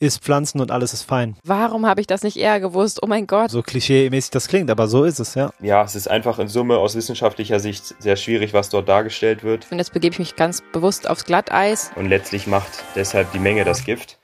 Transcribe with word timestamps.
isst 0.00 0.22
Pflanzen 0.22 0.60
und 0.60 0.70
alles 0.70 0.92
ist 0.92 1.02
fein. 1.02 1.36
Warum 1.44 1.86
habe 1.86 2.00
ich 2.00 2.06
das 2.06 2.22
nicht 2.22 2.36
eher 2.36 2.60
gewusst? 2.60 3.02
Oh 3.02 3.06
mein 3.06 3.26
Gott. 3.26 3.50
So 3.50 3.62
klischee-mäßig 3.62 4.30
das 4.30 4.46
klingt, 4.46 4.70
aber 4.70 4.86
so 4.86 5.04
ist 5.04 5.18
es, 5.18 5.34
ja. 5.34 5.50
Ja, 5.60 5.82
es 5.82 5.96
ist 5.96 6.08
einfach 6.08 6.38
in 6.38 6.48
Summe 6.48 6.78
aus 6.78 6.94
wissenschaftlicher 6.94 7.58
Sicht 7.58 7.96
sehr 7.98 8.16
schwierig, 8.16 8.54
was 8.54 8.68
dort 8.68 8.88
dargestellt 8.88 9.42
wird. 9.42 9.66
Und 9.70 9.78
jetzt 9.78 9.92
begebe 9.92 10.12
ich 10.12 10.18
mich 10.18 10.36
ganz 10.36 10.62
bewusst 10.72 11.08
aufs 11.10 11.24
Glatteis. 11.24 11.90
Und 11.96 12.06
letztlich 12.06 12.46
macht 12.46 12.70
deshalb 12.94 13.32
die 13.32 13.40
Menge 13.40 13.64
das 13.64 13.84
Gift. 13.84 14.18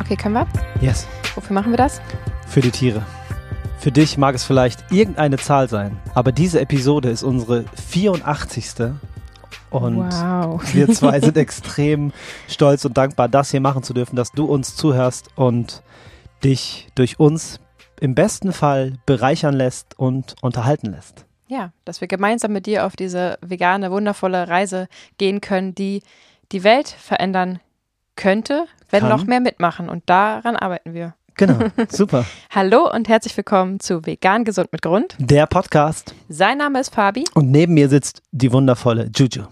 Okay, 0.00 0.16
können 0.16 0.34
wir? 0.34 0.46
Yes. 0.80 1.06
Wofür 1.34 1.54
machen 1.54 1.72
wir 1.72 1.78
das? 1.78 2.02
Für 2.46 2.60
die 2.60 2.72
Tiere. 2.72 3.06
Für 3.80 3.90
dich 3.90 4.18
mag 4.18 4.34
es 4.34 4.44
vielleicht 4.44 4.92
irgendeine 4.92 5.38
Zahl 5.38 5.66
sein, 5.70 5.98
aber 6.14 6.32
diese 6.32 6.60
Episode 6.60 7.08
ist 7.08 7.22
unsere 7.22 7.64
84. 7.88 8.92
Und 9.70 9.96
wow. 9.96 10.74
wir 10.74 10.88
zwei 10.90 11.18
sind 11.22 11.38
extrem 11.38 12.12
stolz 12.46 12.84
und 12.84 12.98
dankbar, 12.98 13.30
das 13.30 13.50
hier 13.50 13.62
machen 13.62 13.82
zu 13.82 13.94
dürfen, 13.94 14.16
dass 14.16 14.32
du 14.32 14.44
uns 14.44 14.76
zuhörst 14.76 15.30
und 15.34 15.82
dich 16.44 16.88
durch 16.94 17.18
uns 17.18 17.58
im 18.00 18.14
besten 18.14 18.52
Fall 18.52 18.98
bereichern 19.06 19.54
lässt 19.54 19.98
und 19.98 20.34
unterhalten 20.42 20.92
lässt. 20.92 21.24
Ja, 21.48 21.72
dass 21.86 22.02
wir 22.02 22.08
gemeinsam 22.08 22.52
mit 22.52 22.66
dir 22.66 22.84
auf 22.84 22.96
diese 22.96 23.38
vegane, 23.40 23.90
wundervolle 23.90 24.46
Reise 24.46 24.88
gehen 25.16 25.40
können, 25.40 25.74
die 25.74 26.02
die 26.52 26.64
Welt 26.64 26.88
verändern 26.88 27.60
könnte, 28.14 28.66
wenn 28.90 29.00
Kann. 29.00 29.08
noch 29.08 29.24
mehr 29.24 29.40
mitmachen. 29.40 29.88
Und 29.88 30.02
daran 30.06 30.56
arbeiten 30.56 30.92
wir. 30.92 31.14
Genau, 31.40 31.58
super. 31.88 32.26
Hallo 32.50 32.92
und 32.94 33.08
herzlich 33.08 33.34
willkommen 33.34 33.80
zu 33.80 34.04
Vegan 34.04 34.44
Gesund 34.44 34.70
mit 34.72 34.82
Grund. 34.82 35.16
Der 35.18 35.46
Podcast. 35.46 36.14
Sein 36.28 36.58
Name 36.58 36.80
ist 36.80 36.94
Fabi. 36.94 37.24
Und 37.32 37.50
neben 37.50 37.72
mir 37.72 37.88
sitzt 37.88 38.20
die 38.30 38.52
wundervolle 38.52 39.10
Juju. 39.16 39.44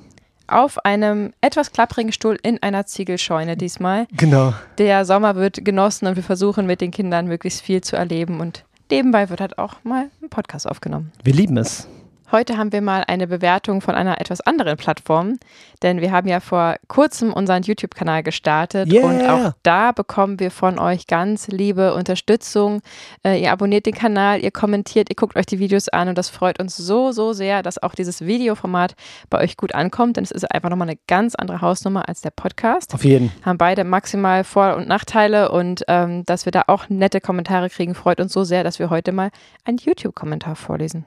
Auf 0.48 0.84
einem 0.84 1.32
etwas 1.40 1.72
klapprigen 1.72 2.12
Stuhl 2.12 2.38
in 2.42 2.62
einer 2.62 2.84
Ziegelscheune 2.84 3.56
diesmal. 3.56 4.06
Genau. 4.12 4.52
Der 4.76 5.06
Sommer 5.06 5.34
wird 5.34 5.64
genossen 5.64 6.06
und 6.06 6.16
wir 6.16 6.22
versuchen 6.22 6.66
mit 6.66 6.82
den 6.82 6.90
Kindern 6.90 7.26
möglichst 7.26 7.62
viel 7.62 7.80
zu 7.80 7.96
erleben 7.96 8.40
und 8.40 8.64
nebenbei 8.90 9.30
wird 9.30 9.40
halt 9.40 9.56
auch 9.56 9.82
mal 9.82 10.10
ein 10.22 10.28
Podcast 10.28 10.68
aufgenommen. 10.68 11.10
Wir 11.24 11.32
lieben 11.32 11.56
es. 11.56 11.88
Heute 12.30 12.58
haben 12.58 12.72
wir 12.72 12.82
mal 12.82 13.04
eine 13.06 13.26
Bewertung 13.26 13.80
von 13.80 13.94
einer 13.94 14.20
etwas 14.20 14.42
anderen 14.42 14.76
Plattform, 14.76 15.38
denn 15.82 16.02
wir 16.02 16.12
haben 16.12 16.28
ja 16.28 16.40
vor 16.40 16.76
kurzem 16.86 17.32
unseren 17.32 17.62
YouTube-Kanal 17.62 18.22
gestartet 18.22 18.92
Yeah. 18.92 19.06
und 19.06 19.26
auch 19.26 19.52
da 19.62 19.92
bekommen 19.92 20.38
wir 20.38 20.50
von 20.50 20.78
euch 20.78 21.06
ganz 21.06 21.48
liebe 21.48 21.94
Unterstützung. 21.94 22.82
Äh, 23.24 23.42
ihr 23.42 23.50
abonniert 23.50 23.86
den 23.86 23.94
Kanal, 23.94 24.42
ihr 24.44 24.50
kommentiert, 24.50 25.08
ihr 25.08 25.16
guckt 25.16 25.36
euch 25.36 25.46
die 25.46 25.58
Videos 25.58 25.88
an 25.88 26.10
und 26.10 26.18
das 26.18 26.28
freut 26.28 26.60
uns 26.60 26.76
so, 26.76 27.12
so 27.12 27.32
sehr, 27.32 27.62
dass 27.62 27.82
auch 27.82 27.94
dieses 27.94 28.20
Videoformat 28.20 28.94
bei 29.30 29.38
euch 29.38 29.56
gut 29.56 29.74
ankommt, 29.74 30.18
denn 30.18 30.24
es 30.24 30.30
ist 30.30 30.44
einfach 30.52 30.68
nochmal 30.68 30.88
eine 30.88 30.98
ganz 31.06 31.34
andere 31.34 31.62
Hausnummer 31.62 32.10
als 32.10 32.20
der 32.20 32.30
Podcast. 32.30 32.92
Auf 32.92 33.04
jeden. 33.04 33.32
Haben 33.42 33.56
beide 33.56 33.84
maximal 33.84 34.44
Vor- 34.44 34.76
und 34.76 34.86
Nachteile 34.86 35.50
und 35.50 35.82
ähm, 35.88 36.26
dass 36.26 36.44
wir 36.44 36.52
da 36.52 36.64
auch 36.66 36.90
nette 36.90 37.22
Kommentare 37.22 37.70
kriegen, 37.70 37.94
freut 37.94 38.20
uns 38.20 38.34
so 38.34 38.44
sehr, 38.44 38.64
dass 38.64 38.78
wir 38.78 38.90
heute 38.90 39.12
mal 39.12 39.30
einen 39.64 39.78
YouTube-Kommentar 39.78 40.54
vorlesen. 40.54 41.06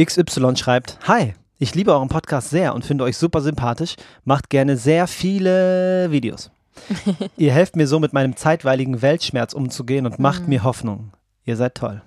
XY 0.00 0.56
schreibt, 0.56 0.98
Hi, 1.06 1.34
ich 1.58 1.74
liebe 1.74 1.92
euren 1.92 2.08
Podcast 2.08 2.50
sehr 2.50 2.74
und 2.74 2.84
finde 2.84 3.04
euch 3.04 3.16
super 3.16 3.40
sympathisch, 3.40 3.96
macht 4.24 4.50
gerne 4.50 4.76
sehr 4.76 5.06
viele 5.06 6.10
Videos. 6.10 6.50
Ihr 7.36 7.52
helft 7.52 7.76
mir 7.76 7.86
so 7.86 8.00
mit 8.00 8.12
meinem 8.12 8.36
zeitweiligen 8.36 9.02
Weltschmerz 9.02 9.52
umzugehen 9.52 10.06
und 10.06 10.18
macht 10.18 10.48
mir 10.48 10.64
Hoffnung. 10.64 11.12
Ihr 11.44 11.56
seid 11.56 11.74
toll. 11.74 12.02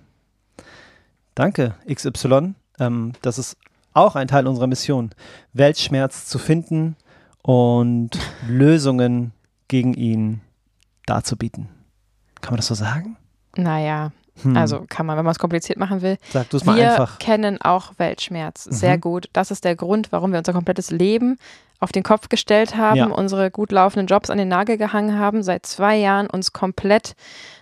Danke, 1.35 1.75
XY. 1.91 2.55
Ähm, 2.79 3.13
das 3.21 3.37
ist 3.37 3.57
auch 3.93 4.15
ein 4.15 4.27
Teil 4.27 4.47
unserer 4.47 4.67
Mission, 4.67 5.11
Weltschmerz 5.53 6.25
zu 6.25 6.39
finden 6.39 6.95
und 7.41 8.11
Lösungen 8.47 9.31
gegen 9.67 9.93
ihn 9.93 10.41
darzubieten. 11.05 11.69
Kann 12.41 12.53
man 12.53 12.57
das 12.57 12.67
so 12.67 12.75
sagen? 12.75 13.17
Naja, 13.55 14.11
Hm. 14.41 14.57
also 14.57 14.85
kann 14.89 15.05
man, 15.05 15.17
wenn 15.17 15.23
man 15.25 15.31
es 15.31 15.39
kompliziert 15.39 15.79
machen 15.79 16.01
will. 16.01 16.17
Sag 16.29 16.49
du 16.49 16.57
es 16.57 16.65
mal 16.65 16.75
Wir 16.75 16.91
einfach. 16.91 17.19
kennen 17.19 17.61
auch 17.61 17.93
Weltschmerz 17.97 18.65
sehr 18.65 18.97
Mhm. 18.97 19.01
gut. 19.01 19.29
Das 19.33 19.49
ist 19.51 19.63
der 19.63 19.75
Grund, 19.75 20.11
warum 20.11 20.31
wir 20.31 20.39
unser 20.39 20.53
komplettes 20.53 20.91
Leben 20.91 21.37
auf 21.79 21.91
den 21.91 22.03
Kopf 22.03 22.29
gestellt 22.29 22.75
haben, 22.77 22.97
Ja. 22.97 23.05
unsere 23.07 23.51
gut 23.51 23.71
laufenden 23.71 24.07
Jobs 24.07 24.29
an 24.29 24.37
den 24.37 24.47
Nagel 24.47 24.77
gehangen 24.77 25.17
haben, 25.19 25.43
seit 25.43 25.65
zwei 25.65 25.95
Jahren 25.97 26.27
uns 26.29 26.51
komplett 26.53 27.13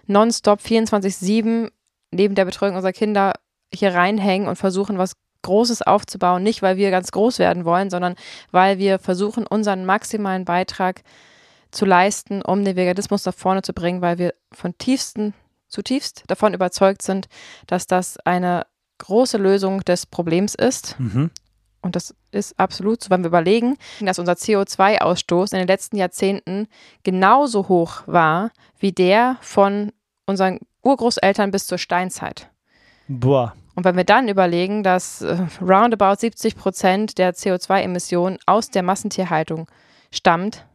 nonstop 0.08 0.60
24-7 0.62 1.70
neben 2.12 2.36
der 2.36 2.46
Betreuung 2.46 2.76
unserer 2.76 2.92
Kinder 2.94 3.34
hier 3.74 3.94
reinhängen 3.94 4.48
und 4.48 4.56
versuchen, 4.56 4.98
was 4.98 5.14
Großes 5.42 5.82
aufzubauen. 5.82 6.42
Nicht, 6.44 6.62
weil 6.62 6.78
wir 6.78 6.90
ganz 6.92 7.12
groß 7.12 7.38
werden 7.40 7.66
wollen, 7.66 7.90
sondern 7.90 8.16
weil 8.52 8.78
wir 8.78 8.98
versuchen, 9.00 9.46
unseren 9.46 9.86
maximalen 9.86 10.46
Beitrag 10.46 11.02
zu 11.72 11.86
leisten, 11.86 12.42
um 12.42 12.64
den 12.64 12.76
Veganismus 12.76 13.26
nach 13.26 13.34
vorne 13.34 13.62
zu 13.64 13.74
bringen, 13.74 14.02
weil 14.02 14.20
wir 14.20 14.34
von 14.54 14.78
tiefsten, 14.78 15.34
zutiefst 15.74 16.24
davon 16.28 16.54
überzeugt 16.54 17.02
sind, 17.02 17.28
dass 17.68 17.88
das 17.88 18.18
eine 18.20 18.66
große 19.00 19.38
Lösung 19.38 19.82
des 19.82 20.06
Problems 20.06 20.56
ist. 20.56 20.98
Mhm. 21.00 21.32
Und 21.82 21.98
das 21.98 22.16
ist 22.32 22.58
absolut 22.58 23.04
so, 23.04 23.10
wenn 23.10 23.24
wir 23.24 23.28
überlegen, 23.28 23.78
dass 24.00 24.20
unser 24.20 24.34
CO2-Ausstoß 24.34 25.52
in 25.52 25.60
den 25.60 25.68
letzten 25.68 25.98
Jahrzehnten 25.98 26.68
genauso 27.04 27.68
hoch 27.68 28.04
war 28.06 28.52
wie 28.80 28.94
der 28.94 29.38
von 29.42 29.92
unseren 30.26 30.60
Urgroßeltern 30.82 31.52
bis 31.52 31.68
zur 31.68 31.78
Steinzeit. 31.78 32.50
Boah. 33.10 33.54
Und 33.76 33.84
wenn 33.84 33.98
wir 33.98 34.06
dann 34.06 34.30
überlegen, 34.30 34.84
dass 34.84 35.22
äh, 35.22 35.46
roundabout 35.60 36.20
70 36.20 36.56
Prozent 36.56 37.18
der 37.18 37.34
CO2-Emissionen 37.34 38.38
aus 38.46 38.70
der 38.70 38.84
Massentierhaltung 38.84 39.68
stammt 40.12 40.66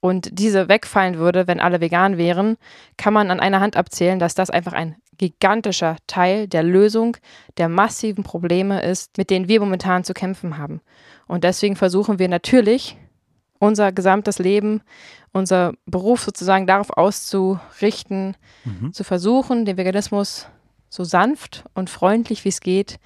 und 0.00 0.30
diese 0.38 0.68
wegfallen 0.68 1.18
würde, 1.18 1.46
wenn 1.46 1.60
alle 1.60 1.80
vegan 1.80 2.16
wären, 2.16 2.56
kann 2.96 3.12
man 3.12 3.30
an 3.30 3.40
einer 3.40 3.60
Hand 3.60 3.76
abzählen, 3.76 4.18
dass 4.18 4.34
das 4.34 4.50
einfach 4.50 4.72
ein 4.72 4.96
gigantischer 5.18 5.96
Teil 6.06 6.48
der 6.48 6.62
Lösung 6.62 7.16
der 7.58 7.68
massiven 7.68 8.24
Probleme 8.24 8.80
ist, 8.82 9.18
mit 9.18 9.28
denen 9.28 9.48
wir 9.48 9.60
momentan 9.60 10.02
zu 10.04 10.14
kämpfen 10.14 10.56
haben. 10.56 10.80
Und 11.26 11.44
deswegen 11.44 11.76
versuchen 11.76 12.18
wir 12.18 12.28
natürlich, 12.28 12.96
unser 13.58 13.92
gesamtes 13.92 14.38
Leben, 14.38 14.80
unser 15.32 15.74
Beruf 15.84 16.22
sozusagen 16.22 16.66
darauf 16.66 16.90
auszurichten, 16.96 18.36
Mhm. 18.64 18.92
zu 18.92 19.04
versuchen, 19.04 19.64
den 19.66 19.76
Veganismus 19.76 20.46
so 20.88 21.04
sanft 21.04 21.64
und 21.74 21.88
freundlich 21.90 22.44
wie 22.44 22.48
es 22.48 22.60
geht 22.60 22.98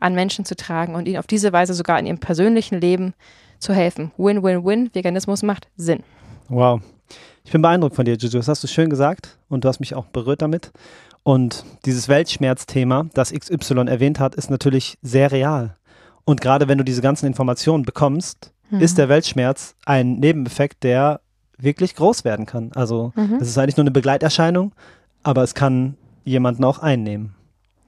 an 0.00 0.14
Menschen 0.14 0.44
zu 0.44 0.56
tragen 0.56 0.94
und 0.94 1.06
ihnen 1.06 1.18
auf 1.18 1.26
diese 1.26 1.52
Weise 1.52 1.74
sogar 1.74 1.98
in 1.98 2.06
ihrem 2.06 2.18
persönlichen 2.18 2.80
Leben 2.80 3.14
zu 3.58 3.72
helfen. 3.72 4.10
Win-win-win, 4.16 4.90
Veganismus 4.94 5.42
macht 5.42 5.68
Sinn. 5.76 6.02
Wow. 6.50 6.80
Ich 7.44 7.52
bin 7.52 7.62
beeindruckt 7.62 7.96
von 7.96 8.04
dir, 8.04 8.16
Juju. 8.16 8.36
Das 8.38 8.48
hast 8.48 8.62
du 8.62 8.68
schön 8.68 8.90
gesagt 8.90 9.38
und 9.48 9.64
du 9.64 9.68
hast 9.68 9.80
mich 9.80 9.94
auch 9.94 10.06
berührt 10.06 10.42
damit. 10.42 10.72
Und 11.22 11.64
dieses 11.84 12.08
Weltschmerzthema, 12.08 13.06
das 13.14 13.32
XY 13.32 13.86
erwähnt 13.88 14.20
hat, 14.20 14.34
ist 14.34 14.50
natürlich 14.50 14.98
sehr 15.02 15.32
real. 15.32 15.76
Und 16.24 16.40
gerade 16.40 16.68
wenn 16.68 16.78
du 16.78 16.84
diese 16.84 17.02
ganzen 17.02 17.26
Informationen 17.26 17.84
bekommst, 17.84 18.52
ist 18.78 18.98
der 18.98 19.08
Weltschmerz 19.08 19.74
ein 19.84 20.20
Nebeneffekt, 20.20 20.84
der 20.84 21.20
wirklich 21.58 21.96
groß 21.96 22.24
werden 22.24 22.46
kann. 22.46 22.70
Also 22.74 23.12
Mhm. 23.16 23.38
es 23.40 23.48
ist 23.48 23.58
eigentlich 23.58 23.76
nur 23.76 23.82
eine 23.82 23.90
Begleiterscheinung, 23.90 24.72
aber 25.24 25.42
es 25.42 25.54
kann 25.54 25.96
jemanden 26.24 26.62
auch 26.64 26.78
einnehmen. 26.78 27.34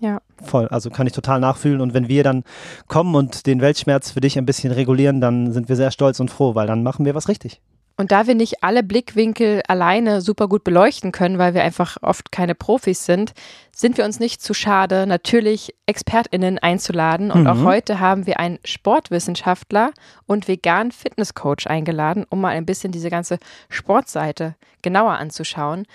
Ja. 0.00 0.20
Voll. 0.42 0.66
Also 0.68 0.90
kann 0.90 1.06
ich 1.06 1.12
total 1.12 1.38
nachfühlen. 1.38 1.80
Und 1.80 1.94
wenn 1.94 2.08
wir 2.08 2.24
dann 2.24 2.42
kommen 2.88 3.14
und 3.14 3.46
den 3.46 3.60
Weltschmerz 3.60 4.10
für 4.10 4.20
dich 4.20 4.36
ein 4.36 4.46
bisschen 4.46 4.72
regulieren, 4.72 5.20
dann 5.20 5.52
sind 5.52 5.68
wir 5.68 5.76
sehr 5.76 5.92
stolz 5.92 6.18
und 6.18 6.30
froh, 6.32 6.56
weil 6.56 6.66
dann 6.66 6.82
machen 6.82 7.04
wir 7.04 7.14
was 7.14 7.28
richtig. 7.28 7.60
Und 7.96 8.10
da 8.10 8.26
wir 8.26 8.34
nicht 8.34 8.64
alle 8.64 8.82
Blickwinkel 8.82 9.62
alleine 9.68 10.20
super 10.22 10.48
gut 10.48 10.64
beleuchten 10.64 11.12
können, 11.12 11.38
weil 11.38 11.54
wir 11.54 11.62
einfach 11.62 11.98
oft 12.02 12.32
keine 12.32 12.54
Profis 12.54 13.04
sind, 13.04 13.32
sind 13.74 13.98
wir 13.98 14.04
uns 14.04 14.18
nicht 14.18 14.42
zu 14.42 14.54
schade, 14.54 15.06
natürlich 15.06 15.74
ExpertInnen 15.86 16.58
einzuladen. 16.58 17.30
Und 17.30 17.42
Mhm. 17.42 17.46
auch 17.46 17.62
heute 17.64 18.00
haben 18.00 18.26
wir 18.26 18.40
einen 18.40 18.58
Sportwissenschaftler 18.64 19.92
und 20.26 20.48
vegan 20.48 20.90
Fitnesscoach 20.92 21.66
eingeladen, 21.66 22.24
um 22.28 22.40
mal 22.40 22.48
ein 22.50 22.66
bisschen 22.66 22.92
diese 22.92 23.10
ganze 23.10 23.38
Sportseite 23.68 24.54
genauer 24.80 25.12
anzuschauen. 25.12 25.86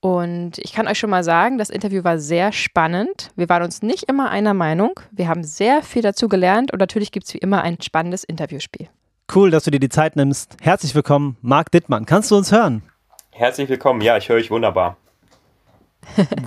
Und 0.00 0.58
ich 0.58 0.72
kann 0.72 0.88
euch 0.88 0.98
schon 0.98 1.10
mal 1.10 1.22
sagen, 1.22 1.58
das 1.58 1.70
Interview 1.70 2.02
war 2.02 2.18
sehr 2.18 2.50
spannend. 2.50 3.30
Wir 3.36 3.48
waren 3.48 3.62
uns 3.62 3.82
nicht 3.82 4.04
immer 4.04 4.30
einer 4.30 4.52
Meinung. 4.54 4.98
Wir 5.12 5.28
haben 5.28 5.44
sehr 5.44 5.82
viel 5.82 6.02
dazu 6.02 6.28
gelernt 6.28 6.72
und 6.72 6.80
natürlich 6.80 7.12
gibt 7.12 7.26
es 7.26 7.34
wie 7.34 7.38
immer 7.38 7.62
ein 7.62 7.80
spannendes 7.80 8.24
Interviewspiel. 8.24 8.88
Cool, 9.34 9.50
dass 9.50 9.64
du 9.64 9.70
dir 9.70 9.80
die 9.80 9.88
Zeit 9.88 10.14
nimmst. 10.14 10.58
Herzlich 10.60 10.94
willkommen, 10.94 11.38
Marc 11.40 11.70
Dittmann. 11.70 12.04
Kannst 12.04 12.30
du 12.30 12.36
uns 12.36 12.52
hören? 12.52 12.82
Herzlich 13.30 13.66
willkommen. 13.70 14.02
Ja, 14.02 14.18
ich 14.18 14.28
höre 14.28 14.36
euch 14.36 14.50
wunderbar. 14.50 14.98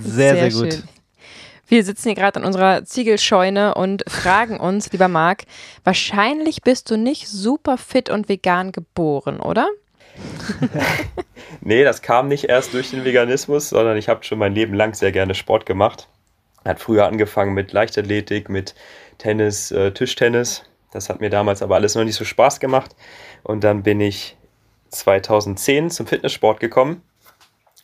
Sehr, 0.00 0.36
sehr, 0.36 0.50
gut. 0.50 0.72
schön. 0.74 0.88
Wir 1.66 1.82
sitzen 1.82 2.10
hier 2.10 2.14
gerade 2.14 2.38
in 2.38 2.46
unserer 2.46 2.84
Ziegelscheune 2.84 3.74
und 3.74 4.04
fragen 4.08 4.60
uns, 4.60 4.92
lieber 4.92 5.08
Marc, 5.08 5.46
wahrscheinlich 5.82 6.62
bist 6.62 6.88
du 6.88 6.96
nicht 6.96 7.26
super 7.26 7.76
fit 7.76 8.08
und 8.08 8.28
vegan 8.28 8.70
geboren, 8.70 9.40
oder? 9.40 9.68
Nee, 11.60 11.82
das 11.82 12.02
kam 12.02 12.28
nicht 12.28 12.44
erst 12.44 12.74
durch 12.74 12.90
den 12.90 13.04
Veganismus, 13.04 13.70
sondern 13.70 13.96
ich 13.96 14.08
habe 14.08 14.22
schon 14.22 14.38
mein 14.38 14.54
Leben 14.54 14.74
lang 14.74 14.94
sehr 14.94 15.10
gerne 15.10 15.34
Sport 15.34 15.66
gemacht. 15.66 16.08
Hat 16.64 16.80
früher 16.80 17.06
angefangen 17.06 17.54
mit 17.54 17.72
Leichtathletik, 17.72 18.48
mit 18.48 18.74
Tennis, 19.18 19.72
äh, 19.72 19.90
Tischtennis 19.90 20.62
Das 20.92 21.08
hat 21.08 21.20
mir 21.20 21.30
damals 21.30 21.62
aber 21.62 21.74
alles 21.74 21.94
noch 21.94 22.04
nicht 22.04 22.16
so 22.16 22.24
Spaß 22.24 22.60
gemacht. 22.60 22.94
Und 23.42 23.64
dann 23.64 23.82
bin 23.82 24.00
ich 24.00 24.36
2010 24.90 25.90
zum 25.90 26.06
Fitnesssport 26.06 26.60
gekommen 26.60 27.02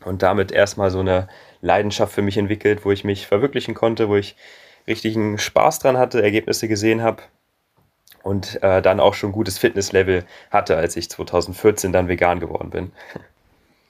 und 0.04 0.22
damit 0.22 0.52
erstmal 0.52 0.90
so 0.90 1.00
eine 1.00 1.28
Leidenschaft 1.60 2.12
für 2.12 2.22
mich 2.22 2.36
entwickelt, 2.36 2.84
wo 2.84 2.92
ich 2.92 3.04
mich 3.04 3.26
verwirklichen 3.26 3.74
konnte, 3.74 4.08
wo 4.08 4.16
ich 4.16 4.36
richtigen 4.86 5.38
Spaß 5.38 5.80
dran 5.80 5.96
hatte, 5.96 6.22
Ergebnisse 6.22 6.68
gesehen 6.68 7.02
habe 7.02 7.22
und 8.22 8.62
äh, 8.62 8.82
dann 8.82 9.00
auch 9.00 9.14
schon 9.14 9.32
gutes 9.32 9.58
Fitnesslevel 9.58 10.24
hatte, 10.50 10.76
als 10.76 10.96
ich 10.96 11.10
2014 11.10 11.92
dann 11.92 12.08
vegan 12.08 12.40
geworden 12.40 12.70
bin. 12.70 12.92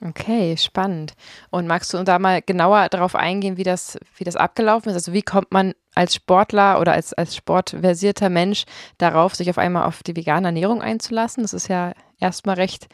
Okay, 0.04 0.56
spannend. 0.56 1.12
Und 1.50 1.68
magst 1.68 1.94
du 1.94 2.02
da 2.02 2.18
mal 2.18 2.42
genauer 2.42 2.88
darauf 2.88 3.14
eingehen, 3.14 3.56
wie 3.56 3.62
das, 3.62 3.98
wie 4.16 4.24
das 4.24 4.34
abgelaufen 4.34 4.88
ist? 4.90 4.96
Also 4.96 5.12
wie 5.12 5.22
kommt 5.22 5.52
man 5.52 5.74
als 5.94 6.16
Sportler 6.16 6.80
oder 6.80 6.92
als, 6.92 7.12
als 7.12 7.36
sportversierter 7.36 8.28
Mensch 8.28 8.64
darauf, 8.98 9.36
sich 9.36 9.48
auf 9.48 9.58
einmal 9.58 9.84
auf 9.84 10.02
die 10.02 10.16
vegane 10.16 10.48
Ernährung 10.48 10.82
einzulassen? 10.82 11.44
Das 11.44 11.52
ist 11.52 11.68
ja 11.68 11.92
erstmal 12.18 12.56
recht 12.56 12.88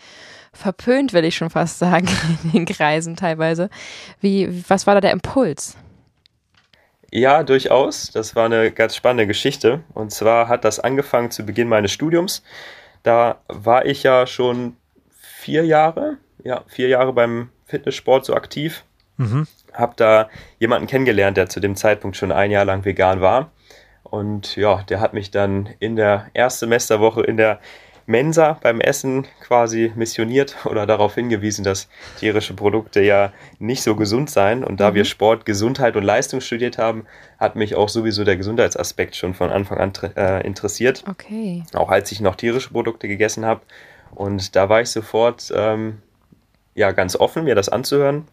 verpönt, 0.53 1.15
will 1.15 1.25
ich 1.25 1.37
schon 1.37 1.49
fast 1.49 1.79
sagen, 1.79 2.09
in 2.45 2.53
den 2.53 2.67
Kreisen 2.67 3.17
teilweise. 3.17 3.71
Wie, 4.21 4.69
was 4.69 4.87
war 4.87 4.95
da 4.95 5.01
der 5.01 5.13
Impuls? 5.13 5.79
Ja, 7.11 7.43
durchaus. 7.43 8.11
Das 8.11 8.37
war 8.37 8.45
eine 8.45 8.71
ganz 8.71 8.95
spannende 8.95 9.27
Geschichte. 9.27 9.83
Und 9.95 10.13
zwar 10.13 10.49
hat 10.49 10.67
das 10.67 10.79
angefangen 10.79 11.31
zu 11.31 11.47
Beginn 11.47 11.69
meines 11.69 11.91
Studiums. 11.91 12.43
Da 13.03 13.41
war 13.49 13.87
ich 13.87 14.03
ja 14.03 14.27
schon 14.27 14.77
vier 15.19 15.65
Jahre, 15.65 16.19
ja, 16.45 16.65
vier 16.67 16.89
Jahre 16.89 17.13
beim 17.13 17.51
Fitnesssport 17.67 18.25
so 18.25 18.35
aktiv. 18.35 18.85
Mhm. 19.17 19.47
Hab 19.73 19.97
da 19.97 20.29
jemanden 20.59 20.87
kennengelernt, 20.87 21.37
der 21.37 21.49
zu 21.49 21.61
dem 21.61 21.77
Zeitpunkt 21.77 22.17
schon 22.17 22.33
ein 22.33 22.51
Jahr 22.51 22.65
lang 22.65 22.85
vegan 22.85 23.21
war. 23.21 23.51
Und 24.03 24.57
ja, 24.57 24.83
der 24.89 25.01
hat 25.01 25.13
mich 25.13 25.31
dann 25.31 25.69
in 25.81 25.97
der 25.97 26.29
Erstsemesterwoche 26.35 27.23
in 27.23 27.37
der 27.37 27.61
Mensa 28.09 28.59
beim 28.63 28.81
Essen 28.81 29.27
quasi 29.43 29.93
missioniert 29.95 30.57
oder 30.65 30.87
darauf 30.87 31.15
hingewiesen, 31.15 31.63
dass 31.63 31.89
tierische 32.19 32.55
Produkte 32.55 33.03
ja 33.03 33.35
nicht 33.59 33.83
so 33.83 33.95
gesund 33.97 34.31
seien. 34.31 34.65
Und 34.65 34.81
da 34.81 34.91
mhm. 34.91 34.95
wir 34.95 35.05
Sport, 35.05 35.45
Gesundheit 35.45 35.95
und 35.95 36.05
Leistung 36.05 36.41
studiert 36.41 36.79
haben, 36.79 37.05
hat 37.39 37.55
mich 37.55 37.75
auch 37.75 37.91
sowieso 37.91 38.25
der 38.25 38.39
Gesundheitsaspekt 38.39 39.15
schon 39.15 39.35
von 39.35 39.51
Anfang 39.51 39.79
an 39.79 39.93
äh, 40.17 40.47
interessiert. 40.47 41.05
Okay. 41.07 41.65
Auch 41.75 41.91
als 41.91 42.11
ich 42.11 42.21
noch 42.21 42.37
tierische 42.37 42.71
Produkte 42.71 43.09
gegessen 43.09 43.45
habe. 43.45 43.61
Und 44.15 44.57
da 44.57 44.71
war 44.71 44.81
ich 44.81 44.89
sofort 44.89 45.53
ähm, 45.55 46.01
ja 46.79 46.93
ganz 46.93 47.17
offen, 47.17 47.45
mir 47.45 47.55
das 47.55 47.69
anzuhören. 47.69 48.27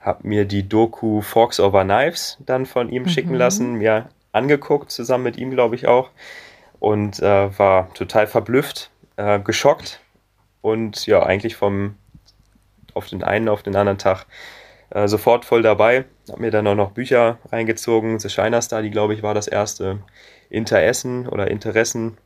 Habe 0.00 0.26
mir 0.26 0.44
die 0.44 0.68
Doku 0.68 1.22
Forks 1.22 1.60
over 1.60 1.84
Knives 1.84 2.36
dann 2.44 2.66
von 2.66 2.90
ihm 2.90 3.04
mhm. 3.04 3.08
schicken 3.08 3.34
lassen, 3.34 3.74
mir 3.74 4.08
angeguckt, 4.32 4.90
zusammen 4.90 5.24
mit 5.24 5.38
ihm, 5.38 5.50
glaube 5.50 5.76
ich 5.76 5.86
auch. 5.86 6.10
Und 6.80 7.20
äh, 7.20 7.58
war 7.58 7.94
total 7.94 8.26
verblüfft, 8.26 8.90
äh, 9.16 9.38
geschockt 9.38 10.00
und 10.60 11.06
ja, 11.06 11.22
eigentlich 11.22 11.56
vom 11.56 11.94
auf 12.92 13.06
den 13.08 13.24
einen 13.24 13.48
auf 13.48 13.62
den 13.62 13.74
anderen 13.74 13.98
Tag 13.98 14.26
äh, 14.90 15.08
sofort 15.08 15.44
voll 15.44 15.62
dabei. 15.62 16.04
Hab 16.28 16.40
mir 16.40 16.50
dann 16.50 16.66
auch 16.66 16.74
noch 16.74 16.90
Bücher 16.90 17.38
reingezogen. 17.50 18.18
The 18.18 18.28
Shiner 18.28 18.60
Star, 18.60 18.82
die 18.82 18.90
glaube 18.90 19.14
ich 19.14 19.22
war 19.22 19.34
das 19.34 19.48
erste. 19.48 20.00
Interessen 20.50 21.26
oder 21.26 21.50
Interessen 21.50 22.18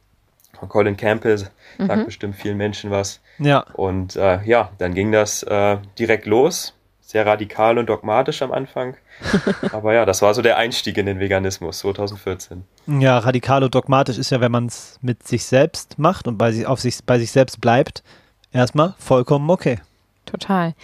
von 0.59 0.69
Colin 0.69 0.97
Campbell, 0.97 1.39
sagt 1.39 1.53
mhm. 1.79 2.05
bestimmt 2.05 2.37
vielen 2.37 2.57
Menschen 2.57 2.91
was. 2.91 3.21
Ja. 3.39 3.65
Und 3.75 4.17
äh, 4.17 4.43
ja, 4.45 4.71
dann 4.79 4.95
ging 4.95 5.13
das 5.13 5.43
äh, 5.43 5.79
direkt 5.99 6.27
los. 6.27 6.75
Sehr 7.01 7.25
radikal 7.25 7.79
und 7.79 7.89
dogmatisch 7.89 8.43
am 8.43 8.53
Anfang. 8.53 8.97
Aber 9.73 9.95
ja, 9.95 10.05
das 10.05 10.21
war 10.21 10.35
so 10.35 10.43
der 10.43 10.59
Einstieg 10.59 10.99
in 10.99 11.07
den 11.07 11.21
Veganismus 11.21 11.79
2014. 11.79 12.65
Ja, 12.87 13.19
radikal 13.19 13.65
und 13.65 13.75
dogmatisch 13.75 14.19
ist 14.19 14.31
ja, 14.31 14.43
wenn 14.43 14.53
man 14.53 14.67
es 14.67 14.99
mit 15.01 15.27
sich 15.27 15.45
selbst 15.45 15.99
macht 15.99 16.29
und 16.29 16.37
bei 16.37 16.53
sich, 16.53 16.67
auf 16.67 16.81
sich, 16.81 16.99
bei 17.07 17.19
sich 17.19 17.31
selbst 17.33 17.63
bleibt, 17.63 18.03
erstmal 18.53 18.95
vollkommen 18.99 19.49
okay. 19.49 19.79
Total. 20.27 20.75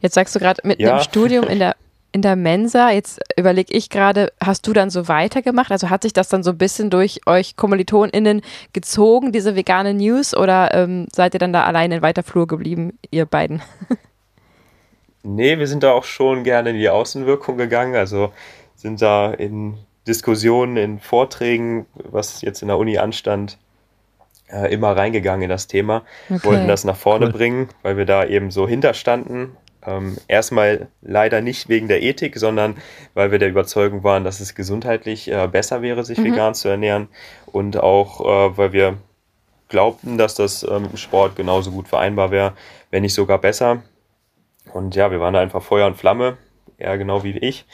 Jetzt 0.00 0.14
sagst 0.14 0.34
du 0.34 0.38
gerade 0.38 0.60
mit 0.64 0.80
ja. 0.80 0.92
einem 0.92 1.02
Studium 1.02 1.44
in 1.44 1.58
der 1.58 1.76
in 2.14 2.22
der 2.22 2.36
Mensa, 2.36 2.90
jetzt 2.90 3.20
überlege 3.36 3.74
ich 3.74 3.90
gerade, 3.90 4.32
hast 4.40 4.68
du 4.68 4.72
dann 4.72 4.88
so 4.88 5.08
weitergemacht? 5.08 5.72
Also 5.72 5.90
hat 5.90 6.04
sich 6.04 6.12
das 6.12 6.28
dann 6.28 6.44
so 6.44 6.52
ein 6.52 6.58
bisschen 6.58 6.88
durch 6.88 7.20
euch 7.26 7.56
KommilitonInnen 7.56 8.40
gezogen, 8.72 9.32
diese 9.32 9.56
vegane 9.56 9.94
News, 9.94 10.32
oder 10.32 10.72
ähm, 10.74 11.08
seid 11.12 11.34
ihr 11.34 11.40
dann 11.40 11.52
da 11.52 11.64
allein 11.64 11.90
in 11.90 12.02
weiter 12.02 12.22
Flur 12.22 12.46
geblieben, 12.46 12.98
ihr 13.10 13.26
beiden? 13.26 13.62
Nee, 15.26 15.58
wir 15.58 15.66
sind 15.66 15.82
da 15.82 15.92
auch 15.92 16.04
schon 16.04 16.44
gerne 16.44 16.68
in 16.68 16.76
die 16.76 16.90
Außenwirkung 16.90 17.56
gegangen. 17.56 17.96
Also 17.96 18.30
sind 18.76 19.00
da 19.00 19.32
in 19.32 19.78
Diskussionen, 20.06 20.76
in 20.76 21.00
Vorträgen, 21.00 21.86
was 21.94 22.42
jetzt 22.42 22.60
in 22.60 22.68
der 22.68 22.76
Uni 22.76 22.98
anstand, 22.98 23.56
äh, 24.52 24.70
immer 24.70 24.94
reingegangen 24.94 25.44
in 25.44 25.48
das 25.48 25.66
Thema. 25.66 26.02
Okay. 26.28 26.44
Wollten 26.44 26.68
das 26.68 26.84
nach 26.84 26.96
vorne 26.96 27.28
cool. 27.28 27.32
bringen, 27.32 27.68
weil 27.80 27.96
wir 27.96 28.04
da 28.04 28.26
eben 28.26 28.50
so 28.50 28.68
hinterstanden. 28.68 29.56
Ähm, 29.86 30.16
erstmal 30.28 30.88
leider 31.02 31.40
nicht 31.40 31.68
wegen 31.68 31.88
der 31.88 32.02
Ethik, 32.02 32.38
sondern 32.38 32.76
weil 33.12 33.30
wir 33.30 33.38
der 33.38 33.48
Überzeugung 33.48 34.02
waren, 34.02 34.24
dass 34.24 34.40
es 34.40 34.54
gesundheitlich 34.54 35.30
äh, 35.30 35.48
besser 35.48 35.82
wäre, 35.82 36.04
sich 36.04 36.18
mhm. 36.18 36.24
vegan 36.24 36.54
zu 36.54 36.68
ernähren. 36.68 37.08
Und 37.46 37.76
auch, 37.76 38.20
äh, 38.20 38.56
weil 38.56 38.72
wir 38.72 38.98
glaubten, 39.68 40.18
dass 40.18 40.34
das 40.34 40.62
ähm, 40.62 40.88
im 40.90 40.96
Sport 40.96 41.36
genauso 41.36 41.70
gut 41.70 41.88
vereinbar 41.88 42.30
wäre, 42.30 42.54
wenn 42.90 43.02
nicht 43.02 43.14
sogar 43.14 43.38
besser. 43.38 43.82
Und 44.72 44.94
ja, 44.94 45.10
wir 45.10 45.20
waren 45.20 45.34
da 45.34 45.40
einfach 45.40 45.62
Feuer 45.62 45.86
und 45.86 45.96
Flamme, 45.96 46.38
eher 46.78 46.96
genau 46.98 47.22
wie 47.22 47.36
ich. 47.36 47.66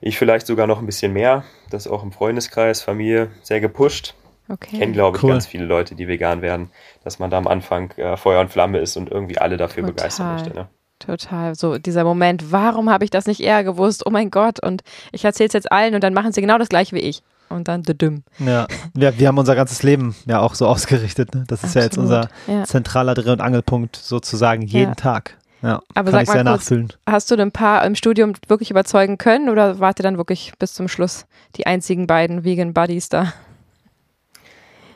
Ich 0.00 0.18
vielleicht 0.18 0.46
sogar 0.46 0.66
noch 0.66 0.78
ein 0.78 0.86
bisschen 0.86 1.12
mehr. 1.12 1.44
Das 1.70 1.86
auch 1.86 2.02
im 2.02 2.12
Freundeskreis, 2.12 2.82
Familie 2.82 3.30
sehr 3.42 3.60
gepusht. 3.60 4.14
Okay. 4.48 4.78
Kennen, 4.78 4.92
glaube 4.92 5.16
ich, 5.16 5.22
cool. 5.22 5.30
ganz 5.30 5.46
viele 5.46 5.64
Leute, 5.64 5.94
die 5.94 6.08
vegan 6.08 6.42
werden, 6.42 6.70
dass 7.04 7.18
man 7.18 7.30
da 7.30 7.38
am 7.38 7.46
Anfang 7.46 7.92
äh, 7.92 8.16
Feuer 8.16 8.40
und 8.40 8.50
Flamme 8.50 8.78
ist 8.78 8.96
und 8.96 9.10
irgendwie 9.10 9.38
alle 9.38 9.56
dafür 9.56 9.82
Total. 9.82 9.94
begeistern 9.94 10.34
möchte. 10.34 10.54
Ne? 10.54 10.68
Total. 11.04 11.54
So 11.54 11.78
dieser 11.78 12.04
Moment, 12.04 12.52
warum 12.52 12.90
habe 12.90 13.04
ich 13.04 13.10
das 13.10 13.26
nicht 13.26 13.40
eher 13.40 13.64
gewusst? 13.64 14.06
Oh 14.06 14.10
mein 14.10 14.30
Gott. 14.30 14.62
Und 14.62 14.82
ich 15.10 15.24
erzähle 15.24 15.48
es 15.48 15.52
jetzt 15.52 15.72
allen 15.72 15.94
und 15.94 16.04
dann 16.04 16.14
machen 16.14 16.32
sie 16.32 16.40
genau 16.40 16.58
das 16.58 16.68
gleiche 16.68 16.94
wie 16.94 17.00
ich. 17.00 17.22
Und 17.48 17.68
dann 17.68 17.82
dümm. 17.82 18.22
Ja. 18.38 18.66
ja, 18.96 19.18
wir 19.18 19.28
haben 19.28 19.36
unser 19.36 19.54
ganzes 19.54 19.82
Leben 19.82 20.14
ja 20.26 20.40
auch 20.40 20.54
so 20.54 20.66
ausgerichtet. 20.66 21.34
Ne? 21.34 21.44
Das 21.48 21.60
ist 21.60 21.76
Absolut. 21.76 21.76
ja 21.76 21.82
jetzt 21.82 21.98
unser 21.98 22.28
ja. 22.46 22.64
zentraler 22.64 23.14
Dreh- 23.14 23.30
und 23.30 23.40
Angelpunkt 23.40 23.96
sozusagen 23.96 24.62
jeden 24.62 24.90
ja. 24.90 24.94
Tag. 24.94 25.36
Ja, 25.60 25.80
aber 25.94 26.10
sag 26.10 26.26
mal 26.26 26.32
kurz, 26.32 26.44
nachfüllen. 26.44 26.92
hast 27.08 27.30
du 27.30 27.36
ein 27.36 27.52
paar 27.52 27.84
im 27.84 27.94
Studium 27.94 28.32
wirklich 28.48 28.72
überzeugen 28.72 29.16
können 29.16 29.48
oder 29.48 29.78
wart 29.78 30.00
ihr 30.00 30.02
dann 30.02 30.16
wirklich 30.16 30.52
bis 30.58 30.74
zum 30.74 30.88
Schluss 30.88 31.26
die 31.54 31.66
einzigen 31.66 32.08
beiden 32.08 32.42
Vegan 32.42 32.74
Buddies 32.74 33.08
da? 33.08 33.32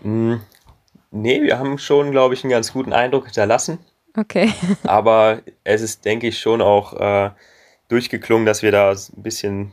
Mm, 0.02 0.37
nee, 1.12 1.41
wir 1.43 1.61
haben 1.61 1.79
schon, 1.79 2.11
glaube 2.11 2.35
ich, 2.35 2.43
einen 2.43 2.50
ganz 2.50 2.73
guten 2.73 2.92
Eindruck 2.92 3.26
hinterlassen. 3.26 3.78
Okay. 4.16 4.52
aber 4.85 5.42
es 5.64 5.82
ist, 5.82 6.04
denke 6.04 6.28
ich, 6.28 6.38
schon 6.38 6.62
auch 6.62 6.92
äh, 6.94 7.30
durchgeklungen, 7.88 8.46
dass 8.46 8.62
wir 8.62 8.73
da 8.73 8.90
ein 8.90 9.23
bisschen 9.23 9.73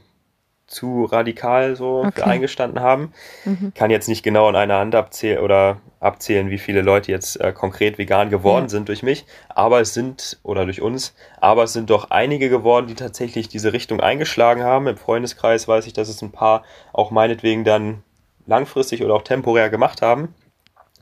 zu 0.68 1.06
radikal 1.06 1.76
so 1.76 2.04
okay. 2.06 2.22
eingestanden 2.24 2.82
haben. 2.82 3.14
Mhm. 3.46 3.74
Kann 3.76 3.92
jetzt 3.92 4.08
nicht 4.08 4.24
genau 4.24 4.50
in 4.50 4.56
einer 4.56 4.80
Hand 4.80 4.96
abzählen 4.96 5.44
oder 5.44 5.82
abzählen, 6.00 6.50
wie 6.50 6.58
viele 6.58 6.82
Leute 6.82 7.12
jetzt 7.12 7.40
äh, 7.40 7.54
konkret 7.54 7.98
vegan 7.98 8.30
geworden 8.30 8.66
ja. 8.66 8.70
sind 8.70 8.90
durch 8.90 9.04
mich, 9.04 9.26
aber 9.50 9.80
es 9.80 9.94
sind, 9.94 10.40
oder 10.44 10.66
durch 10.66 10.82
uns, 10.82 11.16
aber 11.40 11.64
es 11.64 11.74
sind 11.74 11.90
doch 11.90 12.12
einige 12.12 12.50
geworden, 12.50 12.88
die 12.88 12.96
tatsächlich 12.96 13.48
diese 13.48 13.72
Richtung 13.72 14.02
eingeschlagen 14.02 14.64
haben. 14.64 14.88
Im 14.88 14.98
Freundeskreis 14.98 15.68
weiß 15.68 15.88
ich, 15.88 15.94
dass 15.94 16.10
es 16.10 16.22
ein 16.22 16.32
paar 16.32 16.64
auch 16.92 17.12
meinetwegen 17.12 17.64
dann 17.64 18.04
langfristig 18.46 19.04
oder 19.04 19.14
auch 19.14 19.22
temporär 19.22 19.70
gemacht 19.70 20.02
haben, 20.02 20.34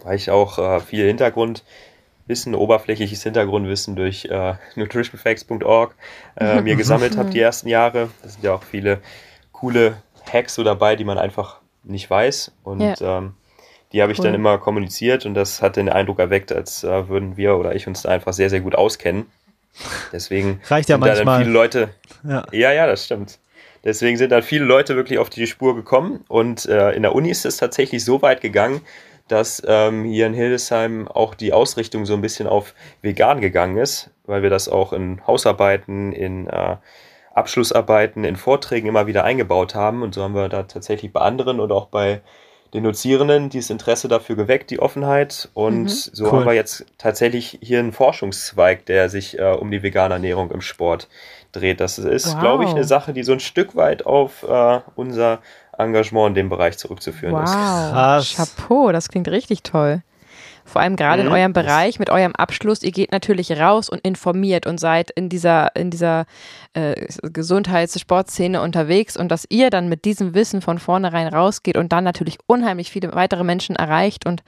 weil 0.03 0.15
ich 0.15 0.29
auch 0.29 0.59
äh, 0.59 0.79
viel 0.81 1.07
Hintergrundwissen, 2.27 2.55
oberflächliches 2.55 3.23
Hintergrundwissen 3.23 3.95
durch 3.95 4.25
äh, 4.25 4.53
nutritionfacts.org 4.75 5.95
äh, 6.37 6.61
mir 6.61 6.75
gesammelt 6.75 7.17
habe 7.17 7.29
die 7.29 7.39
ersten 7.41 7.67
Jahre. 7.67 8.09
Das 8.21 8.33
sind 8.33 8.43
ja 8.43 8.53
auch 8.53 8.63
viele 8.63 8.99
coole 9.51 9.97
Hacks 10.31 10.55
so 10.55 10.63
dabei, 10.63 10.95
die 10.95 11.03
man 11.03 11.17
einfach 11.17 11.59
nicht 11.83 12.09
weiß. 12.09 12.51
Und 12.63 12.81
ja. 12.81 13.17
ähm, 13.17 13.33
die 13.91 14.01
habe 14.01 14.11
ich 14.11 14.19
cool. 14.19 14.25
dann 14.25 14.35
immer 14.35 14.57
kommuniziert 14.57 15.25
und 15.25 15.33
das 15.33 15.61
hat 15.61 15.75
den 15.75 15.89
Eindruck 15.89 16.19
erweckt, 16.19 16.51
als 16.51 16.83
äh, 16.83 17.09
würden 17.09 17.37
wir 17.37 17.57
oder 17.57 17.75
ich 17.75 17.87
uns 17.87 18.03
da 18.03 18.09
einfach 18.09 18.33
sehr, 18.33 18.49
sehr 18.49 18.61
gut 18.61 18.75
auskennen. 18.75 19.25
Deswegen 20.11 20.61
reicht 20.67 20.89
ja 20.89 20.97
manchmal. 20.97 21.25
Da 21.25 21.31
dann 21.31 21.41
viele 21.41 21.53
Leute. 21.53 21.89
Ja. 22.23 22.45
ja, 22.51 22.71
ja, 22.71 22.87
das 22.87 23.05
stimmt. 23.05 23.39
Deswegen 23.83 24.15
sind 24.15 24.31
dann 24.31 24.43
viele 24.43 24.63
Leute 24.63 24.95
wirklich 24.95 25.17
auf 25.17 25.31
die 25.31 25.47
Spur 25.47 25.75
gekommen 25.75 26.23
und 26.27 26.67
äh, 26.67 26.91
in 26.91 27.01
der 27.01 27.15
Uni 27.15 27.31
ist 27.31 27.45
es 27.45 27.57
tatsächlich 27.57 28.05
so 28.05 28.21
weit 28.21 28.39
gegangen, 28.39 28.81
dass 29.31 29.61
ähm, 29.65 30.03
hier 30.03 30.27
in 30.27 30.33
Hildesheim 30.33 31.07
auch 31.07 31.35
die 31.35 31.53
Ausrichtung 31.53 32.05
so 32.05 32.13
ein 32.13 32.21
bisschen 32.21 32.47
auf 32.47 32.73
vegan 33.01 33.41
gegangen 33.41 33.77
ist, 33.77 34.09
weil 34.25 34.43
wir 34.43 34.49
das 34.49 34.69
auch 34.69 34.93
in 34.93 35.25
Hausarbeiten, 35.25 36.11
in 36.11 36.47
äh, 36.47 36.77
Abschlussarbeiten, 37.33 38.23
in 38.23 38.35
Vorträgen 38.35 38.87
immer 38.87 39.07
wieder 39.07 39.23
eingebaut 39.23 39.75
haben. 39.75 40.03
Und 40.03 40.13
so 40.13 40.23
haben 40.23 40.35
wir 40.35 40.49
da 40.49 40.63
tatsächlich 40.63 41.13
bei 41.13 41.21
anderen 41.21 41.59
und 41.59 41.71
auch 41.71 41.87
bei 41.87 42.21
den 42.73 42.83
Dozierenden 42.83 43.49
dieses 43.49 43.69
Interesse 43.69 44.07
dafür 44.07 44.35
geweckt, 44.35 44.69
die 44.69 44.79
Offenheit. 44.79 45.49
Und 45.53 45.83
mhm. 45.83 45.87
so 45.87 46.25
cool. 46.25 46.31
haben 46.31 46.45
wir 46.45 46.53
jetzt 46.53 46.85
tatsächlich 46.97 47.59
hier 47.61 47.79
einen 47.79 47.91
Forschungszweig, 47.91 48.85
der 48.85 49.09
sich 49.09 49.39
äh, 49.39 49.43
um 49.43 49.71
die 49.71 49.83
vegane 49.83 50.15
Ernährung 50.15 50.51
im 50.51 50.61
Sport 50.61 51.09
dreht. 51.51 51.79
Das 51.79 51.99
ist, 51.99 52.33
wow. 52.33 52.39
glaube 52.39 52.63
ich, 52.63 52.69
eine 52.71 52.85
Sache, 52.85 53.13
die 53.13 53.23
so 53.23 53.33
ein 53.33 53.39
Stück 53.39 53.75
weit 53.75 54.05
auf 54.05 54.43
äh, 54.43 54.79
unser 54.95 55.39
Engagement 55.77 56.29
in 56.29 56.35
dem 56.35 56.49
Bereich 56.49 56.77
zurückzuführen 56.77 57.33
wow. 57.33 57.43
ist. 57.43 57.53
Krass. 57.53 58.33
Chapeau, 58.35 58.91
das 58.91 59.09
klingt 59.09 59.27
richtig 59.27 59.63
toll. 59.63 60.01
Vor 60.63 60.81
allem 60.81 60.95
gerade 60.95 61.23
mhm. 61.23 61.29
in 61.29 61.33
eurem 61.33 61.53
Bereich 61.53 61.99
mit 61.99 62.09
eurem 62.09 62.35
Abschluss, 62.35 62.83
ihr 62.83 62.91
geht 62.91 63.11
natürlich 63.11 63.51
raus 63.59 63.89
und 63.89 63.99
informiert 64.01 64.65
und 64.65 64.79
seid 64.79 65.11
in 65.11 65.27
dieser, 65.27 65.75
in 65.75 65.89
dieser 65.89 66.25
äh, 66.73 67.07
Gesundheits-Sportszene 67.23 68.61
unterwegs 68.61 69.17
und 69.17 69.29
dass 69.29 69.45
ihr 69.49 69.69
dann 69.69 69.89
mit 69.89 70.05
diesem 70.05 70.33
Wissen 70.33 70.61
von 70.61 70.77
vornherein 70.77 71.27
rausgeht 71.27 71.77
und 71.77 71.91
dann 71.91 72.03
natürlich 72.03 72.37
unheimlich 72.47 72.91
viele 72.91 73.13
weitere 73.13 73.43
Menschen 73.43 73.75
erreicht 73.75 74.25
und 74.25 74.43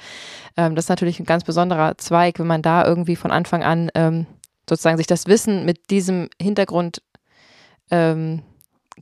ähm, 0.56 0.76
das 0.76 0.86
ist 0.86 0.90
natürlich 0.90 1.20
ein 1.20 1.26
ganz 1.26 1.44
besonderer 1.44 1.98
Zweig, 1.98 2.40
wenn 2.40 2.48
man 2.48 2.62
da 2.62 2.86
irgendwie 2.86 3.16
von 3.16 3.32
Anfang 3.32 3.64
an 3.64 3.90
ähm, 3.96 4.28
sozusagen 4.70 4.98
sich 4.98 5.08
das 5.08 5.28
Wissen 5.28 5.66
mit 5.66 5.90
diesem 5.90 6.30
Hintergrund 6.42 7.02
ähm, 7.92 8.44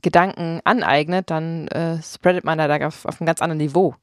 Gedanken 0.00 0.60
aneignet, 0.64 1.30
dann 1.30 1.68
äh, 1.68 2.02
spreadet 2.02 2.44
man 2.44 2.58
da 2.58 2.86
auf, 2.86 3.04
auf 3.04 3.20
einem 3.20 3.26
ganz 3.26 3.42
anderen 3.42 3.58
Niveau. 3.58 3.94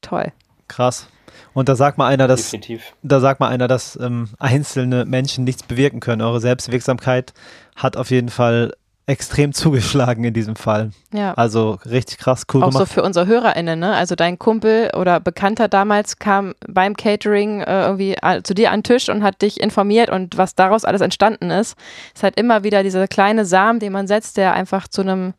Toll. 0.00 0.32
Krass. 0.68 1.08
Und 1.52 1.68
da 1.68 1.76
sagt 1.76 1.98
mal 1.98 2.06
einer, 2.06 2.28
dass, 2.28 2.50
Definitiv. 2.50 2.94
da 3.02 3.20
sagt 3.20 3.40
mal 3.40 3.48
einer, 3.48 3.68
dass 3.68 3.98
ähm, 4.00 4.28
einzelne 4.38 5.04
Menschen 5.04 5.44
nichts 5.44 5.62
bewirken 5.62 6.00
können. 6.00 6.22
Eure 6.22 6.40
Selbstwirksamkeit 6.40 7.32
hat 7.76 7.96
auf 7.96 8.10
jeden 8.10 8.28
Fall 8.28 8.74
extrem 9.06 9.52
zugeschlagen 9.54 10.24
in 10.24 10.34
diesem 10.34 10.56
Fall. 10.56 10.90
Ja. 11.12 11.34
Also 11.34 11.78
richtig 11.84 12.18
krass, 12.18 12.44
cool 12.52 12.62
Auch 12.62 12.70
gemacht. 12.70 12.88
so 12.88 12.94
für 12.94 13.02
unsere 13.02 13.26
HörerInnen, 13.26 13.78
ne? 13.78 13.94
Also 13.94 14.14
dein 14.14 14.38
Kumpel 14.38 14.90
oder 14.96 15.20
Bekannter 15.20 15.68
damals 15.68 16.18
kam 16.18 16.54
beim 16.66 16.96
Catering 16.96 17.60
äh, 17.60 17.84
irgendwie 17.84 18.16
zu 18.42 18.54
dir 18.54 18.70
an 18.70 18.80
den 18.80 18.84
Tisch 18.84 19.08
und 19.08 19.22
hat 19.22 19.42
dich 19.42 19.60
informiert 19.60 20.10
und 20.10 20.36
was 20.38 20.54
daraus 20.54 20.84
alles 20.84 21.00
entstanden 21.00 21.50
ist, 21.50 21.76
ist 22.14 22.22
halt 22.22 22.38
immer 22.38 22.64
wieder 22.64 22.82
dieser 22.82 23.06
kleine 23.08 23.44
Samen, 23.44 23.80
den 23.80 23.92
man 23.92 24.06
setzt, 24.06 24.36
der 24.36 24.54
einfach 24.54 24.88
zu 24.88 25.02
einem 25.02 25.34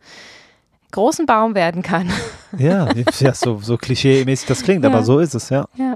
großen 0.92 1.26
Baum 1.26 1.56
werden 1.56 1.82
kann. 1.82 2.10
Ja, 2.58 2.88
ja 3.20 3.34
so, 3.34 3.60
so 3.62 3.76
klischee-mäßig 3.78 4.48
das 4.48 4.64
klingt, 4.64 4.84
ja. 4.84 4.90
aber 4.90 5.04
so 5.04 5.20
ist 5.20 5.36
es, 5.36 5.50
ja. 5.50 5.68
Ja. 5.76 5.96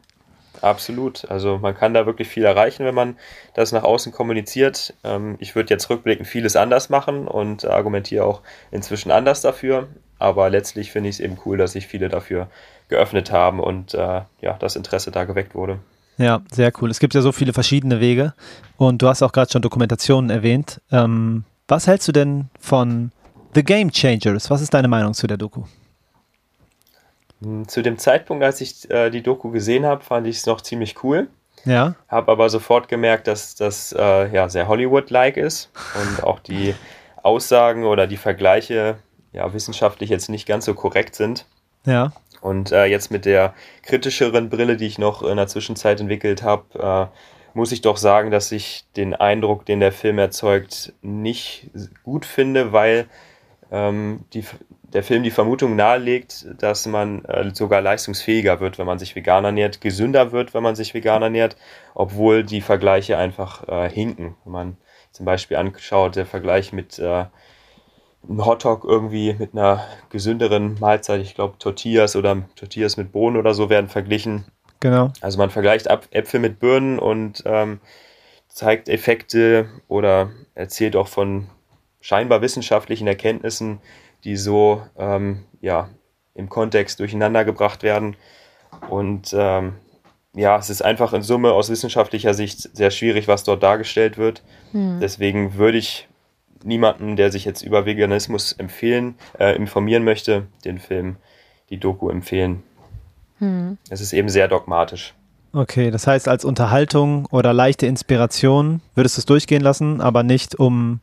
Absolut. 0.61 1.29
Also 1.29 1.57
man 1.57 1.75
kann 1.75 1.93
da 1.93 2.05
wirklich 2.05 2.27
viel 2.27 2.45
erreichen, 2.45 2.85
wenn 2.85 2.95
man 2.95 3.15
das 3.53 3.71
nach 3.71 3.83
außen 3.83 4.11
kommuniziert. 4.11 4.93
Ähm, 5.03 5.35
ich 5.39 5.55
würde 5.55 5.73
jetzt 5.73 5.89
rückblickend 5.89 6.27
vieles 6.27 6.55
anders 6.55 6.89
machen 6.89 7.27
und 7.27 7.65
argumentiere 7.65 8.25
auch 8.25 8.41
inzwischen 8.71 9.11
anders 9.11 9.41
dafür. 9.41 9.87
Aber 10.17 10.49
letztlich 10.49 10.91
finde 10.91 11.09
ich 11.09 11.15
es 11.15 11.19
eben 11.19 11.37
cool, 11.45 11.57
dass 11.57 11.73
sich 11.73 11.87
viele 11.87 12.09
dafür 12.09 12.47
geöffnet 12.89 13.31
haben 13.31 13.59
und 13.59 13.93
äh, 13.93 14.21
ja, 14.41 14.53
das 14.59 14.75
Interesse 14.75 15.11
da 15.11 15.23
geweckt 15.23 15.55
wurde. 15.55 15.79
Ja, 16.17 16.41
sehr 16.51 16.73
cool. 16.81 16.89
Es 16.89 16.99
gibt 16.99 17.13
ja 17.13 17.21
so 17.21 17.31
viele 17.31 17.53
verschiedene 17.53 18.01
Wege 18.01 18.33
und 18.75 19.01
du 19.01 19.07
hast 19.07 19.23
auch 19.23 19.31
gerade 19.31 19.49
schon 19.51 19.61
Dokumentationen 19.61 20.29
erwähnt. 20.29 20.81
Ähm, 20.91 21.45
was 21.67 21.87
hältst 21.87 22.07
du 22.09 22.11
denn 22.11 22.49
von 22.59 23.11
The 23.55 23.63
Game 23.63 23.91
Changers. 23.91 24.51
Was 24.51 24.61
ist 24.61 24.73
deine 24.73 24.87
Meinung 24.87 25.13
zu 25.15 25.25
der 25.25 25.37
Doku? 25.37 25.63
Hm, 27.41 27.67
zu 27.67 27.81
dem 27.81 27.97
Zeitpunkt, 27.97 28.43
als 28.43 28.61
ich 28.61 28.89
äh, 28.89 29.09
die 29.09 29.23
Doku 29.23 29.51
gesehen 29.51 29.85
habe, 29.85 30.03
fand 30.03 30.27
ich 30.27 30.37
es 30.37 30.45
noch 30.45 30.61
ziemlich 30.61 31.03
cool. 31.03 31.27
Ja. 31.65 31.95
Habe 32.07 32.31
aber 32.31 32.49
sofort 32.49 32.87
gemerkt, 32.87 33.27
dass 33.27 33.55
das 33.55 33.93
äh, 33.97 34.33
ja, 34.33 34.49
sehr 34.49 34.67
Hollywood-like 34.67 35.37
ist 35.37 35.71
und 35.95 36.23
auch 36.23 36.39
die 36.39 36.73
Aussagen 37.21 37.85
oder 37.85 38.07
die 38.07 38.17
Vergleiche 38.17 38.97
ja, 39.33 39.53
wissenschaftlich 39.53 40.09
jetzt 40.09 40.29
nicht 40.29 40.47
ganz 40.47 40.65
so 40.65 40.73
korrekt 40.73 41.15
sind. 41.15 41.45
Ja. 41.85 42.13
Und 42.41 42.71
äh, 42.71 42.85
jetzt 42.85 43.11
mit 43.11 43.25
der 43.25 43.53
kritischeren 43.83 44.49
Brille, 44.49 44.77
die 44.77 44.87
ich 44.87 44.97
noch 44.97 45.21
in 45.23 45.37
der 45.37 45.47
Zwischenzeit 45.47 45.99
entwickelt 45.99 46.43
habe, 46.43 47.09
äh, 47.11 47.17
muss 47.53 47.71
ich 47.71 47.81
doch 47.81 47.97
sagen, 47.97 48.31
dass 48.31 48.51
ich 48.51 48.85
den 48.95 49.13
Eindruck, 49.13 49.65
den 49.65 49.79
der 49.79 49.91
Film 49.91 50.19
erzeugt, 50.19 50.93
nicht 51.01 51.69
gut 52.03 52.25
finde, 52.25 52.71
weil 52.71 53.07
ähm, 53.71 54.23
die, 54.33 54.45
der 54.93 55.03
Film 55.03 55.23
die 55.23 55.31
Vermutung 55.31 55.75
nahelegt, 55.75 56.47
dass 56.59 56.85
man 56.85 57.23
äh, 57.25 57.51
sogar 57.53 57.81
leistungsfähiger 57.81 58.59
wird, 58.59 58.79
wenn 58.79 58.85
man 58.85 58.99
sich 58.99 59.15
vegan 59.15 59.45
ernährt, 59.45 59.81
gesünder 59.81 60.31
wird, 60.31 60.53
wenn 60.53 60.63
man 60.63 60.75
sich 60.75 60.93
vegan 60.93 61.21
ernährt, 61.21 61.57
obwohl 61.93 62.43
die 62.43 62.61
Vergleiche 62.61 63.17
einfach 63.17 63.67
äh, 63.67 63.89
hinken. 63.89 64.35
Wenn 64.43 64.53
man 64.53 64.77
zum 65.11 65.25
Beispiel 65.25 65.57
anschaut, 65.57 66.15
der 66.15 66.25
Vergleich 66.25 66.73
mit 66.73 66.99
äh, 66.99 67.25
einem 68.27 68.45
Hotdog 68.45 68.83
irgendwie 68.83 69.35
mit 69.37 69.53
einer 69.53 69.85
gesünderen 70.09 70.77
Mahlzeit, 70.79 71.21
ich 71.21 71.35
glaube 71.35 71.57
Tortillas 71.59 72.15
oder 72.15 72.43
Tortillas 72.55 72.97
mit 72.97 73.11
Bohnen 73.11 73.37
oder 73.37 73.53
so 73.53 73.69
werden 73.69 73.89
verglichen. 73.89 74.45
Genau. 74.79 75.11
Also 75.21 75.37
man 75.37 75.49
vergleicht 75.49 75.87
Äpfel 75.87 76.39
mit 76.39 76.59
Birnen 76.59 76.99
und 76.99 77.43
ähm, 77.45 77.79
zeigt 78.47 78.89
Effekte 78.89 79.69
oder 79.87 80.31
erzählt 80.55 80.95
auch 80.95 81.07
von 81.07 81.47
scheinbar 82.01 82.41
wissenschaftlichen 82.41 83.07
Erkenntnissen, 83.07 83.79
die 84.23 84.37
so 84.37 84.81
ähm, 84.97 85.43
ja, 85.61 85.89
im 86.35 86.49
Kontext 86.49 86.99
durcheinander 86.99 87.45
gebracht 87.45 87.83
werden. 87.83 88.15
Und 88.89 89.33
ähm, 89.37 89.73
ja, 90.35 90.57
es 90.57 90.69
ist 90.69 90.81
einfach 90.81 91.13
in 91.13 91.21
Summe 91.21 91.51
aus 91.51 91.69
wissenschaftlicher 91.69 92.33
Sicht 92.33 92.75
sehr 92.75 92.91
schwierig, 92.91 93.27
was 93.27 93.43
dort 93.43 93.63
dargestellt 93.63 94.17
wird. 94.17 94.43
Mhm. 94.71 94.99
Deswegen 95.01 95.55
würde 95.55 95.77
ich 95.77 96.07
niemanden, 96.63 97.15
der 97.15 97.31
sich 97.31 97.45
jetzt 97.45 97.61
über 97.61 97.85
Veganismus 97.85 98.53
empfehlen, 98.53 99.15
äh, 99.39 99.55
informieren 99.55 100.03
möchte, 100.03 100.47
den 100.65 100.79
Film, 100.79 101.17
die 101.69 101.77
Doku 101.77 102.09
empfehlen. 102.09 102.63
Mhm. 103.39 103.77
Es 103.89 104.01
ist 104.01 104.13
eben 104.13 104.29
sehr 104.29 104.47
dogmatisch. 104.47 105.13
Okay, 105.51 105.89
das 105.89 106.05
heißt, 106.05 106.27
als 106.27 106.45
Unterhaltung 106.45 107.25
oder 107.31 107.53
leichte 107.53 107.87
Inspiration 107.87 108.81
würdest 108.93 109.17
du 109.17 109.21
es 109.21 109.25
durchgehen 109.25 109.63
lassen, 109.63 109.99
aber 109.99 110.21
nicht 110.21 110.59
um 110.59 110.99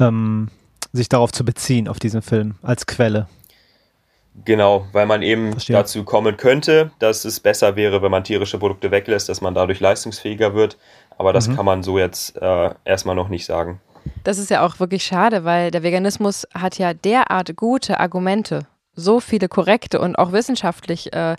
ähm, 0.00 0.48
sich 0.94 1.08
darauf 1.08 1.32
zu 1.32 1.44
beziehen, 1.44 1.88
auf 1.88 1.98
diesen 1.98 2.22
Film 2.22 2.54
als 2.62 2.86
Quelle. 2.86 3.26
Genau, 4.44 4.86
weil 4.92 5.06
man 5.06 5.22
eben 5.22 5.52
Verstehe. 5.52 5.76
dazu 5.76 6.02
kommen 6.02 6.36
könnte, 6.36 6.90
dass 6.98 7.24
es 7.24 7.38
besser 7.38 7.76
wäre, 7.76 8.02
wenn 8.02 8.10
man 8.10 8.24
tierische 8.24 8.58
Produkte 8.58 8.90
weglässt, 8.90 9.28
dass 9.28 9.40
man 9.40 9.54
dadurch 9.54 9.78
leistungsfähiger 9.78 10.54
wird. 10.54 10.76
Aber 11.18 11.32
das 11.32 11.48
mhm. 11.48 11.56
kann 11.56 11.64
man 11.66 11.82
so 11.84 11.98
jetzt 11.98 12.36
äh, 12.40 12.70
erstmal 12.84 13.14
noch 13.14 13.28
nicht 13.28 13.46
sagen. 13.46 13.80
Das 14.24 14.38
ist 14.38 14.50
ja 14.50 14.66
auch 14.66 14.80
wirklich 14.80 15.04
schade, 15.04 15.44
weil 15.44 15.70
der 15.70 15.82
Veganismus 15.82 16.46
hat 16.52 16.78
ja 16.78 16.94
derart 16.94 17.56
gute 17.56 18.00
Argumente, 18.00 18.66
so 18.96 19.20
viele 19.20 19.48
korrekte 19.48 20.00
und 20.00 20.16
auch 20.16 20.32
wissenschaftlich 20.32 21.12
äh, 21.12 21.36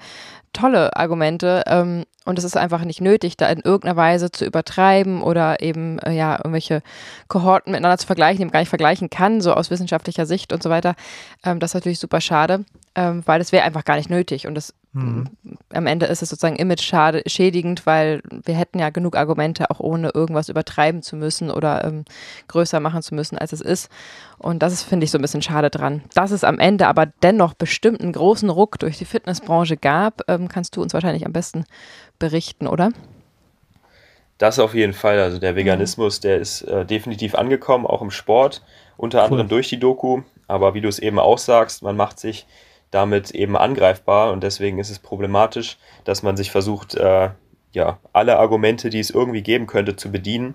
tolle 0.55 0.95
Argumente. 0.95 1.63
Ähm, 1.67 2.05
und 2.25 2.39
es 2.39 2.43
ist 2.43 2.57
einfach 2.57 2.83
nicht 2.83 3.01
nötig, 3.01 3.37
da 3.37 3.47
in 3.49 3.59
irgendeiner 3.59 3.95
Weise 3.95 4.31
zu 4.31 4.45
übertreiben 4.45 5.21
oder 5.21 5.61
eben 5.61 5.99
äh, 5.99 6.11
ja 6.11 6.37
irgendwelche 6.37 6.81
Kohorten 7.27 7.71
miteinander 7.71 7.99
zu 7.99 8.07
vergleichen, 8.07 8.39
die 8.39 8.45
man 8.45 8.51
gar 8.51 8.61
nicht 8.61 8.69
vergleichen 8.69 9.11
kann, 9.11 9.41
so 9.41 9.53
aus 9.53 9.69
wissenschaftlicher 9.69 10.25
Sicht 10.25 10.51
und 10.51 10.63
so 10.63 10.71
weiter. 10.71 10.95
Ähm, 11.43 11.59
das 11.59 11.71
ist 11.71 11.75
natürlich 11.75 11.99
super 11.99 12.21
schade, 12.21 12.65
ähm, 12.95 13.21
weil 13.27 13.37
das 13.37 13.51
wäre 13.51 13.63
einfach 13.63 13.85
gar 13.85 13.97
nicht 13.97 14.09
nötig. 14.09 14.47
Und 14.47 14.55
das 14.55 14.73
mhm. 14.95 15.29
am 15.73 15.87
Ende 15.87 16.05
ist 16.05 16.21
es 16.21 16.29
sozusagen 16.29 16.55
image 16.55 16.93
schädigend, 17.27 17.85
weil 17.85 18.21
wir 18.43 18.55
hätten 18.55 18.79
ja 18.79 18.89
genug 18.89 19.15
Argumente, 19.15 19.69
auch 19.69 19.79
ohne 19.79 20.11
irgendwas 20.13 20.49
übertreiben 20.49 21.01
zu 21.01 21.15
müssen 21.15 21.51
oder 21.51 21.83
ähm, 21.83 22.05
größer 22.47 22.79
machen 22.79 23.01
zu 23.01 23.13
müssen, 23.13 23.37
als 23.37 23.53
es 23.53 23.61
ist. 23.61 23.89
Und 24.37 24.63
das 24.63 24.73
ist, 24.73 24.83
finde 24.83 25.03
ich, 25.03 25.11
so 25.11 25.17
ein 25.17 25.21
bisschen 25.21 25.41
schade 25.41 25.69
dran. 25.69 26.03
Dass 26.13 26.31
es 26.31 26.43
am 26.43 26.59
Ende 26.59 26.87
aber 26.87 27.05
dennoch 27.05 27.53
bestimmt 27.53 28.01
einen 28.01 28.13
großen 28.13 28.49
Ruck 28.49 28.79
durch 28.79 28.97
die 28.97 29.05
Fitnessbranche 29.05 29.77
gab, 29.77 30.21
ähm, 30.29 30.47
kannst 30.47 30.75
du 30.75 30.81
uns 30.81 30.93
wahrscheinlich 30.93 31.25
am 31.25 31.33
besten 31.33 31.65
berichten, 32.17 32.67
oder? 32.67 32.91
Das 34.37 34.59
auf 34.59 34.73
jeden 34.73 34.93
Fall. 34.93 35.19
Also 35.19 35.39
der 35.39 35.55
Veganismus, 35.55 36.19
der 36.19 36.39
ist 36.39 36.61
äh, 36.63 36.85
definitiv 36.85 37.35
angekommen, 37.35 37.85
auch 37.85 38.01
im 38.01 38.11
Sport, 38.11 38.63
unter 38.97 39.23
anderem 39.23 39.45
cool. 39.45 39.49
durch 39.49 39.69
die 39.69 39.79
Doku. 39.79 40.21
Aber 40.47 40.73
wie 40.73 40.81
du 40.81 40.87
es 40.87 40.99
eben 40.99 41.19
auch 41.19 41.37
sagst, 41.37 41.83
man 41.83 41.95
macht 41.95 42.19
sich 42.19 42.45
damit 42.95 43.31
eben 43.31 43.57
angreifbar 43.57 44.31
und 44.31 44.41
deswegen 44.41 44.79
ist 44.79 44.89
es 44.89 44.99
problematisch, 44.99 45.77
dass 46.05 46.23
man 46.23 46.37
sich 46.37 46.49
versucht, 46.49 46.95
äh, 46.95 47.29
ja, 47.73 47.99
alle 48.13 48.39
Argumente, 48.39 48.89
die 48.89 49.01
es 49.01 49.09
irgendwie 49.09 49.43
geben 49.43 49.67
könnte, 49.67 49.97
zu 49.97 50.11
bedienen. 50.11 50.53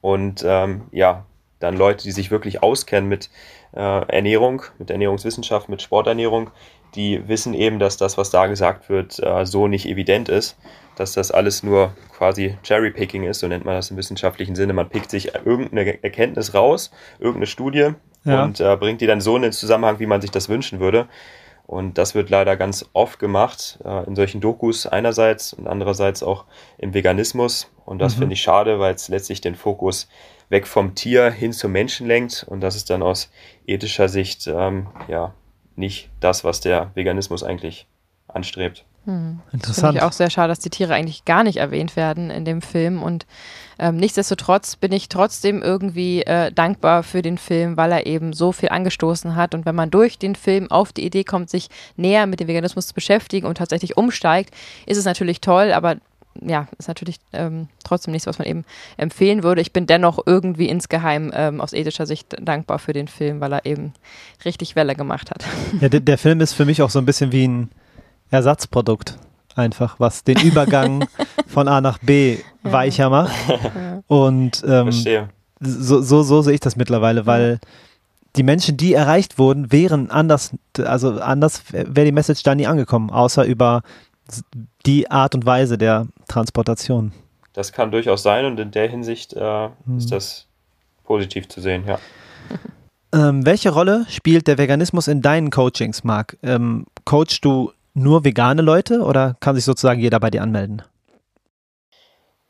Und 0.00 0.42
ähm, 0.44 0.88
ja, 0.90 1.24
dann 1.60 1.76
Leute, 1.76 2.02
die 2.02 2.10
sich 2.10 2.32
wirklich 2.32 2.64
auskennen 2.64 3.08
mit 3.08 3.30
äh, 3.72 3.78
Ernährung, 3.78 4.62
mit 4.78 4.90
Ernährungswissenschaft, 4.90 5.68
mit 5.68 5.82
Sporternährung, 5.82 6.50
die 6.96 7.28
wissen 7.28 7.54
eben, 7.54 7.78
dass 7.78 7.96
das, 7.96 8.18
was 8.18 8.30
da 8.30 8.48
gesagt 8.48 8.88
wird, 8.88 9.20
äh, 9.20 9.46
so 9.46 9.68
nicht 9.68 9.86
evident 9.86 10.28
ist, 10.28 10.58
dass 10.96 11.12
das 11.12 11.30
alles 11.30 11.62
nur 11.62 11.92
quasi 12.18 12.58
Cherrypicking 12.64 13.22
ist, 13.22 13.38
so 13.38 13.46
nennt 13.46 13.64
man 13.64 13.76
das 13.76 13.92
im 13.92 13.96
wissenschaftlichen 13.96 14.56
Sinne. 14.56 14.72
Man 14.72 14.88
pickt 14.88 15.10
sich 15.10 15.32
irgendeine 15.44 16.02
Erkenntnis 16.02 16.54
raus, 16.54 16.90
irgendeine 17.20 17.46
Studie 17.46 17.90
ja. 18.24 18.44
und 18.44 18.60
äh, 18.60 18.76
bringt 18.76 19.00
die 19.00 19.06
dann 19.06 19.20
so 19.20 19.36
in 19.36 19.42
den 19.42 19.52
Zusammenhang, 19.52 19.98
wie 19.98 20.06
man 20.06 20.20
sich 20.20 20.30
das 20.30 20.48
wünschen 20.48 20.80
würde. 20.80 21.08
Und 21.66 21.98
das 21.98 22.16
wird 22.16 22.30
leider 22.30 22.56
ganz 22.56 22.90
oft 22.94 23.20
gemacht, 23.20 23.78
äh, 23.84 24.04
in 24.06 24.16
solchen 24.16 24.40
Dokus 24.40 24.86
einerseits 24.86 25.52
und 25.52 25.68
andererseits 25.68 26.22
auch 26.22 26.44
im 26.78 26.94
Veganismus. 26.94 27.70
Und 27.84 28.00
das 28.00 28.16
mhm. 28.16 28.20
finde 28.20 28.32
ich 28.34 28.42
schade, 28.42 28.80
weil 28.80 28.94
es 28.94 29.08
letztlich 29.08 29.40
den 29.40 29.54
Fokus 29.54 30.08
weg 30.48 30.66
vom 30.66 30.96
Tier 30.96 31.30
hin 31.30 31.52
zum 31.52 31.70
Menschen 31.70 32.08
lenkt. 32.08 32.44
Und 32.48 32.60
das 32.60 32.74
ist 32.74 32.90
dann 32.90 33.04
aus 33.04 33.30
ethischer 33.66 34.08
Sicht 34.08 34.48
ähm, 34.48 34.88
ja 35.06 35.32
nicht 35.76 36.10
das, 36.18 36.42
was 36.42 36.60
der 36.60 36.90
Veganismus 36.94 37.44
eigentlich 37.44 37.86
anstrebt. 38.26 38.84
Hm. 39.06 39.40
Interessant. 39.52 39.86
Finde 39.86 39.98
ich 39.98 40.02
auch 40.02 40.12
sehr 40.12 40.30
schade, 40.30 40.48
dass 40.48 40.58
die 40.58 40.70
Tiere 40.70 40.94
eigentlich 40.94 41.24
gar 41.24 41.42
nicht 41.42 41.56
erwähnt 41.56 41.96
werden 41.96 42.30
in 42.30 42.44
dem 42.44 42.60
Film. 42.60 43.02
Und 43.02 43.26
ähm, 43.78 43.96
nichtsdestotrotz 43.96 44.76
bin 44.76 44.92
ich 44.92 45.08
trotzdem 45.08 45.62
irgendwie 45.62 46.22
äh, 46.22 46.52
dankbar 46.52 47.02
für 47.02 47.22
den 47.22 47.38
Film, 47.38 47.76
weil 47.76 47.92
er 47.92 48.06
eben 48.06 48.32
so 48.34 48.52
viel 48.52 48.68
angestoßen 48.68 49.36
hat. 49.36 49.54
Und 49.54 49.64
wenn 49.64 49.74
man 49.74 49.90
durch 49.90 50.18
den 50.18 50.36
Film 50.36 50.70
auf 50.70 50.92
die 50.92 51.04
Idee 51.04 51.24
kommt, 51.24 51.48
sich 51.48 51.68
näher 51.96 52.26
mit 52.26 52.40
dem 52.40 52.48
Veganismus 52.48 52.88
zu 52.88 52.94
beschäftigen 52.94 53.46
und 53.46 53.56
tatsächlich 53.56 53.96
umsteigt, 53.96 54.54
ist 54.84 54.98
es 54.98 55.06
natürlich 55.06 55.40
toll, 55.40 55.72
aber 55.72 55.96
ja, 56.40 56.68
ist 56.78 56.88
natürlich 56.88 57.16
ähm, 57.32 57.68
trotzdem 57.84 58.12
nichts, 58.12 58.26
was 58.26 58.38
man 58.38 58.46
eben 58.46 58.64
empfehlen 58.96 59.42
würde. 59.42 59.60
Ich 59.60 59.72
bin 59.72 59.86
dennoch 59.86 60.20
irgendwie 60.26 60.68
insgeheim 60.68 61.32
ähm, 61.34 61.60
aus 61.60 61.72
ethischer 61.72 62.06
Sicht 62.06 62.36
dankbar 62.40 62.78
für 62.78 62.92
den 62.92 63.08
Film, 63.08 63.40
weil 63.40 63.52
er 63.52 63.66
eben 63.66 63.94
richtig 64.44 64.76
Welle 64.76 64.94
gemacht 64.94 65.30
hat. 65.30 65.44
Ja, 65.80 65.88
der, 65.88 66.00
der 66.00 66.18
Film 66.18 66.40
ist 66.40 66.52
für 66.52 66.64
mich 66.64 66.82
auch 66.82 66.90
so 66.90 66.98
ein 66.98 67.04
bisschen 67.04 67.32
wie 67.32 67.46
ein 67.46 67.70
Ersatzprodukt 68.30 69.18
einfach, 69.56 69.98
was 69.98 70.24
den 70.24 70.38
Übergang 70.40 71.06
von 71.46 71.68
A 71.68 71.80
nach 71.80 71.98
B 71.98 72.38
ja. 72.64 72.72
weicher 72.72 73.10
macht. 73.10 73.34
Ja. 73.48 74.02
Und 74.06 74.64
ähm, 74.66 74.92
so, 75.60 76.00
so, 76.00 76.22
so 76.22 76.42
sehe 76.42 76.54
ich 76.54 76.60
das 76.60 76.76
mittlerweile, 76.76 77.26
weil 77.26 77.60
die 78.36 78.42
Menschen, 78.42 78.76
die 78.76 78.94
erreicht 78.94 79.38
wurden, 79.38 79.72
wären 79.72 80.10
anders, 80.10 80.52
also 80.78 81.20
anders 81.20 81.64
wäre 81.72 82.04
die 82.04 82.12
Message 82.12 82.42
da 82.42 82.54
nie 82.54 82.66
angekommen, 82.66 83.10
außer 83.10 83.44
über 83.44 83.82
die 84.86 85.10
Art 85.10 85.34
und 85.34 85.44
Weise 85.44 85.76
der 85.76 86.06
Transportation. 86.28 87.12
Das 87.52 87.72
kann 87.72 87.90
durchaus 87.90 88.22
sein 88.22 88.44
und 88.44 88.60
in 88.60 88.70
der 88.70 88.88
Hinsicht 88.88 89.32
äh, 89.32 89.68
hm. 89.84 89.98
ist 89.98 90.12
das 90.12 90.46
positiv 91.04 91.48
zu 91.48 91.60
sehen, 91.60 91.84
ja. 91.86 91.98
Ähm, 93.12 93.44
welche 93.44 93.70
Rolle 93.70 94.06
spielt 94.08 94.46
der 94.46 94.56
Veganismus 94.56 95.08
in 95.08 95.20
deinen 95.20 95.50
Coachings, 95.50 96.04
Marc? 96.04 96.36
Ähm, 96.44 96.86
coachst 97.04 97.44
du 97.44 97.72
nur 97.94 98.24
vegane 98.24 98.62
Leute 98.62 99.02
oder 99.02 99.36
kann 99.40 99.56
sich 99.56 99.64
sozusagen 99.64 100.00
jeder 100.00 100.20
bei 100.20 100.30
dir 100.30 100.42
anmelden? 100.42 100.82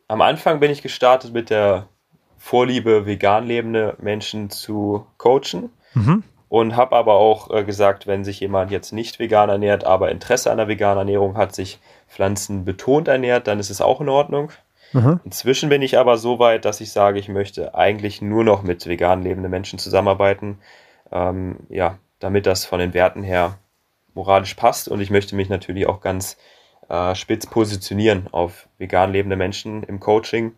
Am 0.08 0.20
Anfang 0.20 0.60
bin 0.60 0.70
ich 0.70 0.82
gestartet 0.82 1.32
mit 1.32 1.50
der 1.50 1.86
Vorliebe, 2.36 3.06
vegan 3.06 3.46
lebende 3.46 3.96
Menschen 4.00 4.50
zu 4.50 5.06
coachen. 5.18 5.70
Mhm. 5.94 6.24
Und 6.48 6.74
habe 6.74 6.96
aber 6.96 7.14
auch 7.14 7.50
äh, 7.50 7.62
gesagt, 7.62 8.08
wenn 8.08 8.24
sich 8.24 8.40
jemand 8.40 8.72
jetzt 8.72 8.92
nicht 8.92 9.20
vegan 9.20 9.50
ernährt, 9.50 9.84
aber 9.84 10.10
Interesse 10.10 10.50
an 10.50 10.56
der 10.56 10.66
veganen 10.66 10.98
Ernährung 10.98 11.36
hat, 11.36 11.54
sich 11.54 11.78
pflanzenbetont 12.08 13.06
ernährt, 13.06 13.46
dann 13.46 13.60
ist 13.60 13.70
es 13.70 13.80
auch 13.80 14.00
in 14.00 14.08
Ordnung. 14.08 14.50
Mhm. 14.92 15.20
Inzwischen 15.24 15.68
bin 15.68 15.82
ich 15.82 15.96
aber 15.96 16.16
so 16.16 16.40
weit, 16.40 16.64
dass 16.64 16.80
ich 16.80 16.90
sage, 16.90 17.20
ich 17.20 17.28
möchte 17.28 17.76
eigentlich 17.76 18.20
nur 18.20 18.42
noch 18.42 18.64
mit 18.64 18.84
vegan 18.86 19.22
lebenden 19.22 19.50
Menschen 19.50 19.78
zusammenarbeiten. 19.78 20.58
Ähm, 21.12 21.58
ja, 21.68 21.98
damit 22.18 22.46
das 22.46 22.64
von 22.64 22.80
den 22.80 22.94
Werten 22.94 23.22
her 23.22 23.58
moralisch 24.14 24.54
passt. 24.54 24.88
Und 24.88 25.00
ich 25.00 25.10
möchte 25.10 25.36
mich 25.36 25.48
natürlich 25.48 25.86
auch 25.86 26.00
ganz 26.00 26.36
äh, 26.88 27.14
spitz 27.14 27.46
positionieren 27.46 28.28
auf 28.32 28.68
vegan 28.78 29.12
lebende 29.12 29.36
Menschen 29.36 29.82
im 29.82 30.00
Coaching. 30.00 30.54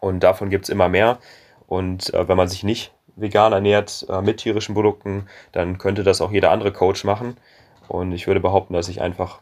Und 0.00 0.20
davon 0.20 0.50
gibt 0.50 0.64
es 0.64 0.68
immer 0.68 0.88
mehr. 0.88 1.18
Und 1.66 2.12
äh, 2.14 2.28
wenn 2.28 2.36
man 2.36 2.48
sich 2.48 2.64
nicht 2.64 2.92
vegan 3.16 3.52
ernährt 3.52 4.06
äh, 4.08 4.20
mit 4.20 4.38
tierischen 4.38 4.74
Produkten, 4.74 5.26
dann 5.52 5.78
könnte 5.78 6.02
das 6.02 6.20
auch 6.20 6.30
jeder 6.30 6.50
andere 6.50 6.72
Coach 6.72 7.04
machen. 7.04 7.36
Und 7.88 8.12
ich 8.12 8.26
würde 8.26 8.40
behaupten, 8.40 8.74
dass 8.74 8.88
ich 8.88 9.00
einfach 9.00 9.40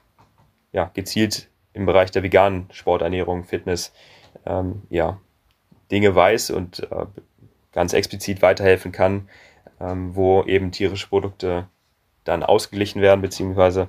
ja, 0.73 0.91
gezielt 0.95 1.49
im 1.73 1.87
Bereich 1.87 2.11
der 2.11 2.23
veganen 2.23 2.69
Sporternährung, 2.73 3.45
Fitness, 3.45 3.93
ähm, 4.47 4.83
ja, 4.91 5.19
Dinge 5.91 6.15
weiß 6.15 6.51
und 6.51 6.81
äh, 6.91 7.07
ganz 7.73 7.93
explizit 7.93 8.43
weiterhelfen 8.43 8.93
kann, 8.93 9.29
ähm, 9.81 10.15
wo 10.15 10.43
eben 10.45 10.73
tierische 10.73 11.09
Produkte 11.09 11.69
dann 12.31 12.43
ausgeglichen 12.43 13.03
werden, 13.03 13.21
beziehungsweise 13.21 13.89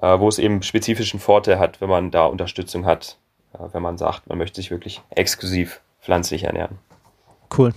äh, 0.00 0.18
wo 0.18 0.28
es 0.28 0.38
eben 0.38 0.62
spezifischen 0.62 1.20
Vorteil 1.20 1.58
hat, 1.58 1.80
wenn 1.80 1.88
man 1.88 2.10
da 2.10 2.26
Unterstützung 2.26 2.84
hat, 2.84 3.16
äh, 3.54 3.58
wenn 3.72 3.82
man 3.82 3.98
sagt, 3.98 4.28
man 4.28 4.38
möchte 4.38 4.56
sich 4.56 4.70
wirklich 4.70 5.00
exklusiv 5.10 5.80
pflanzlich 6.00 6.44
ernähren. 6.44 6.78
Cool. 7.56 7.72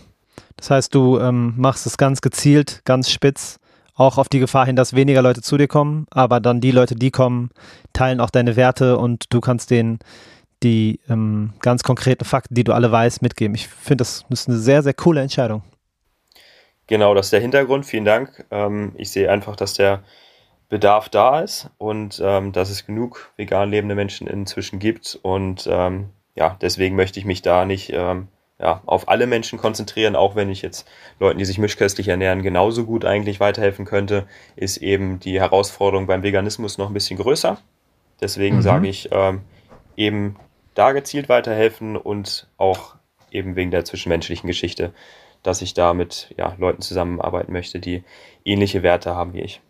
Das 0.57 0.69
heißt, 0.69 0.93
du 0.93 1.19
ähm, 1.19 1.53
machst 1.57 1.85
es 1.85 1.97
ganz 1.97 2.21
gezielt, 2.21 2.81
ganz 2.85 3.09
spitz, 3.09 3.59
auch 3.95 4.17
auf 4.17 4.29
die 4.29 4.39
Gefahr 4.39 4.65
hin, 4.65 4.75
dass 4.75 4.95
weniger 4.95 5.21
Leute 5.21 5.41
zu 5.41 5.57
dir 5.57 5.67
kommen, 5.67 6.05
aber 6.11 6.39
dann 6.39 6.61
die 6.61 6.71
Leute, 6.71 6.95
die 6.95 7.11
kommen, 7.11 7.51
teilen 7.93 8.19
auch 8.19 8.29
deine 8.29 8.55
Werte 8.55 8.97
und 8.97 9.25
du 9.33 9.41
kannst 9.41 9.71
denen 9.71 9.99
die 10.63 10.99
ähm, 11.09 11.53
ganz 11.61 11.83
konkreten 11.83 12.25
Fakten, 12.25 12.53
die 12.53 12.63
du 12.63 12.73
alle 12.73 12.91
weißt, 12.91 13.21
mitgeben. 13.21 13.55
Ich 13.55 13.67
finde, 13.67 13.97
das 13.97 14.25
ist 14.29 14.49
eine 14.49 14.57
sehr, 14.57 14.83
sehr 14.83 14.93
coole 14.93 15.21
Entscheidung. 15.21 15.63
Genau, 16.89 17.13
das 17.13 17.27
ist 17.27 17.33
der 17.33 17.39
Hintergrund. 17.39 17.85
Vielen 17.85 18.03
Dank. 18.03 18.45
Ähm, 18.49 18.93
ich 18.95 19.11
sehe 19.11 19.31
einfach, 19.31 19.55
dass 19.55 19.75
der 19.75 20.01
Bedarf 20.69 21.07
da 21.07 21.41
ist 21.41 21.69
und 21.77 22.19
ähm, 22.23 22.51
dass 22.51 22.71
es 22.71 22.87
genug 22.87 23.31
vegan 23.37 23.69
lebende 23.69 23.93
Menschen 23.93 24.25
inzwischen 24.25 24.79
gibt. 24.79 25.19
Und 25.21 25.69
ähm, 25.71 26.09
ja, 26.33 26.57
deswegen 26.61 26.95
möchte 26.95 27.19
ich 27.19 27.25
mich 27.25 27.43
da 27.43 27.63
nicht 27.65 27.91
ähm, 27.93 28.27
ja, 28.59 28.81
auf 28.87 29.07
alle 29.07 29.27
Menschen 29.27 29.59
konzentrieren, 29.59 30.15
auch 30.15 30.35
wenn 30.35 30.49
ich 30.49 30.63
jetzt 30.63 30.87
Leuten, 31.19 31.37
die 31.37 31.45
sich 31.45 31.59
mischköstlich 31.59 32.07
ernähren, 32.07 32.41
genauso 32.41 32.85
gut 32.85 33.05
eigentlich 33.05 33.39
weiterhelfen 33.39 33.85
könnte, 33.85 34.25
ist 34.55 34.77
eben 34.77 35.19
die 35.19 35.39
Herausforderung 35.39 36.07
beim 36.07 36.23
Veganismus 36.23 36.79
noch 36.79 36.87
ein 36.87 36.93
bisschen 36.95 37.19
größer. 37.19 37.59
Deswegen 38.19 38.57
mhm. 38.57 38.61
sage 38.63 38.87
ich 38.87 39.09
ähm, 39.11 39.41
eben 39.95 40.37
da 40.73 40.91
gezielt 40.91 41.29
weiterhelfen 41.29 41.97
und 41.97 42.47
auch 42.57 42.95
eben 43.29 43.55
wegen 43.55 43.69
der 43.69 43.85
zwischenmenschlichen 43.85 44.47
Geschichte 44.47 44.91
dass 45.43 45.61
ich 45.61 45.73
da 45.73 45.93
mit 45.93 46.33
ja, 46.37 46.55
Leuten 46.57 46.81
zusammenarbeiten 46.81 47.53
möchte, 47.53 47.79
die 47.79 48.03
ähnliche 48.45 48.83
Werte 48.83 49.15
haben 49.15 49.33
wie 49.33 49.41
ich. 49.41 49.61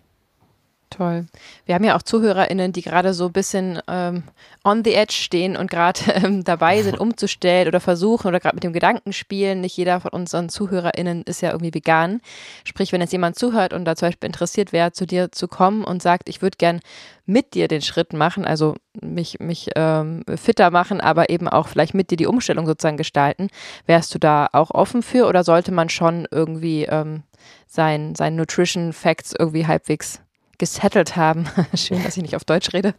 Toll. 0.90 1.28
Wir 1.66 1.76
haben 1.76 1.84
ja 1.84 1.96
auch 1.96 2.02
ZuhörerInnen, 2.02 2.74
die 2.74 2.82
gerade 2.82 3.14
so 3.14 3.28
ein 3.28 3.32
bisschen 3.32 3.80
ähm, 3.88 4.24
on 4.64 4.84
the 4.84 4.96
edge 4.96 5.14
stehen 5.14 5.56
und 5.56 5.70
gerade 5.70 6.02
ähm, 6.14 6.44
dabei 6.44 6.82
sind, 6.82 7.00
umzustellen 7.00 7.68
oder 7.68 7.80
versuchen 7.80 8.28
oder 8.28 8.40
gerade 8.40 8.56
mit 8.56 8.64
dem 8.64 8.74
Gedanken 8.74 9.14
spielen. 9.14 9.62
Nicht 9.62 9.78
jeder 9.78 10.00
von 10.00 10.12
unseren 10.12 10.50
ZuhörerInnen 10.50 11.24
ist 11.24 11.42
ja 11.42 11.52
irgendwie 11.52 11.74
vegan. 11.74 12.22
Sprich, 12.64 12.92
wenn 12.92 13.02
jetzt 13.02 13.12
jemand 13.12 13.38
zuhört 13.38 13.72
und 13.72 13.86
da 13.86 13.96
zum 13.96 14.08
Beispiel 14.08 14.28
interessiert 14.28 14.74
wäre, 14.74 14.92
zu 14.92 15.06
dir 15.06 15.32
zu 15.32 15.48
kommen 15.48 15.84
und 15.84 16.02
sagt, 16.02 16.28
ich 16.28 16.42
würde 16.42 16.58
gern 16.58 16.80
mit 17.28 17.54
dir 17.54 17.68
den 17.68 17.84
Schritt 17.84 18.14
machen, 18.14 18.44
also 18.44 18.76
mich, 19.00 19.40
mich 19.40 19.70
ähm, 19.76 20.24
fitter 20.36 20.72
machen, 20.72 21.02
aber 21.02 21.30
eben 21.30 21.48
auch 21.48 21.68
vielleicht 21.68 21.94
mit 21.94 22.10
dir 22.10 22.18
die 22.18 22.26
Umstellung 22.26 22.66
sozusagen 22.66 22.98
gestalten, 22.98 23.50
wärst 23.86 24.16
du 24.16 24.20
da 24.20 24.50
auch 24.54 24.72
offen 24.72 25.04
für 25.04 25.28
oder 25.28 25.44
sollte 25.44 25.72
man 25.72 25.90
schon 25.90 26.28
irgendwie 26.32 26.86
ähm, 26.86 27.22
sein, 27.68 28.16
sein 28.16 28.36
Nutrition 28.36 28.92
Facts 28.92 29.36
irgendwie 29.38 29.68
halbwegs 29.68 30.22
gesettelt 30.60 31.16
haben. 31.16 31.48
Schön, 31.76 32.04
dass 32.04 32.16
ich 32.16 32.22
nicht 32.22 32.36
auf 32.36 32.46
Deutsch 32.46 32.72
rede. 32.74 32.94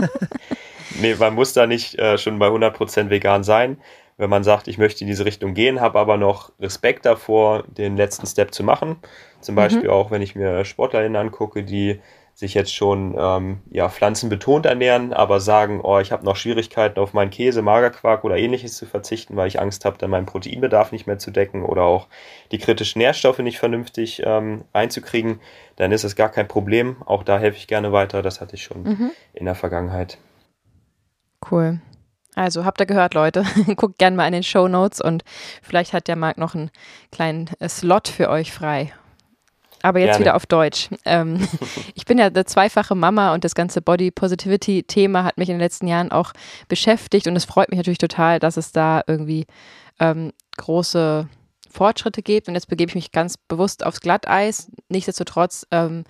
nee, 1.00 1.14
man 1.14 1.34
muss 1.34 1.52
da 1.52 1.68
nicht 1.68 1.96
äh, 1.98 2.18
schon 2.18 2.38
bei 2.40 2.48
100% 2.48 3.10
vegan 3.10 3.44
sein. 3.44 3.76
Wenn 4.16 4.30
man 4.30 4.44
sagt, 4.44 4.68
ich 4.68 4.78
möchte 4.78 5.02
in 5.02 5.06
diese 5.06 5.24
Richtung 5.24 5.54
gehen, 5.54 5.80
habe 5.80 5.98
aber 5.98 6.16
noch 6.16 6.52
Respekt 6.60 7.06
davor, 7.06 7.64
den 7.66 7.96
letzten 7.96 8.26
Step 8.26 8.52
zu 8.52 8.62
machen. 8.64 8.96
Zum 9.40 9.54
mhm. 9.54 9.56
Beispiel 9.56 9.84
mhm. 9.84 9.90
auch, 9.90 10.10
wenn 10.10 10.22
ich 10.22 10.34
mir 10.34 10.64
SportlerInnen 10.64 11.16
angucke, 11.16 11.62
die 11.62 12.00
sich 12.34 12.54
jetzt 12.54 12.74
schon 12.74 13.14
ähm, 13.18 13.60
ja, 13.70 13.88
pflanzenbetont 13.88 14.64
ernähren, 14.64 15.12
aber 15.12 15.38
sagen, 15.38 15.80
oh, 15.82 15.98
ich 15.98 16.12
habe 16.12 16.24
noch 16.24 16.36
Schwierigkeiten 16.36 16.98
auf 16.98 17.12
meinen 17.12 17.30
Käse, 17.30 17.60
Magerquark 17.60 18.24
oder 18.24 18.38
ähnliches 18.38 18.76
zu 18.76 18.86
verzichten, 18.86 19.36
weil 19.36 19.48
ich 19.48 19.60
Angst 19.60 19.84
habe, 19.84 19.98
dann 19.98 20.10
meinen 20.10 20.26
Proteinbedarf 20.26 20.92
nicht 20.92 21.06
mehr 21.06 21.18
zu 21.18 21.30
decken 21.30 21.62
oder 21.62 21.82
auch 21.82 22.08
die 22.50 22.58
kritischen 22.58 23.00
Nährstoffe 23.00 23.40
nicht 23.40 23.58
vernünftig 23.58 24.22
ähm, 24.24 24.64
einzukriegen, 24.72 25.40
dann 25.76 25.92
ist 25.92 26.04
es 26.04 26.16
gar 26.16 26.28
kein 26.28 26.48
Problem. 26.48 27.02
Auch 27.04 27.22
da 27.22 27.38
helfe 27.38 27.56
ich 27.56 27.66
gerne 27.66 27.92
weiter. 27.92 28.22
Das 28.22 28.40
hatte 28.40 28.54
ich 28.56 28.62
schon 28.64 28.82
mhm. 28.82 29.10
in 29.32 29.44
der 29.44 29.54
Vergangenheit. 29.54 30.18
Cool. 31.50 31.80
Also 32.34 32.64
habt 32.64 32.80
ihr 32.80 32.86
gehört, 32.86 33.14
Leute. 33.14 33.44
Guckt 33.76 33.98
gerne 33.98 34.16
mal 34.16 34.26
in 34.26 34.32
den 34.32 34.42
Show 34.42 34.68
Notes 34.68 35.00
und 35.00 35.22
vielleicht 35.62 35.92
hat 35.92 36.08
der 36.08 36.16
Marc 36.16 36.38
noch 36.38 36.54
einen 36.54 36.70
kleinen 37.10 37.50
äh, 37.58 37.68
Slot 37.68 38.08
für 38.08 38.30
euch 38.30 38.52
frei. 38.52 38.92
Aber 39.82 39.98
jetzt 39.98 40.10
Gerne. 40.10 40.20
wieder 40.20 40.36
auf 40.36 40.46
Deutsch. 40.46 40.88
Ähm, 41.04 41.46
ich 41.94 42.04
bin 42.06 42.18
ja 42.18 42.26
eine 42.26 42.44
zweifache 42.44 42.94
Mama 42.94 43.34
und 43.34 43.44
das 43.44 43.54
ganze 43.54 43.82
Body 43.82 44.10
Positivity 44.10 44.84
Thema 44.84 45.24
hat 45.24 45.38
mich 45.38 45.48
in 45.48 45.56
den 45.56 45.60
letzten 45.60 45.88
Jahren 45.88 46.12
auch 46.12 46.32
beschäftigt 46.68 47.26
und 47.26 47.36
es 47.36 47.44
freut 47.44 47.68
mich 47.68 47.78
natürlich 47.78 47.98
total, 47.98 48.38
dass 48.38 48.56
es 48.56 48.72
da 48.72 49.02
irgendwie 49.06 49.46
ähm, 49.98 50.32
große 50.56 51.28
Fortschritte 51.72 52.22
gibt. 52.22 52.48
Und 52.48 52.54
jetzt 52.54 52.68
begebe 52.68 52.90
ich 52.90 52.94
mich 52.94 53.12
ganz 53.12 53.36
bewusst 53.36 53.84
aufs 53.84 54.00
Glatteis. 54.00 54.70
Nichtsdestotrotz 54.88 55.66
ähm, 55.70 56.04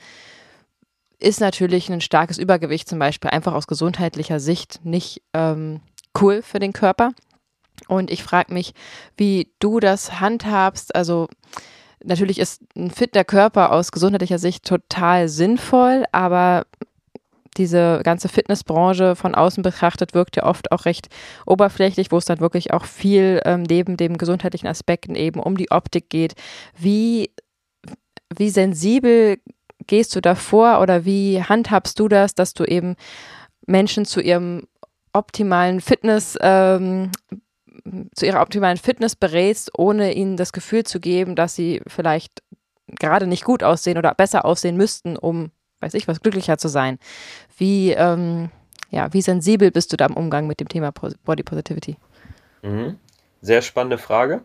ist 1.19 1.41
natürlich 1.41 1.91
ein 1.91 2.01
starkes 2.01 2.39
Übergewicht 2.39 2.89
zum 2.89 2.99
Beispiel 2.99 3.31
einfach 3.31 3.55
aus 3.55 3.67
gesundheitlicher 3.67 4.41
Sicht 4.41 4.81
nicht 4.85 5.23
ähm, 5.33 5.81
cool 6.21 6.43
für 6.43 6.59
den 6.59 6.73
Körper. 6.73 7.13
Und 7.89 8.11
ich 8.11 8.23
frage 8.23 8.53
mich, 8.53 8.75
wie 9.17 9.53
du 9.59 9.81
das 9.81 10.21
handhabst. 10.21 10.95
Also 10.95 11.29
natürlich 12.05 12.39
ist 12.39 12.63
ein 12.77 12.91
fitter 12.91 13.25
Körper 13.25 13.73
aus 13.73 13.93
gesundheitlicher 13.93 14.39
Sicht 14.39 14.65
total 14.65 15.29
sinnvoll, 15.29 16.05
aber 16.13 16.67
diese 17.57 18.01
ganze 18.03 18.29
Fitnessbranche 18.29 19.17
von 19.17 19.35
außen 19.35 19.63
betrachtet 19.63 20.15
wirkt 20.15 20.37
ja 20.37 20.45
oft 20.45 20.73
auch 20.73 20.85
recht 20.85 21.09
oberflächlich, 21.47 22.11
wo 22.11 22.19
es 22.19 22.25
dann 22.25 22.41
wirklich 22.41 22.73
auch 22.73 22.85
viel 22.85 23.41
ähm, 23.45 23.63
neben 23.63 23.97
dem 23.97 24.19
gesundheitlichen 24.19 24.69
Aspekten 24.69 25.15
eben 25.15 25.41
um 25.41 25.57
die 25.57 25.71
Optik 25.71 26.09
geht. 26.11 26.35
Wie, 26.77 27.31
wie 28.35 28.51
sensibel 28.51 29.39
gehst 29.87 30.15
du 30.17 30.21
davor 30.21 30.81
oder 30.81 31.05
wie 31.05 31.43
handhabst 31.43 31.99
du 31.99 32.09
das, 32.09 32.35
dass 32.35 32.55
du 32.55 32.65
eben 32.65 32.97
Menschen 33.67 34.05
zu 34.05 34.21
ihrem 34.21 34.67
optimalen 35.13 35.81
Fitness, 35.81 36.39
ähm, 36.41 37.11
zu 38.15 38.27
ihrer 38.27 38.41
optimalen 38.41 38.79
Fitness 38.79 39.17
berätst, 39.17 39.79
ohne 39.79 40.15
ihnen 40.15 40.37
das 40.37 40.53
Gefühl 40.53 40.85
zu 40.85 41.01
geben, 41.01 41.35
dass 41.35 41.55
sie 41.55 41.83
vielleicht 41.87 42.43
gerade 42.87 43.27
nicht 43.27 43.45
gut 43.45 43.63
aussehen 43.63 43.99
oder 43.99 44.15
besser 44.15 44.45
aussehen 44.45 44.77
müssten, 44.77 45.17
um, 45.17 45.51
weiß 45.83 45.95
ich 45.95 46.09
was, 46.09 46.21
glücklicher 46.21 46.59
zu 46.59 46.69
sein. 46.69 46.99
Wie, 47.59 47.93
ähm, 47.93 48.51
ja, 48.91 49.13
wie 49.13 49.23
sensibel 49.23 49.71
bist 49.71 49.93
du 49.93 49.97
da 49.97 50.07
im 50.07 50.17
Umgang 50.17 50.47
mit 50.47 50.61
dem 50.61 50.69
Thema 50.69 50.93
Body 51.25 51.43
Positivity? 51.43 51.97
Mhm. 52.63 52.99
Sehr 53.41 53.63
spannende 53.63 53.99
Frage. 53.99 54.43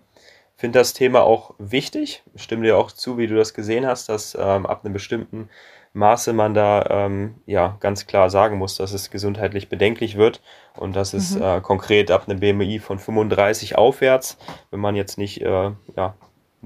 Finde 0.55 0.79
das 0.79 0.93
Thema 0.93 1.21
auch 1.21 1.53
wichtig. 1.59 2.23
Stimme 2.35 2.63
dir 2.63 2.77
auch 2.77 2.91
zu, 2.91 3.17
wie 3.19 3.27
du 3.27 3.35
das 3.35 3.53
gesehen 3.53 3.85
hast, 3.85 4.09
dass 4.09 4.35
ähm, 4.35 4.65
ab 4.65 4.83
einem 4.83 4.93
bestimmten 4.93 5.49
Maße 5.93 6.33
man 6.33 6.53
da 6.53 6.85
ähm, 6.89 7.35
ja 7.45 7.77
ganz 7.79 8.07
klar 8.07 8.29
sagen 8.29 8.57
muss, 8.57 8.75
dass 8.75 8.91
es 8.91 9.11
gesundheitlich 9.11 9.69
bedenklich 9.69 10.17
wird 10.17 10.41
und 10.75 10.95
dass 10.95 11.13
es 11.13 11.35
mhm. 11.35 11.43
äh, 11.43 11.61
konkret 11.61 12.09
ab 12.11 12.27
einem 12.27 12.39
BMI 12.39 12.79
von 12.79 12.99
35 12.99 13.77
aufwärts, 13.77 14.37
wenn 14.71 14.79
man 14.79 14.95
jetzt 14.95 15.17
nicht 15.17 15.41
äh, 15.41 15.71
ja, 15.95 16.15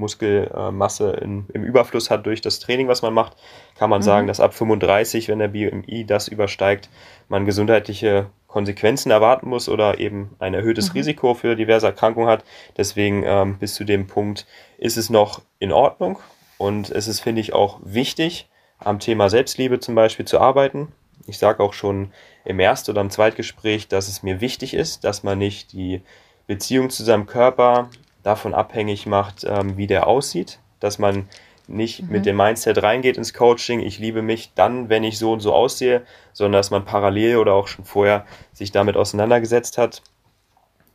Muskelmasse 0.02 1.12
in, 1.22 1.46
im 1.54 1.64
Überfluss 1.64 2.10
hat 2.10 2.26
durch 2.26 2.42
das 2.42 2.60
Training, 2.60 2.90
was 2.90 3.02
man 3.02 3.14
macht, 3.14 3.38
kann 3.76 3.90
man 3.90 4.02
mhm. 4.02 4.06
sagen, 4.06 4.28
dass 4.28 4.42
ab 4.42 4.54
35, 4.54 5.30
wenn 5.30 5.40
der 5.40 5.48
BMI 5.48 6.06
das 6.06 6.28
übersteigt, 6.28 6.90
man 7.30 7.46
gesundheitliche 7.46 8.28
Konsequenzen 8.48 9.12
erwarten 9.12 9.48
muss 9.48 9.70
oder 9.70 10.00
eben 10.00 10.36
ein 10.40 10.54
erhöhtes 10.54 10.90
mhm. 10.90 10.98
Risiko 10.98 11.34
für 11.34 11.56
diverse 11.56 11.86
Erkrankungen 11.86 12.30
hat. 12.30 12.44
Deswegen 12.76 13.24
ähm, 13.26 13.58
bis 13.58 13.76
zu 13.76 13.86
dem 13.86 14.08
Punkt 14.08 14.46
ist 14.78 14.98
es 14.98 15.10
noch 15.10 15.42
in 15.60 15.72
Ordnung 15.72 16.20
und 16.58 16.90
es 16.90 17.08
ist, 17.08 17.22
finde 17.22 17.42
ich, 17.42 17.54
auch 17.54 17.80
wichtig, 17.84 18.50
am 18.78 19.00
Thema 19.00 19.30
Selbstliebe 19.30 19.80
zum 19.80 19.96
Beispiel 19.96 20.26
zu 20.26 20.40
arbeiten. 20.40 20.90
Ich 21.28 21.38
sage 21.38 21.64
auch 21.64 21.74
schon 21.74 22.12
im 22.44 22.60
Erst- 22.60 22.90
oder 22.90 23.02
im 23.02 23.10
Zweitgespräch, 23.10 23.88
dass 23.88 24.08
es 24.08 24.22
mir 24.22 24.42
wichtig 24.42 24.74
ist, 24.74 25.04
dass 25.04 25.24
man 25.24 25.38
nicht 25.38 25.72
die 25.72 26.02
Beziehung 26.48 26.90
zu 26.90 27.04
seinem 27.04 27.28
Körper 27.28 27.90
davon 28.24 28.54
abhängig 28.54 29.06
macht, 29.06 29.44
ähm, 29.44 29.78
wie 29.78 29.88
der 29.88 30.08
aussieht, 30.08 30.60
dass 30.80 31.00
man 31.00 31.28
nicht 31.68 32.04
mhm. 32.04 32.10
mit 32.10 32.26
dem 32.26 32.38
Mindset 32.38 32.82
reingeht 32.82 33.18
ins 33.18 33.34
Coaching, 33.34 33.80
ich 33.80 34.00
liebe 34.00 34.22
mich 34.22 34.52
dann, 34.56 34.90
wenn 34.90 35.04
ich 35.04 35.18
so 35.18 35.32
und 35.32 35.40
so 35.40 35.54
aussehe, 35.54 36.04
sondern 36.34 36.60
dass 36.60 36.72
man 36.72 36.86
parallel 36.86 37.38
oder 37.38 37.54
auch 37.54 37.68
schon 37.68 37.86
vorher 37.86 38.26
sich 38.54 38.72
damit 38.72 38.98
auseinandergesetzt 38.98 39.78
hat. 39.78 40.02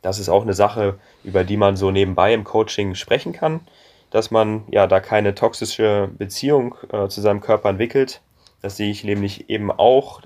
Das 0.01 0.19
ist 0.19 0.29
auch 0.29 0.43
eine 0.43 0.53
Sache, 0.53 0.99
über 1.23 1.43
die 1.43 1.57
man 1.57 1.75
so 1.75 1.91
nebenbei 1.91 2.33
im 2.33 2.43
Coaching 2.43 2.95
sprechen 2.95 3.33
kann 3.33 3.61
dass 4.09 4.31
man 4.31 4.63
ja 4.71 4.87
da 4.87 4.99
keine 4.99 5.35
toxische 5.35 6.09
Beziehung 6.17 6.75
äh, 6.91 7.07
zu 7.07 7.21
seinem 7.21 7.41
Körper 7.41 7.69
entwickelt. 7.69 8.21
Das 8.61 8.77
sehe 8.77 8.89
ich 8.89 9.03
nämlich 9.03 9.49
eben 9.49 9.71
auch 9.71 10.21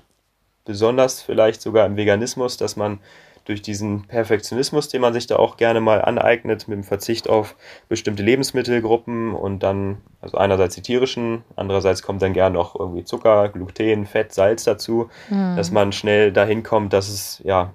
besonders 0.64 1.20
vielleicht 1.20 1.60
sogar 1.60 1.86
im 1.86 1.96
Veganismus, 1.96 2.56
dass 2.56 2.76
man 2.76 3.00
durch 3.44 3.62
diesen 3.62 4.06
Perfektionismus, 4.06 4.88
den 4.88 5.00
man 5.00 5.12
sich 5.12 5.26
da 5.26 5.36
auch 5.36 5.56
gerne 5.56 5.80
mal 5.80 6.02
aneignet, 6.02 6.68
mit 6.68 6.76
dem 6.76 6.84
Verzicht 6.84 7.28
auf 7.28 7.56
bestimmte 7.88 8.22
Lebensmittelgruppen 8.22 9.34
und 9.34 9.62
dann, 9.62 9.98
also 10.20 10.38
einerseits 10.38 10.74
die 10.74 10.82
tierischen, 10.82 11.42
andererseits 11.56 12.02
kommt 12.02 12.22
dann 12.22 12.32
gerne 12.32 12.54
noch 12.54 12.78
irgendwie 12.78 13.04
Zucker, 13.04 13.48
Gluten, 13.48 14.06
Fett, 14.06 14.32
Salz 14.32 14.64
dazu, 14.64 15.10
mhm. 15.28 15.56
dass 15.56 15.70
man 15.70 15.92
schnell 15.92 16.32
dahin 16.32 16.62
kommt, 16.62 16.92
dass 16.92 17.08
es 17.08 17.40
ja 17.44 17.72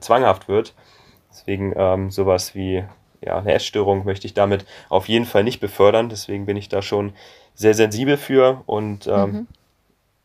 zwanghaft 0.00 0.48
wird. 0.48 0.74
Deswegen 1.30 1.72
ähm, 1.76 2.10
sowas 2.10 2.54
wie 2.54 2.84
ja, 3.20 3.38
eine 3.38 3.52
Essstörung 3.52 4.04
möchte 4.04 4.26
ich 4.26 4.34
damit 4.34 4.64
auf 4.88 5.08
jeden 5.08 5.26
Fall 5.26 5.44
nicht 5.44 5.60
befördern. 5.60 6.08
Deswegen 6.08 6.46
bin 6.46 6.56
ich 6.56 6.68
da 6.68 6.82
schon 6.82 7.12
sehr 7.54 7.74
sensibel 7.74 8.16
für 8.16 8.62
und 8.66 9.06
ähm, 9.06 9.32
mhm. 9.32 9.46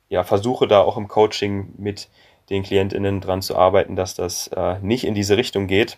ja, 0.10 0.24
versuche 0.24 0.68
da 0.68 0.82
auch 0.82 0.98
im 0.98 1.08
Coaching 1.08 1.74
mit 1.78 2.08
den 2.50 2.64
KlientInnen 2.64 3.22
dran 3.22 3.42
zu 3.42 3.56
arbeiten, 3.56 3.96
dass 3.96 4.16
das 4.16 4.48
äh, 4.48 4.80
nicht 4.80 5.06
in 5.06 5.16
diese 5.16 5.38
Richtung 5.38 5.68
geht. 5.68 5.98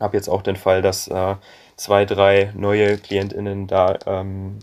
Habe 0.00 0.16
jetzt 0.16 0.28
auch 0.28 0.42
den 0.42 0.56
Fall, 0.56 0.82
dass 0.82 1.08
äh, 1.08 1.36
zwei, 1.76 2.04
drei 2.04 2.52
neue 2.54 2.98
KlientInnen 2.98 3.66
da 3.66 3.98
ähm, 4.06 4.60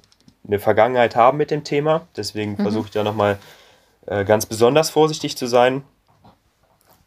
eine 0.47 0.59
Vergangenheit 0.59 1.15
haben 1.15 1.37
mit 1.37 1.51
dem 1.51 1.63
Thema. 1.63 2.07
Deswegen 2.15 2.51
mhm. 2.53 2.61
versuche 2.61 2.85
ich 2.85 2.91
da 2.91 3.03
nochmal 3.03 3.37
äh, 4.05 4.25
ganz 4.25 4.45
besonders 4.45 4.89
vorsichtig 4.89 5.37
zu 5.37 5.47
sein 5.47 5.83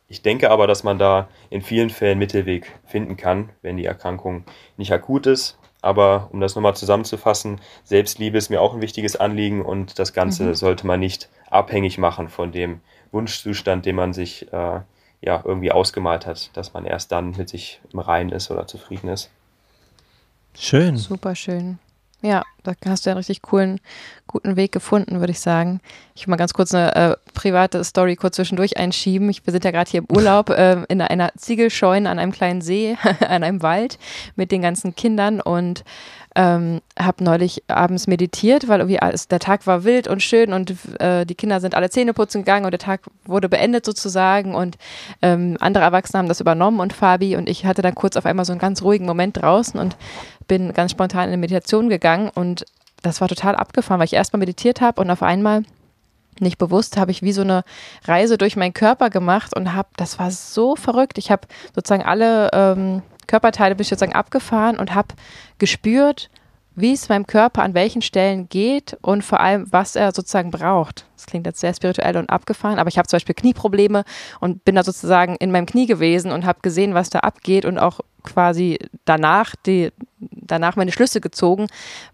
ich 0.09 0.23
denke 0.23 0.51
aber, 0.51 0.67
dass 0.67 0.85
man 0.85 0.99
da 0.99 1.29
in 1.51 1.61
vielen 1.61 1.91
Fällen 1.91 2.19
Mittelweg 2.19 2.73
finden 2.87 3.17
kann, 3.19 3.51
wenn 3.61 3.77
die 3.77 3.85
Erkrankung 3.85 4.45
nicht 4.79 4.91
akut 4.93 5.27
ist. 5.27 5.59
Aber 5.83 6.31
um 6.33 6.41
das 6.41 6.57
nochmal 6.57 6.75
zusammenzufassen, 6.75 7.61
Selbstliebe 7.85 8.39
ist 8.39 8.49
mir 8.49 8.61
auch 8.61 8.75
ein 8.75 8.81
wichtiges 8.81 9.17
Anliegen 9.17 9.63
und 9.63 9.99
das 9.99 10.13
Ganze 10.13 10.45
mhm. 10.45 10.55
sollte 10.55 10.87
man 10.87 10.99
nicht 10.99 11.29
abhängig 11.51 11.99
machen 11.99 12.29
von 12.29 12.51
dem 12.51 12.81
Wunschzustand, 13.13 13.87
den 13.87 13.97
man 13.97 14.13
sich 14.13 14.53
äh, 14.53 14.81
ja 15.21 15.43
irgendwie 15.45 15.73
ausgemalt 15.73 16.27
hat, 16.27 16.57
dass 16.57 16.75
man 16.75 16.85
erst 16.85 17.13
dann 17.13 17.33
mit 17.37 17.49
sich 17.49 17.81
im 17.93 17.99
Reinen 17.99 18.31
ist 18.31 18.51
oder 18.51 18.67
zufrieden 18.67 19.09
ist. 19.09 19.31
Schön. 20.55 20.97
Super 20.97 21.35
schön. 21.35 21.79
Ja, 22.21 22.43
da 22.65 22.73
hast 22.87 23.07
du 23.07 23.11
ja 23.11 23.13
einen 23.13 23.19
richtig 23.19 23.43
coolen, 23.43 23.81
guten 24.27 24.57
Weg 24.57 24.73
gefunden, 24.73 25.21
würde 25.21 25.31
ich 25.31 25.39
sagen. 25.39 25.81
Ich 26.17 26.27
will 26.27 26.33
mal 26.33 26.37
ganz 26.37 26.53
kurz 26.53 26.75
eine 26.75 26.95
äh, 26.97 27.17
private 27.33 27.85
Story 27.85 28.17
kurz 28.17 28.35
zwischendurch 28.35 28.77
einschieben. 28.77 29.31
Ich, 29.31 29.47
wir 29.47 29.53
sind 29.53 29.65
ja 29.65 29.71
gerade 29.71 29.89
hier 29.89 30.01
im 30.01 30.17
Urlaub 30.17 30.51
äh, 30.51 30.83
in 30.89 31.01
einer 31.01 31.31
Ziegelscheune 31.37 32.11
an 32.11 32.19
einem 32.19 32.33
kleinen 32.33 32.61
See, 32.61 32.97
an 33.21 33.45
einem 33.45 33.63
Wald 33.63 34.01
mit 34.35 34.51
den 34.51 34.63
ganzen 34.63 34.97
Kindern 34.97 35.41
und 35.41 35.85
ähm, 36.39 36.83
habe 36.97 37.25
neulich 37.25 37.65
abends 37.67 38.07
meditiert, 38.07 38.69
weil 38.69 38.79
irgendwie 38.79 39.01
alles, 39.01 39.27
der 39.27 39.41
Tag 39.41 39.67
war 39.67 39.83
wild 39.83 40.07
und 40.07 40.23
schön 40.23 40.53
und 40.53 40.73
äh, 41.01 41.27
die 41.27 41.35
Kinder 41.35 41.61
sind 41.61 41.75
alle 41.75 41.91
Zähne 41.91 42.15
putzen 42.15 42.43
gegangen 42.43 42.65
und 42.65 42.71
der 42.71 42.79
Tag 42.79 43.01
wurde 43.25 43.49
beendet 43.49 43.85
sozusagen 43.85 44.55
und 44.55 44.79
ähm, 45.21 45.57
andere 45.59 45.83
Erwachsene 45.83 46.21
haben 46.21 46.29
das 46.29 46.41
übernommen 46.41 46.79
und 46.79 46.93
Fabi 46.93 47.35
und 47.35 47.49
ich 47.49 47.67
hatte 47.67 47.83
dann 47.83 47.97
kurz 47.97 48.17
auf 48.17 48.25
einmal 48.25 48.45
so 48.45 48.53
einen 48.53 48.61
ganz 48.61 48.83
ruhigen 48.83 49.05
Moment 49.05 49.43
draußen 49.43 49.81
und 49.81 49.97
bin 50.47 50.73
ganz 50.75 50.93
spontan 50.93 51.25
in 51.25 51.31
eine 51.31 51.39
Meditation 51.39 51.89
gegangen 51.89 52.31
und 52.33 52.65
das 53.03 53.21
war 53.21 53.27
total 53.27 53.57
abgefahren, 53.57 53.99
weil 53.99 54.07
ich 54.07 54.13
erstmal 54.13 54.39
meditiert 54.39 54.81
habe 54.81 55.01
und 55.01 55.11
auf 55.11 55.25
einmal 55.25 55.65
nicht 56.41 56.59
bewusst 56.59 56.97
habe 56.97 57.11
ich 57.11 57.23
wie 57.23 57.33
so 57.33 57.43
eine 57.43 57.65
Reise 58.05 58.39
durch 58.39 58.57
meinen 58.57 58.75
Körper 58.75 59.11
gemacht 59.11 59.55
und 59.57 59.75
habe, 59.75 59.89
das 59.97 60.19
war 60.19 60.31
so 60.31 60.77
verrückt. 60.77 61.19
Ich 61.19 61.31
habe 61.31 61.47
sozusagen 61.75 62.05
alle 62.05 62.51
ähm, 62.53 63.03
Körperteile 63.27 63.77
ich 63.79 63.89
sozusagen 63.89 64.15
abgefahren 64.15 64.79
und 64.79 64.95
habe 64.95 65.15
gespürt, 65.59 66.31
wie 66.75 66.93
es 66.93 67.09
meinem 67.09 67.27
Körper 67.27 67.63
an 67.63 67.75
welchen 67.75 68.03
Stellen 68.03 68.49
geht 68.49 68.97
und 69.03 69.23
vor 69.23 69.41
allem, 69.41 69.67
was 69.71 69.97
er 69.97 70.13
sozusagen 70.13 70.51
braucht. 70.51 71.08
Das 71.19 71.27
klingt 71.27 71.47
jetzt 71.47 71.59
sehr 71.61 71.75
spirituell 71.75 72.17
und 72.17 72.31
abgefahren, 72.31 72.79
aber 72.79 72.89
ich 72.89 72.97
habe 72.97 73.09
zum 73.09 73.17
Beispiel 73.17 73.35
Knieprobleme 73.35 74.05
und 74.39 74.65
bin 74.65 74.77
da 74.77 74.85
sozusagen 74.85 75.35
in 75.37 75.51
meinem 75.51 75.67
Knie 75.67 75.87
gewesen 75.87 76.31
und 76.31 76.47
habe 76.47 76.61
gesehen, 76.63 76.95
was 76.95 77.11
da 77.11 77.21
abgeht 77.21 77.65
und 77.65 77.77
auch 77.77 78.01
quasi 78.23 78.79
danach 79.05 79.57
die 79.57 79.91
danach 80.21 80.77
meine 80.77 80.93
Schlüsse 80.93 81.21
gezogen, 81.21 81.67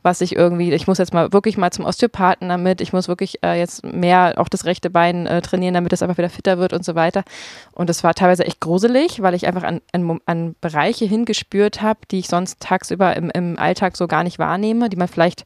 was 0.03 0.21
ich 0.21 0.37
irgendwie, 0.37 0.73
ich 0.73 0.87
muss 0.87 0.99
jetzt 0.99 1.15
mal 1.15 1.33
wirklich 1.33 1.57
mal 1.57 1.71
zum 1.71 1.85
Osteopathen 1.85 2.49
damit, 2.49 2.81
ich 2.81 2.93
muss 2.93 3.09
wirklich 3.09 3.43
äh, 3.43 3.59
jetzt 3.59 3.85
mehr 3.85 4.35
auch 4.37 4.49
das 4.49 4.65
rechte 4.65 4.91
Bein 4.91 5.27
äh, 5.27 5.41
trainieren, 5.41 5.75
damit 5.75 5.93
es 5.93 6.03
einfach 6.03 6.19
wieder 6.19 6.31
fitter 6.31 6.59
wird 6.59 6.73
und 6.73 6.85
so 6.85 6.95
weiter. 6.95 7.25
Und 7.73 7.89
das 7.89 8.05
war 8.05 8.15
teilweise 8.15 8.45
echt 8.45 8.61
gruselig, 8.61 9.23
weil 9.23 9.35
ich 9.35 9.47
einfach 9.47 9.63
an, 9.63 9.81
an, 9.93 10.21
an 10.27 10.55
Bereiche 10.61 11.05
hingespürt 11.05 11.83
habe, 11.83 12.01
die 12.11 12.19
ich 12.19 12.29
sonst 12.29 12.61
tagsüber 12.61 13.17
im, 13.17 13.31
im 13.31 13.59
Alltag 13.59 13.97
so 13.97 14.07
gar 14.07 14.25
nicht 14.25 14.39
wahrnehme, 14.39 14.91
die 14.91 14.97
man 14.97 15.09
vielleicht 15.09 15.45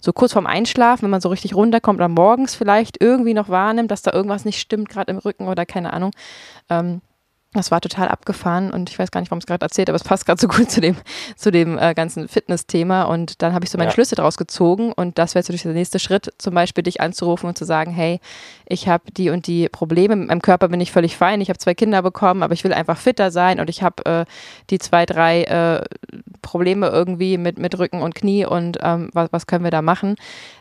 so 0.00 0.12
kurz 0.12 0.32
vorm 0.32 0.46
Einschlafen, 0.46 1.02
wenn 1.02 1.10
man 1.10 1.20
so 1.20 1.28
richtig 1.28 1.54
runterkommt 1.54 1.98
oder 1.98 2.08
morgens 2.08 2.54
vielleicht 2.54 3.02
irgendwie 3.02 3.34
noch 3.34 3.48
wahrnimmt, 3.48 3.90
dass 3.90 4.02
da 4.02 4.12
irgendwas 4.12 4.44
nicht 4.44 4.60
stimmt, 4.60 4.88
gerade 4.88 5.10
im 5.12 5.18
Rücken 5.18 5.48
oder 5.48 5.66
keine 5.66 5.92
Ahnung. 5.92 6.12
Ähm, 6.68 7.02
das 7.52 7.72
war 7.72 7.80
total 7.80 8.06
abgefahren 8.08 8.70
und 8.70 8.90
ich 8.90 8.98
weiß 8.98 9.10
gar 9.10 9.20
nicht, 9.20 9.32
warum 9.32 9.40
es 9.40 9.46
gerade 9.46 9.64
erzählt, 9.64 9.88
aber 9.88 9.96
es 9.96 10.04
passt 10.04 10.24
gerade 10.24 10.40
so 10.40 10.46
gut 10.46 10.70
zu 10.70 10.80
dem, 10.80 10.96
zu 11.36 11.50
dem 11.50 11.78
äh, 11.78 11.94
ganzen 11.94 12.28
Fitness-Thema. 12.28 13.04
Und 13.04 13.42
dann 13.42 13.54
habe 13.54 13.64
ich 13.64 13.70
so 13.70 13.78
meine 13.78 13.90
ja. 13.90 13.94
Schlüsse 13.94 14.14
daraus 14.14 14.36
gezogen 14.36 14.92
und 14.92 15.18
das 15.18 15.34
wäre 15.34 15.42
natürlich 15.42 15.62
der 15.62 15.72
nächste 15.72 15.98
Schritt, 15.98 16.32
zum 16.38 16.54
Beispiel 16.54 16.84
dich 16.84 17.00
anzurufen 17.00 17.48
und 17.48 17.58
zu 17.58 17.64
sagen, 17.64 17.90
hey, 17.90 18.20
ich 18.66 18.88
habe 18.88 19.10
die 19.10 19.30
und 19.30 19.48
die 19.48 19.68
Probleme, 19.68 20.14
mit 20.14 20.28
meinem 20.28 20.42
Körper 20.42 20.68
bin 20.68 20.80
ich 20.80 20.92
völlig 20.92 21.16
fein, 21.16 21.40
ich 21.40 21.48
habe 21.48 21.58
zwei 21.58 21.74
Kinder 21.74 22.02
bekommen, 22.02 22.44
aber 22.44 22.54
ich 22.54 22.62
will 22.62 22.72
einfach 22.72 22.96
fitter 22.96 23.32
sein 23.32 23.58
und 23.58 23.68
ich 23.68 23.82
habe 23.82 24.06
äh, 24.06 24.24
die 24.70 24.78
zwei, 24.78 25.04
drei 25.04 25.42
äh, 25.42 25.84
Probleme 26.42 26.86
irgendwie 26.86 27.36
mit, 27.36 27.58
mit 27.58 27.76
Rücken 27.76 28.00
und 28.00 28.14
Knie 28.14 28.46
und 28.46 28.78
ähm, 28.80 29.10
was, 29.12 29.32
was 29.32 29.48
können 29.48 29.64
wir 29.64 29.72
da 29.72 29.82
machen? 29.82 30.14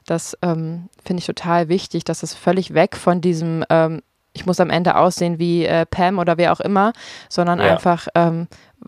Das 0.07 0.35
ähm, 0.41 0.89
finde 1.05 1.19
ich 1.19 1.27
total 1.27 1.69
wichtig, 1.69 2.03
dass 2.03 2.23
es 2.23 2.33
völlig 2.33 2.73
weg 2.73 2.95
von 2.95 3.21
diesem 3.21 3.63
ähm, 3.69 4.01
ich 4.39 4.45
muss 4.45 4.61
am 4.61 4.69
Ende 4.69 4.95
aussehen 4.95 5.37
wie 5.37 5.65
äh, 5.65 5.85
Pam 5.85 6.17
oder 6.17 6.37
wer 6.37 6.53
auch 6.53 6.61
immer, 6.61 6.93
sondern 7.27 7.59
ja. 7.59 7.65
einfach, 7.65 8.07
ähm, 8.15 8.47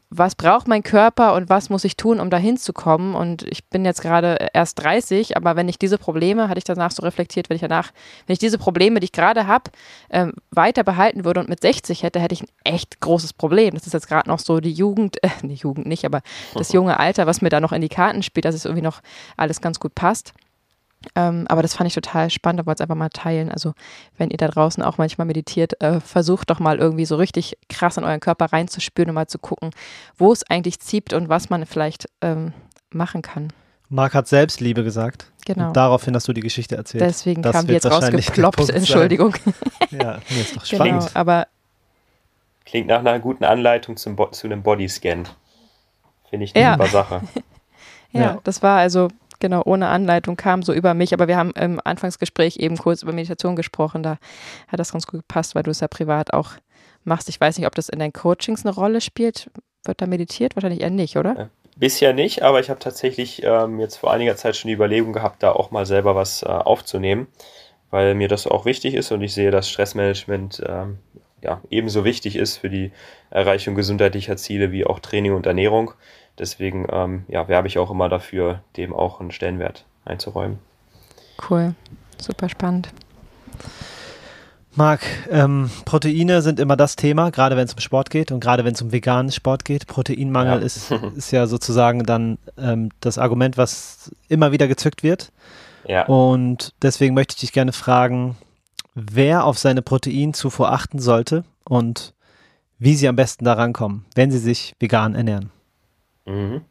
was 0.10 0.36
braucht 0.36 0.70
mein 0.70 0.82
Körper 0.82 1.34
und 1.34 1.50
was 1.50 1.70
muss 1.70 1.84
ich 1.84 1.98
tun, 1.98 2.22
um 2.22 2.30
dahin 2.30 2.56
zu 2.56 2.72
kommen? 2.72 3.14
Und 3.16 3.44
ich 3.44 3.66
bin 3.66 3.84
jetzt 3.84 4.02
gerade 4.02 4.48
erst 4.54 4.82
30, 4.82 5.36
aber 5.36 5.58
wenn 5.58 5.68
ich 5.68 5.78
diese 5.78 5.98
Probleme, 5.98 6.48
hatte 6.48 6.60
ich 6.60 6.64
danach 6.64 6.92
so 6.92 7.04
reflektiert, 7.04 7.50
wenn 7.50 7.56
ich 7.56 7.62
danach, 7.62 7.92
wenn 8.26 8.34
ich 8.34 8.40
diese 8.40 8.58
Probleme, 8.58 9.02
die 9.02 9.06
ich 9.06 9.12
gerade 9.12 9.46
habe, 9.46 9.72
ähm, 10.10 10.32
weiter 10.52 10.86
behalten 10.86 11.26
würde 11.26 11.42
und 11.42 11.50
mit 11.50 11.62
60 11.62 12.04
hätte, 12.04 12.22
hätte 12.22 12.34
ich 12.34 12.44
ein 12.44 12.50
echt 12.64 13.02
großes 13.02 13.34
Problem. 13.34 13.74
Das 13.74 13.86
ist 13.86 13.94
jetzt 13.94 14.08
gerade 14.08 14.30
noch 14.30 14.40
so 14.40 14.62
die 14.62 14.72
Jugend, 14.72 15.22
äh, 15.22 15.30
die 15.44 15.56
Jugend 15.56 15.86
nicht, 15.86 16.06
aber 16.06 16.22
das 16.54 16.72
junge 16.74 16.98
Alter, 16.98 17.28
was 17.28 17.42
mir 17.42 17.50
da 17.50 17.60
noch 17.60 17.74
in 17.74 17.82
die 17.82 17.90
Karten 17.90 18.24
spielt, 18.24 18.46
dass 18.46 18.56
es 18.56 18.64
irgendwie 18.64 18.84
noch 18.84 19.02
alles 19.36 19.60
ganz 19.60 19.82
gut 19.82 19.96
passt. 19.96 20.34
Ähm, 21.16 21.46
aber 21.50 21.62
das 21.64 21.74
fand 21.74 21.88
ich 21.88 21.96
total 21.96 22.30
spannend, 22.30 22.60
da 22.62 22.66
wollte 22.66 22.78
ich 22.78 22.86
es 22.86 22.90
einfach 22.90 22.96
mal 23.00 23.10
teilen. 23.10 23.52
Also, 23.52 23.74
wenn 24.18 24.30
ihr 24.30 24.38
da 24.38 24.48
draußen 24.48 24.84
auch 24.84 24.98
manchmal 24.98 25.26
meditiert, 25.26 25.82
äh, 25.82 26.00
versucht 26.00 26.50
doch 26.50 26.60
mal 26.60 26.78
irgendwie 26.78 27.06
so 27.06 27.16
richtig 27.16 27.58
krass 27.70 27.98
in 27.98 28.04
euren 28.04 28.20
Körper 28.20 28.46
reinzuspüren 28.54 29.10
und 29.10 29.16
mal 29.16 29.28
zu 29.28 29.40
gucken, 29.40 29.72
wo 30.18 30.32
es 30.32 30.44
eigentlich 30.50 30.80
zieht 30.80 31.14
und 31.14 31.28
was 31.30 31.50
man 31.50 31.66
vielleicht 31.66 32.08
ähm, 32.22 32.54
machen 32.92 33.22
kann. 33.24 33.52
Marc 33.90 34.14
hat 34.14 34.28
Selbstliebe 34.28 34.84
gesagt. 34.84 35.28
Genau. 35.46 35.68
Und 35.70 35.76
daraufhin 35.78 36.16
hast 36.16 36.28
du 36.28 36.34
die 36.34 36.42
Geschichte 36.42 36.78
erzählt. 36.78 37.02
Deswegen 37.04 37.42
Das 37.42 37.54
kam 37.54 37.68
die 37.68 37.74
jetzt 37.74 37.90
rausgeploppt. 37.90 38.70
Entschuldigung. 38.70 39.36
Ja, 39.90 40.20
nee, 40.30 40.40
ist 40.42 40.56
doch 40.56 40.64
Genau, 40.64 40.86
spannend. 40.86 41.12
aber 41.16 41.48
Klingt 42.66 42.88
nach 42.88 43.00
einer 43.00 43.20
guten 43.20 43.44
Anleitung 43.44 43.98
zum 43.98 44.16
Bo 44.16 44.28
zu 44.28 44.48
einem 44.48 44.64
Bodyscan. 44.64 45.28
Finde 46.30 46.46
ich 46.46 46.56
eine 46.56 46.64
Ja. 46.64 46.74
super 46.74 46.88
Sache. 46.88 47.22
Ja, 48.14 48.22
Ja. 48.22 48.40
das 48.46 48.62
war 48.64 48.78
also, 48.80 49.08
genau, 49.42 49.62
ohne 49.66 49.90
Anleitung 49.90 50.38
kam 50.38 50.64
so 50.64 50.72
über 50.72 50.94
mich, 50.94 51.14
aber 51.14 51.28
wir 51.28 51.36
haben 51.36 51.52
im 51.52 51.82
Anfangsgespräch 51.84 52.58
eben 52.58 52.78
kurz 52.78 53.04
über 53.04 53.12
Meditation 53.12 53.58
gesprochen, 53.58 54.04
da 54.04 54.18
hat 54.70 54.80
das 54.80 54.94
ganz 54.94 55.06
gut 55.06 55.22
gepasst, 55.22 55.56
weil 55.56 55.64
du 55.64 55.72
es 55.72 55.82
ja 55.82 55.90
privat 55.90 56.34
auch 56.34 56.52
machst. 57.04 57.28
Ich 57.28 57.42
weiß 57.42 57.58
nicht, 57.58 57.68
ob 57.68 57.76
das 57.76 57.90
in 57.90 58.00
deinen 58.00 58.14
Coachings 58.14 58.66
eine 58.66 58.74
Rolle 58.74 59.02
spielt. 59.02 59.50
Wird 59.84 60.02
da 60.02 60.06
meditiert? 60.06 60.56
Wahrscheinlich 60.56 60.82
eher 60.82 60.92
nicht, 60.92 61.18
oder? 61.18 61.50
Bisher 61.76 62.14
nicht, 62.14 62.44
aber 62.44 62.60
ich 62.60 62.70
habe 62.70 62.80
tatsächlich 62.80 63.42
ähm, 63.44 63.80
jetzt 63.80 63.98
vor 63.98 64.14
einiger 64.14 64.36
Zeit 64.36 64.56
schon 64.56 64.70
die 64.70 64.76
Überlegung 64.76 65.14
gehabt, 65.14 65.42
da 65.42 65.52
auch 65.52 65.72
mal 65.72 65.86
selber 65.86 66.16
was 66.16 66.44
äh, 66.44 66.48
aufzunehmen, 66.48 67.28
weil 67.90 68.14
mir 68.14 68.28
das 68.28 68.46
auch 68.46 68.66
wichtig 68.66 68.94
ist 68.94 69.12
und 69.12 69.22
ich 69.22 69.34
sehe, 69.34 69.52
dass 69.52 69.70
Stressmanagement 69.70 70.62
ähm, 70.68 71.00
ja, 71.42 71.62
ebenso 71.70 72.06
wichtig 72.06 72.36
ist 72.36 72.58
für 72.58 72.70
die 72.70 72.92
Erreichung 73.30 73.74
gesundheitlicher 73.76 74.38
Ziele 74.38 74.72
wie 74.72 74.86
auch 74.86 75.00
Training 75.00 75.34
und 75.34 75.46
Ernährung. 75.46 75.94
Deswegen 76.42 76.88
ähm, 76.92 77.24
ja, 77.28 77.48
werbe 77.48 77.68
ich 77.68 77.78
auch 77.78 77.92
immer 77.92 78.10
dafür, 78.10 78.62
dem 78.76 78.94
auch 78.94 79.20
einen 79.22 79.32
Stellenwert 79.32 79.86
einzuräumen. 80.04 80.58
Cool. 81.50 81.76
Super 82.20 82.50
spannend. 82.50 82.90
Marc, 84.74 85.02
ähm, 85.30 85.70
Proteine 85.86 86.42
sind 86.42 86.60
immer 86.60 86.76
das 86.76 86.96
Thema, 86.96 87.30
gerade 87.30 87.58
wenn 87.58 87.66
es 87.66 87.74
um 87.74 87.80
Sport 87.80 88.10
geht 88.10 88.32
und 88.32 88.40
gerade 88.40 88.64
wenn 88.66 88.74
es 88.74 88.82
um 88.82 88.92
veganen 88.92 89.32
Sport 89.32 89.66
geht. 89.66 89.86
Proteinmangel 89.86 90.60
Ja. 90.60 90.66
ist, 90.66 90.92
ist 91.16 91.32
ja 91.32 91.46
sozusagen 91.46 92.04
dann 92.06 92.40
ähm, 92.58 92.90
das 93.02 93.20
Argument, 93.20 93.58
was 93.58 94.12
immer 94.28 94.52
wieder 94.52 94.68
gezückt 94.68 95.04
wird. 95.04 95.32
Ja. 95.88 96.06
Und 96.06 96.74
deswegen 96.82 97.14
möchte 97.14 97.34
ich 97.36 97.42
dich 97.42 97.54
gerne 97.54 97.74
fragen, 97.74 98.36
wer 98.96 99.46
auf 99.46 99.60
seine 99.60 99.82
Proteinzufuhr 99.84 100.72
achten 100.72 101.00
sollte 101.00 101.44
und 101.66 102.14
wie 102.80 102.96
sie 102.96 103.08
am 103.08 103.16
besten 103.16 103.46
daran 103.46 103.74
kommen, 103.74 104.06
wenn 104.16 104.32
sie 104.32 104.40
sich 104.40 104.74
vegan 104.80 105.14
ernähren. 105.14 105.52
Mhm. 106.26 106.62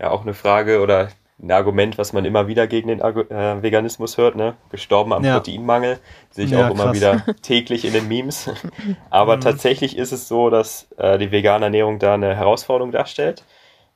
Ja, 0.00 0.10
auch 0.10 0.22
eine 0.22 0.34
Frage 0.34 0.80
oder 0.80 1.08
ein 1.42 1.50
Argument, 1.50 1.98
was 1.98 2.12
man 2.12 2.24
immer 2.24 2.46
wieder 2.46 2.66
gegen 2.66 2.88
den 2.88 3.00
äh, 3.00 3.62
Veganismus 3.62 4.18
hört, 4.18 4.36
ne? 4.36 4.56
Gestorben 4.70 5.12
am 5.12 5.22
Ja. 5.24 5.38
Proteinmangel. 5.38 5.98
Sehe 6.30 6.44
ich 6.46 6.52
Ja, 6.52 6.66
auch 6.66 6.70
immer 6.70 6.84
krass. 6.84 6.96
wieder 6.96 7.22
täglich 7.42 7.84
in 7.84 7.92
den 7.92 8.08
Memes. 8.08 8.50
Aber 9.10 9.36
Mhm. 9.36 9.40
tatsächlich 9.40 9.96
ist 9.96 10.12
es 10.12 10.28
so, 10.28 10.50
dass 10.50 10.88
äh, 10.96 11.18
die 11.18 11.30
vegane 11.32 11.66
Ernährung 11.66 11.98
da 11.98 12.14
eine 12.14 12.36
Herausforderung 12.36 12.92
darstellt, 12.92 13.44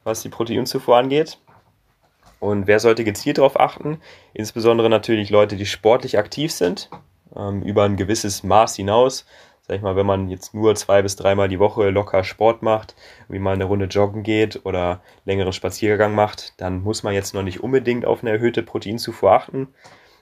was 0.05 0.23
die 0.23 0.29
Proteinzufuhr 0.29 0.97
angeht. 0.97 1.39
Und 2.41 2.67
wer 2.67 2.79
sollte 2.81 3.05
gezielt 3.05 3.39
darauf 3.39 3.59
achten? 3.59 4.01
Insbesondere 4.33 4.89
natürlich 4.89 5.31
Leute, 5.31 5.57
die 5.57 5.67
sportlich 5.67 6.19
aktiv 6.19 6.53
sind, 6.53 6.89
ähm, 7.37 7.63
über 7.63 7.85
ein 7.85 7.97
gewisses 7.97 8.43
Maß 8.45 8.77
hinaus. 8.77 9.27
Sag 9.69 9.77
ich 9.77 9.83
mal, 9.83 9.97
wenn 9.97 10.07
man 10.07 10.31
jetzt 10.31 10.55
nur 10.55 10.75
zwei 10.77 11.03
bis 11.03 11.17
dreimal 11.17 11.51
die 11.51 11.59
Woche 11.59 11.91
locker 11.91 12.25
Sport 12.25 12.63
macht, 12.63 12.95
wie 13.29 13.39
mal 13.39 13.53
eine 13.53 13.65
Runde 13.65 13.85
joggen 13.85 14.23
geht 14.23 14.65
oder 14.65 15.03
längeren 15.27 15.53
Spaziergang 15.53 16.15
macht, 16.15 16.59
dann 16.59 16.83
muss 16.83 17.03
man 17.03 17.13
jetzt 17.13 17.35
noch 17.35 17.43
nicht 17.43 17.63
unbedingt 17.63 18.07
auf 18.07 18.23
eine 18.23 18.31
erhöhte 18.31 18.63
Proteinzufuhr 18.63 19.31
achten. 19.31 19.69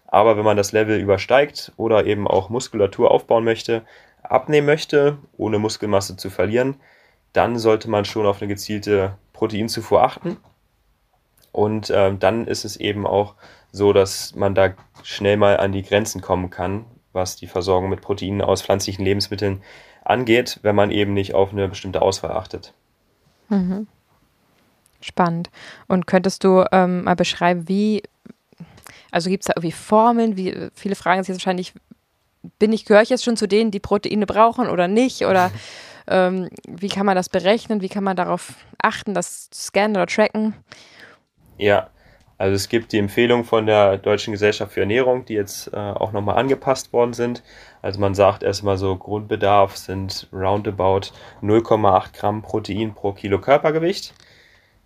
Aber 0.08 0.36
wenn 0.36 0.44
man 0.44 0.56
das 0.56 0.72
Level 0.72 0.98
übersteigt 0.98 1.70
oder 1.76 2.06
eben 2.06 2.26
auch 2.26 2.48
Muskulatur 2.48 3.12
aufbauen 3.12 3.44
möchte, 3.44 3.84
abnehmen 4.24 4.66
möchte, 4.66 5.18
ohne 5.36 5.60
Muskelmasse 5.60 6.16
zu 6.16 6.28
verlieren, 6.28 6.80
dann 7.32 7.56
sollte 7.56 7.88
man 7.88 8.04
schon 8.04 8.26
auf 8.26 8.42
eine 8.42 8.48
gezielte 8.48 9.16
Proteinzufuhr 9.32 10.02
achten. 10.02 10.38
Und 11.52 11.92
ähm, 11.94 12.18
dann 12.18 12.48
ist 12.48 12.64
es 12.64 12.76
eben 12.78 13.06
auch 13.06 13.36
so, 13.70 13.92
dass 13.92 14.34
man 14.34 14.56
da 14.56 14.74
schnell 15.04 15.36
mal 15.36 15.58
an 15.58 15.70
die 15.70 15.84
Grenzen 15.84 16.20
kommen 16.20 16.50
kann, 16.50 16.84
was 17.16 17.34
die 17.34 17.48
Versorgung 17.48 17.90
mit 17.90 18.00
Proteinen 18.00 18.42
aus 18.42 18.62
pflanzlichen 18.62 19.04
Lebensmitteln 19.04 19.62
angeht, 20.04 20.60
wenn 20.62 20.76
man 20.76 20.92
eben 20.92 21.14
nicht 21.14 21.34
auf 21.34 21.50
eine 21.50 21.66
bestimmte 21.66 22.00
Auswahl 22.02 22.30
achtet. 22.30 22.72
Mhm. 23.48 23.88
Spannend. 25.00 25.50
Und 25.88 26.06
könntest 26.06 26.44
du 26.44 26.64
ähm, 26.70 27.04
mal 27.04 27.16
beschreiben, 27.16 27.68
wie, 27.68 28.02
also 29.10 29.30
gibt 29.30 29.42
es 29.42 29.46
da 29.46 29.54
irgendwie 29.56 29.72
Formeln? 29.72 30.36
Wie, 30.36 30.68
viele 30.74 30.94
fragen 30.94 31.22
sich 31.22 31.28
jetzt 31.28 31.40
wahrscheinlich, 31.40 31.74
bin 32.58 32.72
ich, 32.72 32.84
gehöre 32.84 33.02
ich 33.02 33.10
jetzt 33.10 33.24
schon 33.24 33.36
zu 33.36 33.48
denen, 33.48 33.70
die 33.72 33.80
Proteine 33.80 34.26
brauchen 34.26 34.68
oder 34.68 34.86
nicht? 34.86 35.26
Oder 35.26 35.50
ähm, 36.06 36.48
wie 36.68 36.88
kann 36.88 37.06
man 37.06 37.16
das 37.16 37.28
berechnen? 37.28 37.82
Wie 37.82 37.88
kann 37.88 38.04
man 38.04 38.16
darauf 38.16 38.54
achten, 38.78 39.14
das 39.14 39.50
scannen 39.52 39.96
oder 39.96 40.06
tracken? 40.06 40.54
Ja, 41.58 41.90
also 42.38 42.54
es 42.54 42.68
gibt 42.68 42.92
die 42.92 42.98
Empfehlung 42.98 43.44
von 43.44 43.66
der 43.66 43.96
Deutschen 43.96 44.32
Gesellschaft 44.32 44.72
für 44.72 44.80
Ernährung, 44.80 45.24
die 45.24 45.34
jetzt 45.34 45.72
äh, 45.72 45.76
auch 45.76 46.12
nochmal 46.12 46.36
angepasst 46.36 46.92
worden 46.92 47.14
sind. 47.14 47.42
Also 47.80 47.98
man 48.00 48.14
sagt 48.14 48.42
erstmal 48.42 48.76
so, 48.76 48.94
Grundbedarf 48.96 49.76
sind 49.76 50.28
roundabout 50.32 51.12
0,8 51.42 52.12
Gramm 52.18 52.42
Protein 52.42 52.94
pro 52.94 53.12
Kilo 53.12 53.40
Körpergewicht. 53.40 54.14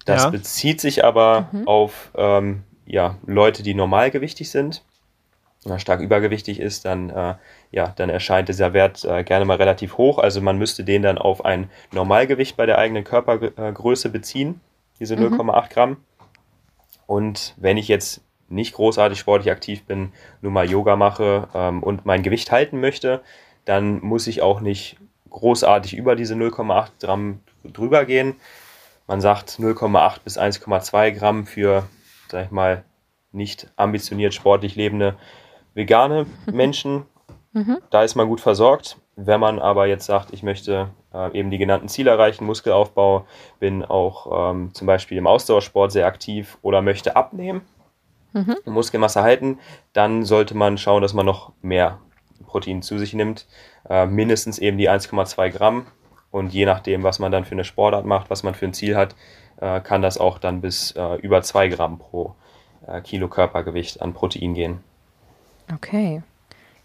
Das 0.04 0.24
Ja. 0.24 0.30
bezieht 0.30 0.80
sich 0.80 1.04
aber 1.04 1.48
auf 1.66 2.10
ähm, 2.14 2.62
ja, 2.86 3.16
Leute, 3.26 3.62
die 3.62 3.74
normalgewichtig 3.74 4.50
sind. 4.50 4.82
Wenn 5.62 5.70
man 5.70 5.80
stark 5.80 6.00
übergewichtig 6.00 6.58
ist, 6.58 6.84
dann, 6.86 7.10
äh, 7.10 7.34
ja, 7.70 7.92
dann 7.96 8.08
erscheint 8.08 8.48
dieser 8.48 8.72
Wert 8.72 9.04
äh, 9.04 9.24
gerne 9.24 9.44
mal 9.44 9.58
relativ 9.58 9.98
hoch. 9.98 10.18
Also 10.18 10.40
man 10.40 10.56
müsste 10.56 10.84
den 10.84 11.02
dann 11.02 11.18
auf 11.18 11.44
ein 11.44 11.68
Normalgewicht 11.92 12.56
bei 12.56 12.64
der 12.64 12.78
eigenen 12.78 13.04
Körpergröße 13.04 14.08
beziehen, 14.08 14.60
diese 15.00 15.16
0,8 15.16 15.68
Gramm. 15.70 15.96
Und 17.10 17.56
wenn 17.56 17.76
ich 17.76 17.88
jetzt 17.88 18.20
nicht 18.48 18.72
großartig 18.72 19.18
sportlich 19.18 19.50
aktiv 19.50 19.84
bin, 19.84 20.12
nur 20.42 20.52
mal 20.52 20.70
Yoga 20.70 20.94
mache 20.94 21.48
ähm, 21.54 21.82
und 21.82 22.06
mein 22.06 22.22
Gewicht 22.22 22.52
halten 22.52 22.78
möchte, 22.78 23.20
dann 23.64 24.00
muss 24.00 24.28
ich 24.28 24.42
auch 24.42 24.60
nicht 24.60 24.96
großartig 25.28 25.96
über 25.96 26.14
diese 26.14 26.34
0,8 26.34 26.90
Gramm 27.00 27.40
drüber 27.64 28.04
gehen. 28.04 28.36
Man 29.08 29.20
sagt 29.20 29.58
0,8 29.58 30.20
bis 30.22 30.38
1,2 30.38 31.10
Gramm 31.10 31.46
für, 31.46 31.88
sag 32.28 32.44
ich 32.44 32.52
mal, 32.52 32.84
nicht 33.32 33.66
ambitioniert 33.74 34.32
sportlich 34.32 34.76
lebende 34.76 35.16
vegane 35.74 36.26
Menschen. 36.46 37.06
Da 37.90 38.04
ist 38.04 38.14
man 38.14 38.28
gut 38.28 38.40
versorgt. 38.40 38.98
Wenn 39.22 39.40
man 39.40 39.58
aber 39.58 39.86
jetzt 39.86 40.06
sagt, 40.06 40.32
ich 40.32 40.42
möchte 40.42 40.88
äh, 41.12 41.38
eben 41.38 41.50
die 41.50 41.58
genannten 41.58 41.88
Ziele 41.88 42.10
erreichen, 42.10 42.46
Muskelaufbau, 42.46 43.26
bin 43.58 43.84
auch 43.84 44.50
ähm, 44.52 44.72
zum 44.72 44.86
Beispiel 44.86 45.18
im 45.18 45.26
Ausdauersport 45.26 45.92
sehr 45.92 46.06
aktiv 46.06 46.56
oder 46.62 46.80
möchte 46.80 47.16
abnehmen, 47.16 47.62
Muskelmasse 48.64 49.22
halten, 49.22 49.58
dann 49.92 50.24
sollte 50.24 50.56
man 50.56 50.78
schauen, 50.78 51.02
dass 51.02 51.14
man 51.14 51.26
noch 51.26 51.52
mehr 51.62 51.98
Protein 52.46 52.82
zu 52.82 52.98
sich 52.98 53.12
nimmt. 53.12 53.46
Äh, 53.88 54.06
mindestens 54.06 54.58
eben 54.58 54.78
die 54.78 54.88
1,2 54.88 55.50
Gramm. 55.50 55.86
Und 56.30 56.52
je 56.52 56.64
nachdem, 56.64 57.02
was 57.02 57.18
man 57.18 57.32
dann 57.32 57.44
für 57.44 57.52
eine 57.52 57.64
Sportart 57.64 58.06
macht, 58.06 58.30
was 58.30 58.42
man 58.42 58.54
für 58.54 58.66
ein 58.66 58.72
Ziel 58.72 58.96
hat, 58.96 59.16
äh, 59.60 59.80
kann 59.80 60.00
das 60.00 60.18
auch 60.18 60.38
dann 60.38 60.60
bis 60.60 60.92
äh, 60.92 61.16
über 61.16 61.42
2 61.42 61.68
Gramm 61.68 61.98
pro 61.98 62.34
äh, 62.86 63.00
Kilo 63.00 63.28
Körpergewicht 63.28 64.00
an 64.00 64.14
Protein 64.14 64.54
gehen. 64.54 64.80
Okay. 65.74 66.22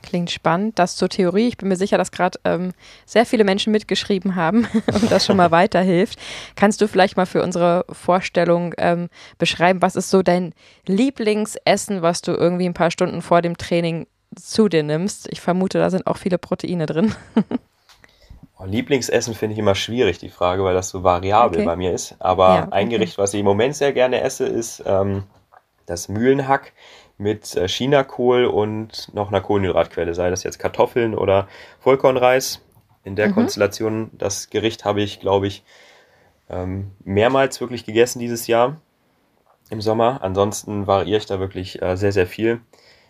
Klingt 0.05 0.29
spannend. 0.29 0.77
Das 0.77 0.95
zur 0.95 1.09
Theorie. 1.09 1.47
Ich 1.47 1.57
bin 1.57 1.67
mir 1.67 1.75
sicher, 1.77 1.97
dass 1.97 2.11
gerade 2.11 2.39
ähm, 2.45 2.73
sehr 3.07 3.25
viele 3.25 3.43
Menschen 3.43 3.71
mitgeschrieben 3.71 4.35
haben 4.35 4.67
und 4.93 5.09
das 5.11 5.25
schon 5.25 5.35
mal 5.37 5.49
weiterhilft. 5.49 6.19
Kannst 6.55 6.79
du 6.79 6.87
vielleicht 6.87 7.17
mal 7.17 7.25
für 7.25 7.41
unsere 7.41 7.85
Vorstellung 7.91 8.73
ähm, 8.77 9.09
beschreiben, 9.39 9.81
was 9.81 9.95
ist 9.95 10.11
so 10.11 10.21
dein 10.21 10.53
Lieblingsessen, 10.85 12.03
was 12.03 12.21
du 12.21 12.33
irgendwie 12.33 12.67
ein 12.67 12.75
paar 12.75 12.91
Stunden 12.91 13.23
vor 13.23 13.41
dem 13.41 13.57
Training 13.57 14.05
zu 14.35 14.69
dir 14.69 14.83
nimmst? 14.83 15.27
Ich 15.31 15.41
vermute, 15.41 15.79
da 15.79 15.89
sind 15.89 16.05
auch 16.05 16.17
viele 16.17 16.37
Proteine 16.37 16.85
drin. 16.85 17.13
Oh, 18.57 18.63
Lieblingsessen 18.63 19.33
finde 19.35 19.51
ich 19.51 19.59
immer 19.59 19.75
schwierig, 19.75 20.17
die 20.17 20.29
Frage, 20.29 20.63
weil 20.63 20.73
das 20.73 20.87
so 20.87 21.03
variabel 21.03 21.57
Okay. 21.57 21.65
bei 21.65 21.75
mir 21.75 21.91
ist. 21.91 22.15
Aber 22.19 22.55
Ja, 22.55 22.67
ein 22.71 22.87
okay. 22.87 22.97
Gericht, 22.97 23.17
was 23.17 23.33
ich 23.33 23.41
im 23.41 23.45
Moment 23.45 23.75
sehr 23.75 23.91
gerne 23.91 24.21
esse, 24.21 24.45
ist 24.45 24.81
ähm, 24.85 25.23
das 25.87 26.07
Mühlenhack 26.07 26.71
mit 27.17 27.55
äh, 27.55 27.67
Chinakohl 27.67 28.45
und 28.45 29.13
noch 29.13 29.29
einer 29.29 29.41
Kohlenhydratquelle, 29.41 30.13
sei 30.13 30.29
das 30.29 30.43
jetzt 30.43 30.59
Kartoffeln 30.59 31.15
oder 31.15 31.47
Vollkornreis. 31.79 32.61
In 33.03 33.15
der 33.15 33.29
Mhm. 33.29 33.33
Konstellation, 33.33 34.09
das 34.13 34.49
Gericht 34.49 34.83
habe 34.83 35.01
ich, 35.01 35.19
glaube 35.19 35.47
ich, 35.47 35.63
ähm, 36.49 36.91
mehrmals 37.03 37.61
wirklich 37.61 37.85
gegessen 37.85 38.19
dieses 38.19 38.47
Jahr 38.47 38.77
im 39.69 39.81
Sommer. 39.81 40.19
Ansonsten 40.21 40.87
variiere 40.87 41.17
ich 41.19 41.25
da 41.25 41.39
wirklich 41.39 41.81
äh, 41.81 41.95
sehr, 41.97 42.11
sehr 42.11 42.27
viel. 42.27 42.61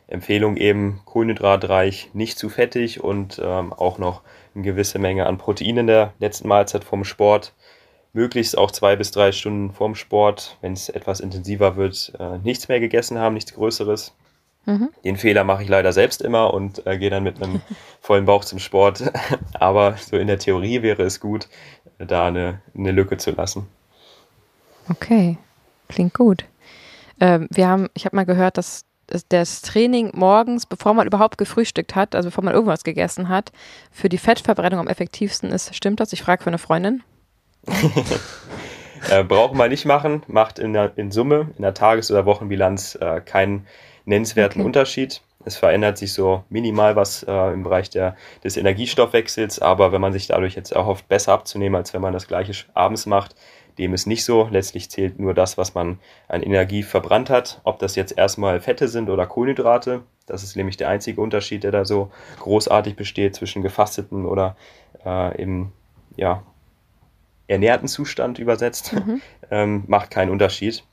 Empfehlung 0.08 0.58
eben 0.58 1.02
kohlenhydratreich, 1.06 2.12
nicht 2.13 2.38
zu 2.38 2.50
fettig 2.50 3.04
und 3.04 3.41
ähm, 3.44 3.74
auch 3.74 3.98
noch 3.98 4.22
eine 4.54 4.63
gewisse 4.63 5.00
Menge 5.00 5.26
an 5.26 5.38
Protein 5.38 5.78
in 5.78 5.88
der 5.88 6.13
letzten 6.20 6.48
Mahlzeit 6.48 6.84
vom 6.84 7.04
Sport. 7.04 7.54
Möglichst 8.15 8.58
auch 8.58 8.71
zwei 8.71 8.95
bis 8.95 9.12
drei 9.12 9.34
Stunden 9.34 9.73
vorm 9.73 9.93
Sport, 9.93 10.58
wenn 10.62 10.71
es 10.71 10.88
etwas 10.88 11.19
intensiver 11.19 11.75
wird, 11.75 12.13
äh, 12.17 12.38
nichts 12.38 12.69
mehr 12.69 12.80
gegessen 12.80 13.19
haben, 13.19 13.34
nichts 13.34 13.54
Größeres. 13.54 14.13
Mhm. 14.65 14.89
Den 15.04 15.17
Fehler 15.17 15.43
mache 15.43 15.63
ich 15.63 15.69
leider 15.69 15.91
selbst 15.91 16.21
immer 16.21 16.54
und 16.54 16.88
äh, 16.88 16.97
gehe 16.97 17.10
dann 17.10 17.23
mit 17.23 17.43
einem 17.43 17.62
vollen 17.99 18.23
Bauch 18.23 18.45
zum 18.45 18.60
Sport. 18.60 19.04
Aber 19.54 19.97
so 19.97 20.15
in 20.15 20.28
der 20.28 20.39
Theorie 20.39 20.82
wäre 20.82 21.04
es 21.04 21.19
gut, 21.19 21.49
da 21.97 22.28
eine, 22.28 22.62
eine 22.73 22.93
Lücke 22.93 23.17
zu 23.17 23.32
lassen. 23.32 23.67
Okay, 24.89 25.38
klingt 25.89 26.13
gut. 26.13 26.45
Ähm, 27.19 27.49
wir 27.51 27.67
haben, 27.67 27.89
ich 27.95 28.06
habe 28.06 28.15
mal 28.15 28.25
gehört, 28.25 28.58
dass 28.58 28.86
das 29.28 29.62
Training 29.62 30.12
morgens, 30.13 30.65
bevor 30.65 30.93
man 30.93 31.06
überhaupt 31.06 31.38
gefrühstückt 31.38 31.95
hat, 31.95 32.15
also 32.15 32.30
bevor 32.30 32.45
man 32.45 32.54
irgendwas 32.54 32.86
gegessen 32.86 33.28
hat, 33.28 33.51
für 33.91 34.08
die 34.08 34.17
Fettverbrennung 34.17 34.80
am 34.80 34.88
effektivsten 34.88 35.51
ist. 35.51 35.75
Stimmt 35.75 35.99
das? 35.99 36.13
Ich 36.13 36.23
frage 36.23 36.43
für 36.43 36.49
eine 36.49 36.60
Freundin. 36.60 37.04
äh, 39.10 39.23
braucht 39.23 39.56
man 39.56 39.69
nicht 39.69 39.86
machen, 39.86 40.23
macht 40.28 40.60
in, 40.60 40.73
der, 40.73 40.97
in 40.97 41.12
Summe, 41.12 41.51
in 41.58 41.62
der 41.62 41.73
Tages- 41.73 42.12
oder 42.12 42.25
Wochenbilanz 42.25 42.95
äh, 42.95 43.21
keinen 43.21 43.67
nennenswerten 44.06 44.62
okay. 44.62 44.67
Unterschied. 44.67 45.21
Es 45.45 45.58
verändert 45.58 45.97
sich 45.97 46.13
so 46.13 46.43
minimal 46.49 46.95
was 46.95 47.23
äh, 47.23 47.54
im 47.54 47.63
Bereich 47.63 47.89
der, 47.91 48.15
des 48.43 48.58
Energiestoffwechsels, 48.58 49.60
aber 49.60 49.91
wenn 49.91 50.01
man 50.01 50.12
sich 50.12 50.28
dadurch 50.28 50.56
jetzt 50.56 50.71
erhofft, 50.71 51.08
besser 51.08 51.34
abzunehmen, 51.34 51.75
als 51.75 51.93
wenn 51.93 52.01
man 52.01 52.13
das 52.13 52.28
gleiche 52.28 52.65
abends 52.73 53.06
macht, 53.06 53.36
dem 53.78 53.93
ist 53.93 54.08
nicht 54.08 54.23
so. 54.23 54.47
Letztlich 54.49 54.89
zählt 54.89 55.19
nur 55.19 55.34
das, 55.34 55.58
was 55.58 55.73
man 55.73 55.99
an 56.28 56.41
Energie 56.41 56.84
verbrannt 56.84 57.30
hat. 57.30 57.62
Ob 57.63 57.80
das 57.80 57.95
jetzt 57.95 58.17
erstmal 58.17 58.62
Fette 58.62 58.88
sind 58.88 59.10
oder 59.10 59.28
Kohlenhydrate. 59.28 60.01
Das 60.25 60.43
ist 60.43 60.56
nämlich 60.56 60.78
der 60.78 60.89
einzige 60.89 61.21
Unterschied, 61.21 61.63
der 61.63 61.71
da 61.71 61.86
so 61.86 62.12
großartig 62.39 62.95
besteht 62.95 63.36
zwischen 63.36 63.62
gefasteten 63.62 64.25
oder 64.25 64.56
äh, 65.06 65.39
im 65.41 65.71
ja, 66.15 66.43
ernährten 67.47 67.88
Zustand 67.88 68.39
übersetzt. 68.39 68.93
Mhm. 68.93 69.21
Ähm, 69.51 69.84
macht 69.86 70.10
keinen 70.10 70.31
Unterschied. 70.31 70.84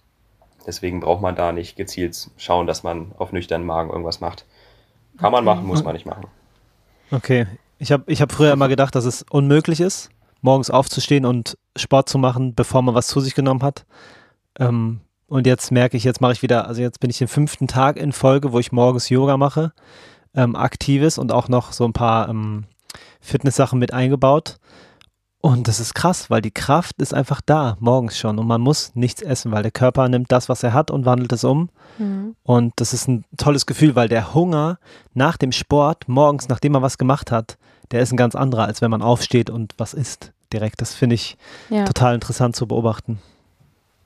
Deswegen 0.66 1.00
braucht 1.00 1.22
man 1.22 1.34
da 1.34 1.52
nicht 1.52 1.74
gezielt 1.74 2.30
schauen, 2.36 2.66
dass 2.66 2.82
man 2.82 3.12
auf 3.16 3.32
nüchternen 3.32 3.66
Magen 3.66 3.88
irgendwas 3.88 4.20
macht. 4.20 4.44
Kann 5.16 5.32
man 5.32 5.42
machen, 5.42 5.64
muss 5.64 5.82
man 5.82 5.94
nicht 5.94 6.04
machen. 6.04 6.26
Okay. 7.10 7.46
Ich 7.78 7.90
habe 7.90 8.04
ich 8.06 8.20
hab 8.20 8.30
früher 8.30 8.52
immer 8.52 8.68
gedacht, 8.68 8.94
dass 8.94 9.06
es 9.06 9.24
unmöglich 9.30 9.80
ist, 9.80 10.10
morgens 10.42 10.68
aufzustehen 10.68 11.24
und 11.24 11.56
Sport 11.76 12.10
zu 12.10 12.18
machen, 12.18 12.54
bevor 12.54 12.82
man 12.82 12.94
was 12.94 13.08
zu 13.08 13.20
sich 13.20 13.34
genommen 13.34 13.62
hat. 13.62 13.86
Ähm, 14.58 15.00
und 15.28 15.46
jetzt 15.46 15.72
merke 15.72 15.96
ich, 15.96 16.04
jetzt 16.04 16.20
mache 16.20 16.32
ich 16.32 16.42
wieder, 16.42 16.68
also 16.68 16.82
jetzt 16.82 17.00
bin 17.00 17.08
ich 17.08 17.18
den 17.18 17.28
fünften 17.28 17.68
Tag 17.68 17.96
in 17.96 18.12
Folge, 18.12 18.52
wo 18.52 18.58
ich 18.58 18.70
morgens 18.70 19.08
Yoga 19.08 19.38
mache, 19.38 19.72
ähm, 20.34 20.54
aktives 20.56 21.16
und 21.18 21.32
auch 21.32 21.48
noch 21.48 21.72
so 21.72 21.84
ein 21.84 21.92
paar 21.92 22.28
ähm, 22.28 22.64
Fitness-Sachen 23.20 23.78
mit 23.78 23.92
eingebaut. 23.92 24.58
Und 25.42 25.66
das 25.66 25.80
ist 25.80 25.94
krass, 25.94 26.30
weil 26.30 26.40
die 26.40 26.52
Kraft 26.52 27.02
ist 27.02 27.12
einfach 27.12 27.40
da, 27.44 27.76
morgens 27.80 28.16
schon. 28.16 28.38
Und 28.38 28.46
man 28.46 28.60
muss 28.60 28.92
nichts 28.94 29.22
essen, 29.22 29.50
weil 29.50 29.64
der 29.64 29.72
Körper 29.72 30.08
nimmt 30.08 30.30
das, 30.30 30.48
was 30.48 30.62
er 30.62 30.72
hat 30.72 30.92
und 30.92 31.04
wandelt 31.04 31.32
es 31.32 31.42
um. 31.42 31.68
Mhm. 31.98 32.36
Und 32.44 32.74
das 32.76 32.94
ist 32.94 33.08
ein 33.08 33.24
tolles 33.36 33.66
Gefühl, 33.66 33.96
weil 33.96 34.08
der 34.08 34.34
Hunger 34.34 34.78
nach 35.14 35.36
dem 35.36 35.50
Sport, 35.50 36.08
morgens, 36.08 36.48
nachdem 36.48 36.72
man 36.72 36.82
was 36.82 36.96
gemacht 36.96 37.32
hat, 37.32 37.58
der 37.90 38.02
ist 38.02 38.12
ein 38.12 38.16
ganz 38.16 38.36
anderer, 38.36 38.66
als 38.66 38.82
wenn 38.82 38.92
man 38.92 39.02
aufsteht 39.02 39.50
und 39.50 39.74
was 39.78 39.94
isst 39.94 40.32
direkt. 40.52 40.80
Das 40.80 40.94
finde 40.94 41.16
ich 41.16 41.36
ja. 41.70 41.86
total 41.86 42.14
interessant 42.14 42.54
zu 42.54 42.68
beobachten. 42.68 43.20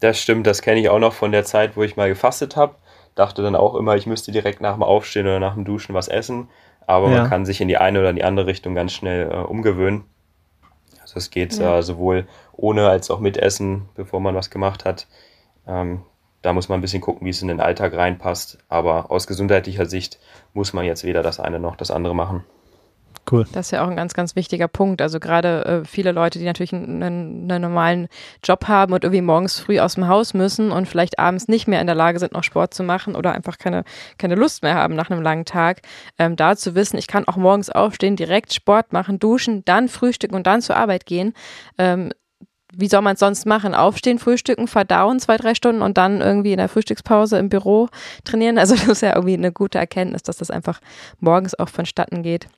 Das 0.00 0.18
stimmt, 0.18 0.46
das 0.46 0.62
kenne 0.62 0.80
ich 0.80 0.88
auch 0.88 0.98
noch 0.98 1.12
von 1.12 1.32
der 1.32 1.44
Zeit, 1.44 1.76
wo 1.76 1.82
ich 1.82 1.96
mal 1.96 2.08
gefastet 2.08 2.56
habe. 2.56 2.76
Dachte 3.14 3.42
dann 3.42 3.56
auch 3.56 3.74
immer, 3.74 3.94
ich 3.96 4.06
müsste 4.06 4.32
direkt 4.32 4.62
nach 4.62 4.72
dem 4.72 4.82
Aufstehen 4.82 5.26
oder 5.26 5.40
nach 5.40 5.52
dem 5.52 5.66
Duschen 5.66 5.94
was 5.94 6.08
essen. 6.08 6.48
Aber 6.86 7.10
ja. 7.10 7.18
man 7.20 7.28
kann 7.28 7.44
sich 7.44 7.60
in 7.60 7.68
die 7.68 7.76
eine 7.76 8.00
oder 8.00 8.14
die 8.14 8.24
andere 8.24 8.46
Richtung 8.46 8.74
ganz 8.74 8.94
schnell 8.94 9.30
äh, 9.30 9.36
umgewöhnen. 9.36 10.04
Es 11.16 11.30
geht 11.30 11.58
ja. 11.58 11.78
äh, 11.78 11.82
sowohl 11.82 12.26
ohne 12.52 12.88
als 12.88 13.10
auch 13.10 13.20
mit 13.20 13.36
Essen, 13.36 13.88
bevor 13.94 14.20
man 14.20 14.34
was 14.34 14.50
gemacht 14.50 14.84
hat. 14.84 15.06
Ähm, 15.66 16.02
da 16.42 16.52
muss 16.52 16.68
man 16.68 16.78
ein 16.78 16.82
bisschen 16.82 17.00
gucken, 17.00 17.26
wie 17.26 17.30
es 17.30 17.42
in 17.42 17.48
den 17.48 17.60
Alltag 17.60 17.94
reinpasst. 17.94 18.58
Aber 18.68 19.10
aus 19.10 19.26
gesundheitlicher 19.26 19.86
Sicht 19.86 20.20
muss 20.54 20.72
man 20.72 20.84
jetzt 20.84 21.02
weder 21.02 21.22
das 21.22 21.40
eine 21.40 21.58
noch 21.58 21.76
das 21.76 21.90
andere 21.90 22.14
machen. 22.14 22.44
Cool. 23.30 23.44
Das 23.52 23.66
ist 23.66 23.70
ja 23.72 23.84
auch 23.84 23.88
ein 23.88 23.96
ganz, 23.96 24.14
ganz 24.14 24.36
wichtiger 24.36 24.68
Punkt. 24.68 25.02
Also 25.02 25.18
gerade 25.18 25.64
äh, 25.64 25.84
viele 25.84 26.12
Leute, 26.12 26.38
die 26.38 26.44
natürlich 26.44 26.72
einen, 26.72 27.02
einen, 27.02 27.60
normalen 27.60 28.08
Job 28.44 28.68
haben 28.68 28.92
und 28.92 29.02
irgendwie 29.02 29.22
morgens 29.22 29.58
früh 29.58 29.80
aus 29.80 29.94
dem 29.94 30.06
Haus 30.06 30.32
müssen 30.32 30.70
und 30.70 30.86
vielleicht 30.86 31.18
abends 31.18 31.48
nicht 31.48 31.66
mehr 31.66 31.80
in 31.80 31.88
der 31.88 31.96
Lage 31.96 32.20
sind, 32.20 32.32
noch 32.32 32.44
Sport 32.44 32.72
zu 32.72 32.84
machen 32.84 33.16
oder 33.16 33.32
einfach 33.32 33.58
keine, 33.58 33.82
keine 34.18 34.36
Lust 34.36 34.62
mehr 34.62 34.74
haben 34.74 34.94
nach 34.94 35.10
einem 35.10 35.22
langen 35.22 35.44
Tag, 35.44 35.82
ähm, 36.18 36.36
da 36.36 36.56
zu 36.56 36.76
wissen, 36.76 36.98
ich 36.98 37.08
kann 37.08 37.26
auch 37.26 37.36
morgens 37.36 37.68
aufstehen, 37.68 38.14
direkt 38.14 38.54
Sport 38.54 38.92
machen, 38.92 39.18
duschen, 39.18 39.64
dann 39.64 39.88
frühstücken 39.88 40.36
und 40.36 40.46
dann 40.46 40.62
zur 40.62 40.76
Arbeit 40.76 41.04
gehen. 41.04 41.32
Ähm, 41.78 42.12
wie 42.72 42.88
soll 42.88 43.00
man 43.00 43.14
es 43.14 43.20
sonst 43.20 43.46
machen? 43.46 43.74
Aufstehen, 43.74 44.18
frühstücken, 44.18 44.68
verdauen 44.68 45.18
zwei, 45.18 45.36
drei 45.36 45.54
Stunden 45.54 45.82
und 45.82 45.96
dann 45.98 46.20
irgendwie 46.20 46.52
in 46.52 46.58
der 46.58 46.68
Frühstückspause 46.68 47.38
im 47.38 47.48
Büro 47.48 47.88
trainieren. 48.24 48.58
Also 48.58 48.74
das 48.74 48.86
ist 48.86 49.02
ja 49.02 49.14
irgendwie 49.14 49.34
eine 49.34 49.50
gute 49.50 49.78
Erkenntnis, 49.78 50.22
dass 50.22 50.36
das 50.36 50.50
einfach 50.50 50.80
morgens 51.18 51.58
auch 51.58 51.68
vonstatten 51.68 52.22
geht 52.22 52.48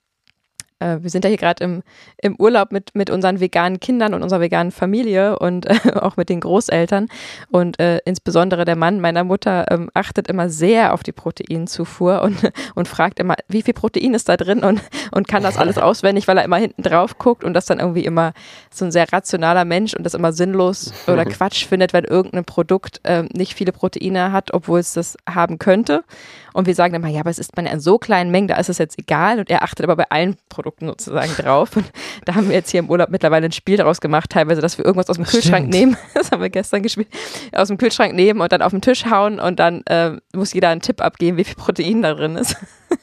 äh, 0.80 0.98
wir 1.00 1.10
sind 1.10 1.24
ja 1.24 1.28
hier 1.28 1.38
gerade 1.38 1.64
im, 1.64 1.82
im 2.18 2.36
Urlaub 2.36 2.72
mit, 2.72 2.94
mit 2.94 3.10
unseren 3.10 3.40
veganen 3.40 3.80
Kindern 3.80 4.14
und 4.14 4.22
unserer 4.22 4.40
veganen 4.40 4.72
Familie 4.72 5.38
und 5.38 5.66
äh, 5.66 5.92
auch 6.00 6.16
mit 6.16 6.28
den 6.28 6.40
Großeltern. 6.40 7.08
Und 7.50 7.80
äh, 7.80 7.98
insbesondere 8.04 8.64
der 8.64 8.76
Mann 8.76 9.00
meiner 9.00 9.24
Mutter 9.24 9.66
ähm, 9.70 9.90
achtet 9.94 10.28
immer 10.28 10.48
sehr 10.48 10.94
auf 10.94 11.02
die 11.02 11.12
Proteinzufuhr 11.12 12.22
und, 12.22 12.36
und 12.74 12.88
fragt 12.88 13.18
immer, 13.18 13.34
wie 13.48 13.62
viel 13.62 13.74
Protein 13.74 14.14
ist 14.14 14.28
da 14.28 14.36
drin 14.36 14.60
und, 14.60 14.80
und 15.10 15.28
kann 15.28 15.42
das 15.42 15.56
alles 15.56 15.78
auswendig, 15.78 16.28
weil 16.28 16.38
er 16.38 16.44
immer 16.44 16.56
hinten 16.56 16.82
drauf 16.82 17.18
guckt 17.18 17.44
und 17.44 17.54
das 17.54 17.66
dann 17.66 17.80
irgendwie 17.80 18.04
immer 18.04 18.32
so 18.70 18.84
ein 18.84 18.92
sehr 18.92 19.12
rationaler 19.12 19.64
Mensch 19.64 19.94
und 19.94 20.04
das 20.04 20.14
immer 20.14 20.32
sinnlos 20.32 20.92
oder 21.06 21.24
Quatsch 21.24 21.66
findet, 21.66 21.92
wenn 21.92 22.04
irgendein 22.04 22.44
Produkt 22.44 23.00
äh, 23.04 23.24
nicht 23.32 23.54
viele 23.54 23.72
Proteine 23.72 24.32
hat, 24.32 24.54
obwohl 24.54 24.80
es 24.80 24.92
das 24.92 25.16
haben 25.28 25.58
könnte. 25.58 26.04
Und 26.52 26.66
wir 26.66 26.74
sagen 26.74 26.94
immer, 26.94 27.08
ja, 27.08 27.20
aber 27.20 27.30
es 27.30 27.38
ist 27.38 27.56
man 27.56 27.66
ja 27.66 27.72
in 27.72 27.80
so 27.80 27.98
kleinen 27.98 28.30
Mengen, 28.30 28.48
da 28.48 28.56
ist 28.56 28.68
es 28.68 28.78
jetzt 28.78 28.98
egal. 28.98 29.38
Und 29.38 29.50
er 29.50 29.62
achtet 29.62 29.84
aber 29.84 29.96
bei 29.96 30.10
allen 30.10 30.36
Produkten 30.48 30.67
sozusagen 30.80 31.32
drauf. 31.36 31.76
Und 31.76 31.90
da 32.24 32.34
haben 32.34 32.48
wir 32.48 32.56
jetzt 32.56 32.70
hier 32.70 32.80
im 32.80 32.90
Urlaub 32.90 33.10
mittlerweile 33.10 33.46
ein 33.46 33.52
Spiel 33.52 33.76
daraus 33.76 34.00
gemacht, 34.00 34.30
teilweise, 34.30 34.60
dass 34.60 34.78
wir 34.78 34.84
irgendwas 34.84 35.08
aus 35.10 35.16
dem 35.16 35.24
Kühlschrank 35.24 35.68
Stimmt. 35.68 35.74
nehmen. 35.74 35.96
Das 36.14 36.32
haben 36.32 36.42
wir 36.42 36.50
gestern 36.50 36.82
gespielt. 36.82 37.08
Aus 37.52 37.68
dem 37.68 37.78
Kühlschrank 37.78 38.14
nehmen 38.14 38.40
und 38.40 38.50
dann 38.50 38.62
auf 38.62 38.72
den 38.72 38.80
Tisch 38.80 39.06
hauen 39.06 39.38
und 39.38 39.58
dann 39.60 39.82
äh, 39.86 40.16
muss 40.34 40.52
jeder 40.52 40.68
einen 40.68 40.80
Tipp 40.80 41.00
abgeben, 41.00 41.36
wie 41.36 41.44
viel 41.44 41.54
Protein 41.54 42.02
da 42.02 42.14
drin 42.14 42.36
ist. 42.36 42.56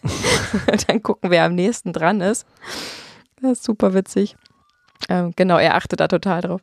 und 0.71 0.89
dann 0.89 1.01
gucken, 1.01 1.29
wer 1.29 1.45
am 1.45 1.55
nächsten 1.55 1.93
dran 1.93 2.21
ist. 2.21 2.45
Das 3.41 3.53
ist 3.53 3.63
super 3.63 3.93
witzig. 3.93 4.35
Ähm, 5.09 5.33
genau, 5.35 5.57
er 5.57 5.75
achtet 5.75 5.99
da 5.99 6.07
total 6.07 6.41
drauf. 6.41 6.61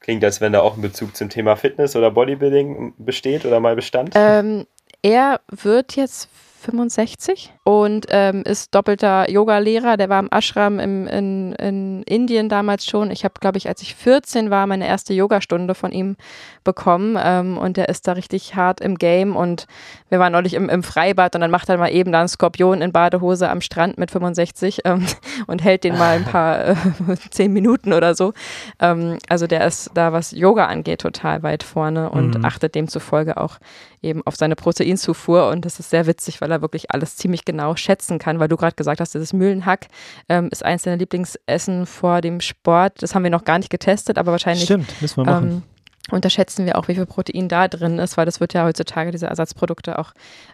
Klingt, 0.00 0.24
als 0.24 0.40
wenn 0.40 0.52
da 0.52 0.60
auch 0.60 0.76
ein 0.76 0.82
Bezug 0.82 1.14
zum 1.14 1.28
Thema 1.28 1.56
Fitness 1.56 1.94
oder 1.94 2.10
Bodybuilding 2.10 2.94
besteht 2.98 3.44
oder 3.44 3.60
mal 3.60 3.76
bestand. 3.76 4.12
Ähm, 4.14 4.66
er 5.02 5.40
wird 5.50 5.96
jetzt 5.96 6.28
65 6.60 7.52
und 7.64 8.06
ähm, 8.10 8.42
ist 8.42 8.74
doppelter 8.74 9.30
Yoga-Lehrer. 9.30 9.96
Der 9.96 10.08
war 10.08 10.20
im 10.20 10.28
Ashram 10.30 10.78
im, 10.78 11.06
in, 11.06 11.52
in 11.54 12.02
Indien 12.02 12.48
damals 12.48 12.86
schon. 12.86 13.10
Ich 13.10 13.24
habe, 13.24 13.34
glaube 13.40 13.58
ich, 13.58 13.68
als 13.68 13.82
ich 13.82 13.94
14 13.94 14.50
war, 14.50 14.66
meine 14.66 14.86
erste 14.86 15.14
Yogastunde 15.14 15.74
von 15.74 15.90
ihm 15.90 16.16
bekommen 16.62 17.18
ähm, 17.20 17.56
und 17.56 17.76
der 17.76 17.88
ist 17.88 18.06
da 18.06 18.12
richtig 18.12 18.54
hart 18.54 18.80
im 18.80 18.96
Game 18.96 19.34
und 19.34 19.66
wir 20.10 20.18
waren 20.18 20.32
neulich 20.32 20.54
im, 20.54 20.68
im 20.68 20.82
Freibad 20.82 21.34
und 21.34 21.40
dann 21.40 21.50
macht 21.50 21.68
er 21.68 21.78
mal 21.78 21.88
eben 21.88 22.12
da 22.12 22.20
einen 22.20 22.28
Skorpion 22.28 22.82
in 22.82 22.92
Badehose 22.92 23.48
am 23.48 23.60
Strand 23.60 23.96
mit 23.98 24.10
65 24.10 24.80
ähm, 24.84 25.06
und 25.46 25.64
hält 25.64 25.84
den 25.84 25.96
mal 25.96 26.16
ein 26.16 26.24
paar 26.24 26.68
äh, 26.68 26.74
zehn 27.30 27.52
Minuten 27.52 27.92
oder 27.92 28.14
so. 28.14 28.32
Ähm, 28.78 29.18
also 29.28 29.46
der 29.46 29.66
ist 29.66 29.90
da, 29.94 30.12
was 30.12 30.32
Yoga 30.32 30.66
angeht, 30.66 31.00
total 31.00 31.42
weit 31.42 31.62
vorne 31.62 32.10
und 32.10 32.38
mhm. 32.38 32.44
achtet 32.44 32.74
demzufolge 32.74 33.38
auch 33.38 33.58
eben 34.02 34.22
auf 34.26 34.36
seine 34.36 34.56
Proteinzufuhr 34.56 35.48
und 35.48 35.64
das 35.64 35.78
ist 35.78 35.90
sehr 35.90 36.06
witzig, 36.06 36.40
weil 36.40 36.50
er 36.50 36.62
wirklich 36.62 36.90
alles 36.90 37.16
ziemlich 37.16 37.44
genau 37.44 37.76
schätzen 37.76 38.18
kann, 38.18 38.38
weil 38.38 38.48
du 38.48 38.56
gerade 38.56 38.74
gesagt 38.74 39.00
hast, 39.00 39.14
dieses 39.14 39.32
Mühlenhack 39.32 39.88
ähm, 40.28 40.48
ist 40.50 40.64
eins 40.64 40.82
deiner 40.82 40.96
Lieblingsessen 40.96 41.86
vor 41.86 42.20
dem 42.20 42.40
Sport. 42.40 43.02
Das 43.02 43.14
haben 43.14 43.24
wir 43.24 43.30
noch 43.30 43.44
gar 43.44 43.58
nicht 43.58 43.70
getestet, 43.70 44.18
aber 44.18 44.32
wahrscheinlich 44.32 44.64
Stimmt, 44.64 45.00
müssen 45.00 45.18
wir 45.18 45.24
machen. 45.24 45.50
Ähm, 45.50 45.62
unterschätzen 46.10 46.66
wir 46.66 46.76
auch, 46.78 46.88
wie 46.88 46.94
viel 46.94 47.06
Protein 47.06 47.48
da 47.48 47.68
drin 47.68 47.98
ist, 47.98 48.16
weil 48.16 48.26
das 48.26 48.40
wird 48.40 48.54
ja 48.54 48.64
heutzutage, 48.64 49.10
diese 49.10 49.26
Ersatzprodukte 49.26 49.98
auch 49.98 50.12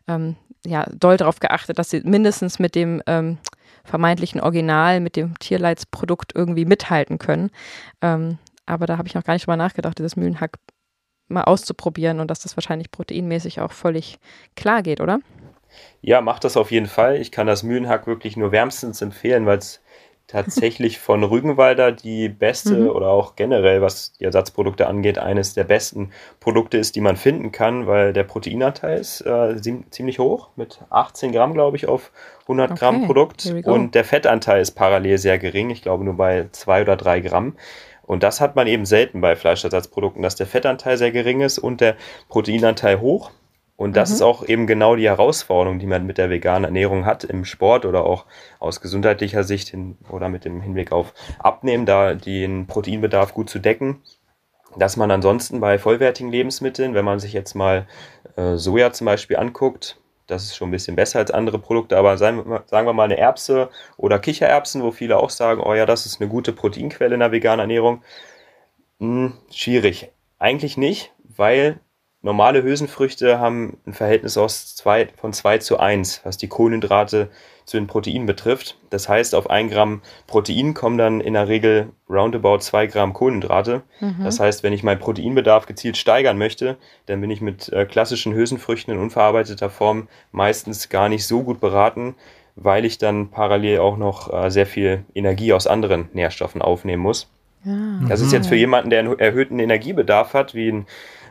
ähm, 0.09 0.37
ja, 0.67 0.85
doll 0.93 1.17
darauf 1.17 1.41
geachtet, 1.41 1.79
dass 1.79 1.91
sie 1.91 2.01
mindestens 2.01 2.59
mit 2.59 2.75
dem 2.75 3.03
ähm, 3.07 3.39
vermeintlichen 3.85 4.41
Original, 4.41 5.01
mit 5.01 5.17
dem 5.17 5.39
Tierleidsprodukt 5.39 6.33
irgendwie 6.35 6.65
mithalten 6.65 7.19
können. 7.19 7.51
Ähm, 8.03 8.39
aber 8.67 8.87
da 8.87 8.99
habe 8.99 9.07
ich 9.07 9.15
noch 9.15 9.23
gar 9.23 9.35
nicht 9.35 9.47
drüber 9.47 9.57
nachgedacht, 9.57 9.99
dieses 9.99 10.17
Mühlenhack 10.17 10.59
mal 11.29 11.45
auszuprobieren 11.45 12.21
und 12.21 12.31
dass 12.31 12.41
das 12.41 12.57
wahrscheinlich 12.57 12.91
proteinmäßig 12.91 13.61
auch 13.61 13.73
völlig 13.73 14.19
klar 14.55 14.83
geht, 14.83 15.01
oder? 15.01 15.21
Ja, 16.01 16.21
macht 16.21 16.45
das 16.45 16.57
auf 16.57 16.71
jeden 16.71 16.87
Fall. 16.87 17.17
Ich 17.17 17.33
kann 17.33 17.47
das 17.47 17.63
Mühlenhack 17.63 18.07
wirklich 18.07 18.37
nur 18.37 18.53
wärmstens 18.53 19.03
empfehlen, 19.03 19.47
weil 19.47 19.59
es 19.59 19.81
tatsächlich 20.27 20.99
von 21.01 21.23
Rügenwalder 21.23 21.93
die 21.93 22.29
beste 22.29 22.77
mhm. 22.77 22.91
oder 22.91 23.09
auch 23.09 23.37
generell, 23.37 23.83
was 23.83 24.13
die 24.15 24.25
Ersatzprodukte 24.25 24.87
angeht, 24.87 25.19
eines 25.19 25.55
der 25.55 25.65
besten 25.65 26.11
Produkte 26.41 26.79
ist, 26.79 26.97
die 26.97 27.01
man 27.01 27.17
finden 27.17 27.53
kann, 27.53 27.87
weil 27.87 28.13
der 28.13 28.25
Proteinanteil 28.25 28.99
ist 28.99 29.21
äh, 29.23 29.57
ziemlich 29.91 30.19
hoch, 30.19 30.51
mit 30.57 30.81
18 30.91 31.33
Gramm, 31.33 31.55
glaube 31.55 31.77
ich, 31.77 31.89
auf 31.89 32.13
100 32.43 32.71
okay. 32.71 32.79
Gramm 32.79 33.07
Produkt. 33.07 33.47
Und 33.65 33.95
der 33.95 34.05
Fettanteil 34.05 34.61
ist 34.61 34.73
parallel 34.73 35.19
sehr 35.19 35.39
gering, 35.39 35.71
ich 35.71 35.83
glaube 35.83 36.05
nur 36.05 36.15
bei 36.15 36.49
2 36.51 36.83
oder 36.83 36.97
3 36.97 37.21
Gramm. 37.21 37.57
Und 38.07 38.23
das 38.23 38.41
hat 38.41 38.57
man 38.57 38.67
eben 38.67 38.87
selten 38.87 39.21
bei 39.21 39.37
Fleischersatzprodukten, 39.37 40.23
dass 40.23 40.37
der 40.37 40.47
Fettanteil 40.47 40.97
sehr 40.97 41.11
gering 41.11 41.41
ist 41.41 41.59
und 41.59 41.81
der 41.81 41.97
Proteinanteil 42.29 43.01
hoch. 43.01 43.31
Und 43.77 43.95
das 43.95 44.09
mhm. 44.09 44.15
ist 44.15 44.23
auch 44.23 44.49
eben 44.49 44.67
genau 44.67 44.97
die 44.97 45.09
Herausforderung, 45.09 45.79
die 45.79 45.87
man 45.87 46.07
mit 46.07 46.17
der 46.17 46.31
veganen 46.31 46.65
Ernährung 46.65 47.05
hat 47.05 47.25
im 47.25 47.45
Sport 47.45 47.85
oder 47.85 48.05
auch 48.05 48.25
aus 48.59 48.81
gesundheitlicher 48.81 49.45
Sicht 49.45 49.69
hin, 49.69 49.99
oder 50.09 50.29
mit 50.29 50.45
dem 50.45 50.63
Hinblick 50.63 50.93
auf 50.93 51.13
Abnehmen, 51.39 51.85
da 51.85 52.15
den 52.15 52.67
Proteinbedarf 52.67 53.35
gut 53.35 53.51
zu 53.51 53.59
decken. 53.59 54.03
Dass 54.79 54.97
man 54.97 55.11
ansonsten 55.11 55.61
bei 55.61 55.79
vollwertigen 55.79 56.31
Lebensmitteln, 56.31 56.95
wenn 56.95 57.05
man 57.05 57.19
sich 57.19 57.33
jetzt 57.33 57.55
mal 57.55 57.87
äh, 58.37 58.57
Soja 58.57 58.93
zum 58.93 59.07
Beispiel 59.07 59.37
anguckt, 59.37 59.99
das 60.27 60.45
ist 60.45 60.57
schon 60.57 60.69
ein 60.69 60.73
bisschen 60.73 60.97
besser 60.97 61.19
als 61.19 61.31
andere 61.31 61.59
Produkte, 61.59 61.97
aber 61.97 62.19
sagen 62.19 62.45
wir, 62.47 62.93
mal 62.93 63.05
eine 63.05 63.17
Erbse 63.17 63.71
oder 63.97 64.19
Kichererbsen, 64.19 64.83
wo 64.83 64.91
viele 64.91 65.19
auch 65.19 65.31
sagen, 65.31 65.63
oh 65.65 65.75
ja, 65.75 65.87
das 65.87 66.07
ist 66.07 66.21
eine 66.21 66.29
gute 66.29 66.53
Proteinquelle 66.53 67.15
in 67.15 67.21
der 67.21 67.33
veganen 67.33 67.61
Ernährung. 67.61 68.03
Hm, 69.01 69.35
schwierig. 69.51 70.11
Eigentlich 70.39 70.77
nicht, 70.77 71.13
weil 71.37 71.81
normale 72.27 72.65
Hülsenfrüchte 72.65 73.39
haben 73.39 73.79
ein 73.87 73.95
Verhältnis 73.95 74.37
aus 74.37 74.75
zwei, 74.75 75.09
von 75.17 75.33
2 75.33 75.59
zu 75.59 75.79
1, 75.79 76.23
was 76.25 76.37
die 76.37 76.49
Kohlenhydrate 76.49 77.31
zu 77.65 77.77
den 77.77 77.87
Proteinen 77.87 78.27
betrifft. 78.27 78.77
Das 78.91 79.09
heißt, 79.09 79.35
auf 79.35 79.49
ein 79.49 79.71
Gramm 79.71 80.03
Protein 80.27 80.75
kommen 80.75 80.99
dann 80.99 81.21
in 81.21 81.35
der 81.35 81.49
Regel 81.49 81.91
roundabout 82.11 82.59
zwei 82.59 82.87
Gramm 82.87 83.13
Kohlenhydrate. 83.13 83.83
Mhm. 84.01 84.25
Das 84.25 84.41
heißt, 84.41 84.63
wenn 84.65 84.73
ich 84.73 84.83
meinen 84.83 84.99
Proteinbedarf 84.99 85.67
gezielt 85.67 85.97
steigern 85.97 86.37
möchte, 86.37 86.77
dann 87.07 87.21
bin 87.21 87.31
ich 87.31 87.41
mit 87.41 87.73
äh, 87.73 87.87
klassischen 87.87 88.35
Hülsenfrüchten 88.35 88.93
in 88.93 89.01
unverarbeiteter 89.01 89.71
Form 89.71 90.09
meistens 90.33 90.89
gar 90.89 91.09
nicht 91.09 91.27
so 91.27 91.43
gut 91.45 91.61
beraten, 91.61 92.17
weil 92.57 92.85
ich 92.85 92.99
dann 92.99 93.31
parallel 93.31 93.79
auch 93.79 93.97
noch 93.97 94.33
äh, 94.33 94.51
sehr 94.51 94.67
viel 94.67 95.05
Energie 95.15 95.53
aus 95.53 95.67
anderen 95.69 96.09
Nährstoffen 96.13 96.61
aufnehmen 96.61 97.03
muss. 97.03 97.31
Ja. 97.65 98.01
Das 98.09 98.21
ist 98.21 98.33
jetzt 98.33 98.49
für 98.49 98.55
jemanden, 98.55 98.91
der 98.91 99.01
einen 99.01 99.19
erhöhten 99.19 99.59
Energiebedarf 99.59 100.35
hat, 100.35 100.55
wie 100.55 100.71
ein 100.71 100.87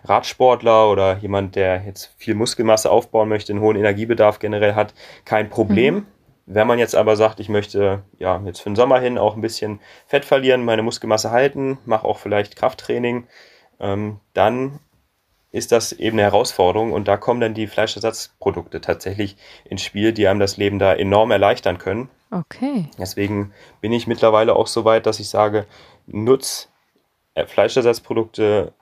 Radsportler 0.05 0.89
oder 0.89 1.17
jemand, 1.17 1.55
der 1.55 1.83
jetzt 1.85 2.13
viel 2.17 2.35
Muskelmasse 2.35 2.89
aufbauen 2.89 3.29
möchte, 3.29 3.53
einen 3.53 3.61
hohen 3.61 3.75
Energiebedarf 3.75 4.39
generell 4.39 4.75
hat, 4.75 4.93
kein 5.25 5.49
Problem. 5.49 5.95
Mhm. 5.95 6.05
Wenn 6.47 6.67
man 6.67 6.79
jetzt 6.79 6.95
aber 6.95 7.15
sagt, 7.15 7.39
ich 7.39 7.49
möchte 7.49 8.03
ja 8.19 8.41
jetzt 8.45 8.61
für 8.61 8.69
den 8.69 8.75
Sommer 8.75 8.99
hin 8.99 9.17
auch 9.17 9.35
ein 9.35 9.41
bisschen 9.41 9.79
Fett 10.05 10.25
verlieren, 10.25 10.63
meine 10.63 10.83
Muskelmasse 10.83 11.31
halten, 11.31 11.79
mache 11.85 12.05
auch 12.07 12.19
vielleicht 12.19 12.55
Krafttraining, 12.55 13.27
ähm, 13.79 14.19
dann 14.33 14.79
ist 15.51 15.71
das 15.71 15.93
eben 15.93 16.19
eine 16.19 16.23
Herausforderung 16.23 16.91
und 16.91 17.07
da 17.07 17.17
kommen 17.17 17.39
dann 17.39 17.53
die 17.53 17.67
Fleischersatzprodukte 17.67 18.81
tatsächlich 18.81 19.37
ins 19.63 19.83
Spiel, 19.83 20.11
die 20.11 20.27
einem 20.27 20.39
das 20.39 20.57
Leben 20.57 20.79
da 20.79 20.93
enorm 20.93 21.31
erleichtern 21.31 21.77
können. 21.77 22.09
Okay. 22.29 22.89
Deswegen 22.99 23.53
bin 23.79 23.93
ich 23.93 24.05
mittlerweile 24.05 24.55
auch 24.55 24.67
so 24.67 24.83
weit, 24.83 25.05
dass 25.05 25.19
ich 25.19 25.29
sage, 25.29 25.65
nutz 26.07 26.69
äh, 27.35 27.45
Fleischersatzprodukte 27.45 28.73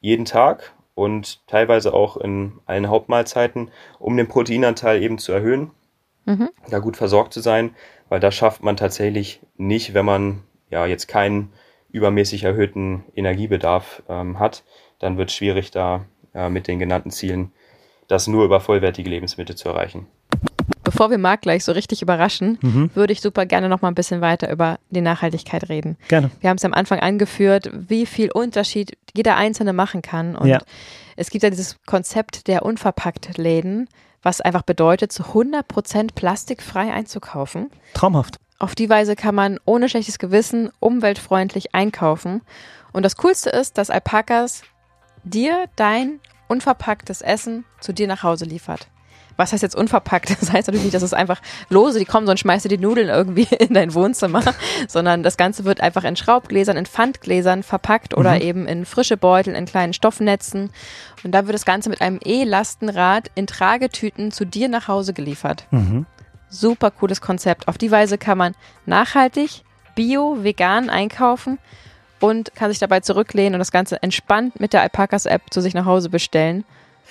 jeden 0.00 0.24
Tag 0.24 0.74
und 0.94 1.46
teilweise 1.46 1.92
auch 1.92 2.16
in 2.16 2.60
allen 2.66 2.88
Hauptmahlzeiten, 2.88 3.70
um 3.98 4.16
den 4.16 4.28
Proteinanteil 4.28 5.02
eben 5.02 5.18
zu 5.18 5.32
erhöhen 5.32 5.70
mhm. 6.26 6.50
da 6.68 6.80
gut 6.80 6.96
versorgt 6.96 7.32
zu 7.32 7.40
sein, 7.40 7.74
weil 8.08 8.20
das 8.20 8.34
schafft 8.34 8.62
man 8.62 8.76
tatsächlich 8.76 9.40
nicht, 9.56 9.94
wenn 9.94 10.04
man 10.04 10.42
ja 10.68 10.84
jetzt 10.86 11.08
keinen 11.08 11.52
übermäßig 11.88 12.44
erhöhten 12.44 13.04
Energiebedarf 13.14 14.02
ähm, 14.08 14.38
hat, 14.38 14.64
dann 14.98 15.16
wird 15.16 15.30
es 15.30 15.36
schwierig, 15.36 15.70
da 15.70 16.04
äh, 16.34 16.50
mit 16.50 16.68
den 16.68 16.78
genannten 16.78 17.10
Zielen 17.10 17.52
das 18.08 18.26
nur 18.26 18.44
über 18.44 18.60
vollwertige 18.60 19.08
Lebensmittel 19.08 19.56
zu 19.56 19.68
erreichen. 19.68 20.06
Bevor 20.96 21.10
wir 21.10 21.18
Marc 21.18 21.42
gleich 21.42 21.62
so 21.62 21.72
richtig 21.72 22.00
überraschen, 22.00 22.58
mhm. 22.62 22.90
würde 22.94 23.12
ich 23.12 23.20
super 23.20 23.44
gerne 23.44 23.68
noch 23.68 23.82
mal 23.82 23.88
ein 23.88 23.94
bisschen 23.94 24.22
weiter 24.22 24.50
über 24.50 24.78
die 24.88 25.02
Nachhaltigkeit 25.02 25.68
reden. 25.68 25.98
Gerne. 26.08 26.30
Wir 26.40 26.48
haben 26.48 26.56
es 26.56 26.64
am 26.64 26.72
Anfang 26.72 27.00
angeführt, 27.00 27.70
wie 27.74 28.06
viel 28.06 28.30
Unterschied 28.32 28.96
jeder 29.14 29.36
Einzelne 29.36 29.74
machen 29.74 30.00
kann. 30.00 30.36
Und 30.36 30.48
ja. 30.48 30.58
es 31.16 31.28
gibt 31.28 31.42
ja 31.42 31.50
dieses 31.50 31.76
Konzept 31.84 32.46
der 32.46 32.64
unverpackt 32.64 33.36
Läden, 33.36 33.90
was 34.22 34.40
einfach 34.40 34.62
bedeutet, 34.62 35.12
zu 35.12 35.24
100% 35.24 36.14
plastikfrei 36.14 36.90
einzukaufen. 36.90 37.70
Traumhaft. 37.92 38.38
Auf 38.58 38.74
die 38.74 38.88
Weise 38.88 39.16
kann 39.16 39.34
man 39.34 39.58
ohne 39.66 39.90
schlechtes 39.90 40.18
Gewissen 40.18 40.70
umweltfreundlich 40.80 41.74
einkaufen. 41.74 42.40
Und 42.94 43.02
das 43.02 43.16
Coolste 43.16 43.50
ist, 43.50 43.76
dass 43.76 43.90
Alpakas 43.90 44.62
dir 45.24 45.66
dein 45.76 46.20
unverpacktes 46.48 47.20
Essen 47.20 47.66
zu 47.80 47.92
dir 47.92 48.06
nach 48.06 48.22
Hause 48.22 48.46
liefert 48.46 48.88
was 49.36 49.52
heißt 49.52 49.62
jetzt 49.62 49.76
unverpackt? 49.76 50.36
Das 50.40 50.52
heißt 50.52 50.68
natürlich 50.68 50.84
nicht, 50.84 50.94
dass 50.94 51.02
es 51.02 51.14
einfach 51.14 51.40
lose, 51.70 51.98
die 51.98 52.04
kommen 52.04 52.26
so 52.26 52.30
und 52.30 52.38
schmeißt 52.38 52.64
dir 52.64 52.68
die 52.68 52.78
Nudeln 52.78 53.08
irgendwie 53.08 53.48
in 53.58 53.74
dein 53.74 53.94
Wohnzimmer, 53.94 54.42
sondern 54.88 55.22
das 55.22 55.36
Ganze 55.36 55.64
wird 55.64 55.80
einfach 55.80 56.04
in 56.04 56.16
Schraubgläsern, 56.16 56.76
in 56.76 56.86
Pfandgläsern 56.86 57.62
verpackt 57.62 58.16
oder 58.16 58.34
mhm. 58.34 58.40
eben 58.40 58.68
in 58.68 58.84
frische 58.84 59.16
Beutel, 59.16 59.54
in 59.54 59.66
kleinen 59.66 59.92
Stoffnetzen. 59.92 60.70
Und 61.24 61.32
da 61.32 61.46
wird 61.46 61.54
das 61.54 61.64
Ganze 61.64 61.88
mit 61.90 62.00
einem 62.00 62.20
E-Lastenrad 62.24 63.30
in 63.34 63.46
Tragetüten 63.46 64.30
zu 64.30 64.44
dir 64.44 64.68
nach 64.68 64.88
Hause 64.88 65.12
geliefert. 65.12 65.66
Mhm. 65.70 66.06
Super 66.48 66.90
cooles 66.90 67.20
Konzept. 67.20 67.66
Auf 67.68 67.78
die 67.78 67.90
Weise 67.90 68.18
kann 68.18 68.38
man 68.38 68.54
nachhaltig, 68.84 69.62
bio, 69.94 70.42
vegan 70.42 70.90
einkaufen 70.90 71.58
und 72.20 72.54
kann 72.54 72.70
sich 72.70 72.78
dabei 72.78 73.00
zurücklehnen 73.00 73.54
und 73.54 73.58
das 73.58 73.72
Ganze 73.72 74.02
entspannt 74.02 74.60
mit 74.60 74.72
der 74.72 74.82
Alpakas-App 74.82 75.42
zu 75.50 75.60
sich 75.60 75.74
nach 75.74 75.86
Hause 75.86 76.08
bestellen. 76.08 76.64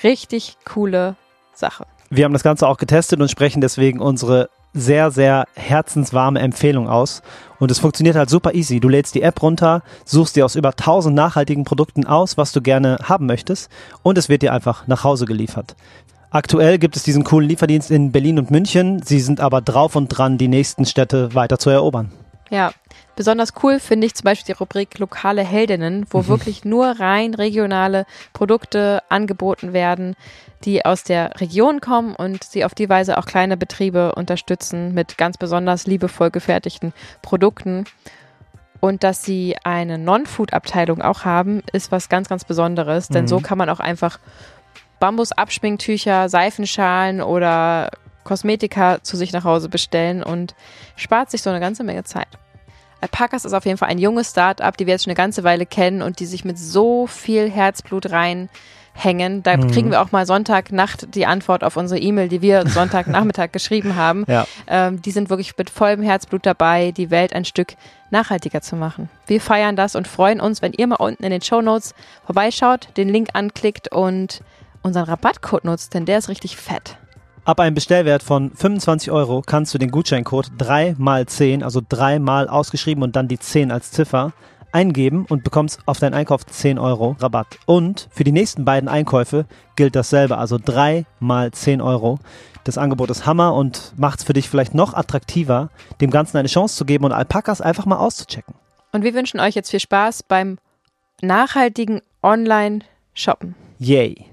Richtig 0.04 0.58
coole 0.66 1.16
Sache. 1.54 1.86
Wir 2.10 2.26
haben 2.26 2.34
das 2.34 2.44
Ganze 2.44 2.68
auch 2.68 2.78
getestet 2.78 3.20
und 3.20 3.32
sprechen 3.32 3.62
deswegen 3.62 4.00
unsere 4.00 4.50
sehr, 4.74 5.10
sehr 5.10 5.46
herzenswarme 5.56 6.40
Empfehlung 6.40 6.88
aus. 6.88 7.22
Und 7.60 7.72
es 7.72 7.80
funktioniert 7.80 8.16
halt 8.16 8.30
super 8.30 8.54
easy. 8.54 8.80
Du 8.80 8.90
lädst 8.90 9.16
die 9.16 9.22
App 9.22 9.42
runter, 9.42 9.82
suchst 10.04 10.36
dir 10.36 10.46
aus 10.46 10.56
über 10.56 10.70
1000 10.70 11.16
nachhaltigen 11.16 11.64
Produkten 11.64 12.06
aus, 12.06 12.38
was 12.38 12.52
du 12.52 12.62
gerne 12.62 12.98
haben 13.04 13.26
möchtest 13.26 13.72
und 14.04 14.18
es 14.18 14.30
wird 14.30 14.42
dir 14.42 14.54
einfach 14.54 14.88
nach 14.88 15.04
Hause 15.04 15.26
geliefert. 15.26 15.76
Aktuell 16.30 16.78
gibt 16.80 16.98
es 16.98 17.04
diesen 17.04 17.24
coolen 17.24 17.48
Lieferdienst 17.48 17.90
in 17.92 18.12
Berlin 18.12 18.38
und 18.38 18.52
München. 18.52 19.02
Sie 19.02 19.22
sind 19.22 19.40
aber 19.40 19.62
drauf 19.62 19.96
und 19.96 20.10
dran, 20.10 20.38
die 20.38 20.50
nächsten 20.50 20.86
Städte 20.86 21.34
weiter 21.34 21.58
zu 21.58 21.70
erobern. 21.70 22.12
Ja, 22.50 22.72
besonders 23.16 23.54
cool 23.64 23.80
finde 23.80 24.08
ich 24.08 24.16
zum 24.16 24.26
Beispiel 24.26 24.54
die 24.54 24.60
Rubrik 24.60 25.00
lokale 25.00 25.44
Heldinnen, 25.44 26.06
wo 26.10 26.20
mhm. 26.20 26.28
wirklich 26.28 26.66
nur 26.66 27.00
rein 27.00 27.34
regionale 27.34 28.06
Produkte 28.34 29.02
angeboten 29.10 29.74
werden 29.74 30.16
die 30.66 30.84
aus 30.84 31.04
der 31.04 31.40
Region 31.40 31.80
kommen 31.80 32.16
und 32.16 32.44
sie 32.44 32.66
auf 32.66 32.74
die 32.74 32.90
Weise 32.90 33.18
auch 33.18 33.26
kleine 33.26 33.58
Betriebe 33.58 34.16
unterstützen 34.16 34.94
mit 34.94 35.18
ganz 35.18 35.38
besonders 35.38 35.86
liebevoll 35.86 36.32
gefertigten 36.32 36.94
Produkten. 37.22 37.86
Und 38.80 39.04
dass 39.04 39.24
sie 39.24 39.56
eine 39.64 39.98
Non-Food-Abteilung 39.98 41.02
auch 41.02 41.26
haben, 41.26 41.64
ist 41.72 41.92
was 41.92 42.10
ganz, 42.10 42.30
ganz 42.30 42.44
Besonderes. 42.44 43.08
Denn 43.08 43.24
mhm. 43.24 43.30
so 43.30 43.40
kann 43.40 43.58
man 43.58 43.70
auch 43.70 43.80
einfach 43.80 44.20
Bambus-Abschminktücher, 45.00 46.30
Seifenschalen 46.30 47.22
oder 47.22 47.90
Kosmetika 48.24 49.02
zu 49.02 49.18
sich 49.18 49.32
nach 49.34 49.44
Hause 49.44 49.70
bestellen 49.70 50.24
und 50.24 50.56
spart 50.96 51.32
sich 51.32 51.42
so 51.42 51.50
eine 51.50 51.60
ganze 51.60 51.84
Menge 51.84 52.04
Zeit. 52.04 52.28
Alpakas 53.06 53.46
ist 53.46 53.54
auf 53.54 53.66
jeden 53.66 53.78
Fall 53.78 53.90
ein 53.90 54.00
junges 54.00 54.32
Start-up, 54.32 54.78
die 54.78 54.88
wir 54.88 54.94
jetzt 54.94 55.04
schon 55.04 55.12
eine 55.12 55.18
ganze 55.18 55.44
Weile 55.44 55.68
kennen 55.68 56.02
und 56.02 56.20
die 56.20 56.26
sich 56.26 56.44
mit 56.44 56.58
so 56.58 57.06
viel 57.06 57.50
Herzblut 57.50 58.12
rein 58.12 58.50
hängen. 58.94 59.44
Da 59.44 59.58
mhm. 59.58 59.70
kriegen 59.70 59.92
wir 59.92 60.02
auch 60.02 60.12
mal 60.12 60.26
Sonntagnacht 60.26 61.14
die 61.14 61.28
Antwort 61.28 61.64
auf 61.64 61.78
unsere 61.78 62.00
E-Mail, 62.00 62.30
die 62.30 62.42
wir 62.42 62.68
Sonntagnachmittag 62.68 63.50
geschrieben 63.52 63.96
haben. 63.96 64.26
Ja. 64.28 64.48
Ähm, 64.68 65.02
die 65.02 65.12
sind 65.12 65.30
wirklich 65.30 65.56
mit 65.56 65.70
vollem 65.70 66.02
Herzblut 66.02 66.46
dabei, 66.46 66.92
die 66.92 67.12
Welt 67.12 67.34
ein 67.34 67.46
Stück 67.46 67.76
nachhaltiger 68.10 68.62
zu 68.62 68.76
machen. 68.76 69.10
Wir 69.28 69.40
feiern 69.40 69.76
das 69.76 69.96
und 69.96 70.08
freuen 70.08 70.40
uns, 70.40 70.64
wenn 70.64 70.74
ihr 70.74 70.88
mal 70.88 70.96
unten 70.96 71.24
in 71.24 71.32
den 71.32 71.42
Show 71.42 71.62
Notes 71.62 71.94
vorbeischaut, 72.26 72.88
den 72.98 73.10
Link 73.10 73.30
anklickt 73.34 73.92
und 73.92 74.42
unseren 74.82 75.06
Rabattcode 75.06 75.66
nutzt, 75.66 75.94
denn 75.94 76.06
der 76.06 76.18
ist 76.18 76.30
richtig 76.30 76.58
fett. 76.58 76.98
Ab 77.46 77.60
einem 77.60 77.76
Bestellwert 77.76 78.24
von 78.24 78.50
25 78.56 79.12
Euro 79.12 79.44
kannst 79.46 79.72
du 79.72 79.78
den 79.78 79.92
Gutscheincode 79.92 80.50
3 80.58 80.96
mal 80.98 81.28
10, 81.28 81.62
also 81.62 81.80
3 81.88 82.18
mal 82.18 82.50
ausgeschrieben 82.50 83.04
und 83.04 83.16
dann 83.16 83.28
die 83.28 83.38
10 83.38 83.72
als 83.72 83.92
Ziffer, 83.92 84.34
eingeben 84.72 85.28
und 85.30 85.44
bekommst 85.44 85.80
auf 85.86 86.00
deinen 86.00 86.16
Einkauf 86.16 86.44
10 86.44 86.80
Euro 86.80 87.16
Rabatt. 87.20 87.60
Und 87.68 88.10
für 88.12 88.24
die 88.24 88.32
nächsten 88.32 88.66
beiden 88.66 88.90
Einkäufe 88.90 89.46
gilt 89.76 89.96
dasselbe, 89.96 90.40
also 90.40 90.58
3 90.58 91.06
mal 91.20 91.52
10 91.52 91.82
Euro. 91.82 92.18
Das 92.64 92.80
Angebot 92.80 93.12
ist 93.12 93.28
Hammer 93.28 93.54
und 93.54 93.94
macht 93.96 94.20
es 94.20 94.26
für 94.26 94.34
dich 94.34 94.50
vielleicht 94.50 94.74
noch 94.74 94.96
attraktiver, 94.96 95.70
dem 96.02 96.10
Ganzen 96.10 96.38
eine 96.38 96.48
Chance 96.48 96.76
zu 96.76 96.84
geben 96.84 97.06
und 97.06 97.12
Alpakas 97.12 97.62
einfach 97.62 97.86
mal 97.86 97.98
auszuchecken. 97.98 98.56
Und 98.92 99.04
wir 99.04 99.14
wünschen 99.14 99.40
euch 99.40 99.54
jetzt 99.54 99.70
viel 99.70 99.80
Spaß 99.80 100.24
beim 100.24 100.58
nachhaltigen 101.22 102.02
Online-Shoppen. 102.24 103.54
Yay! 103.78 104.26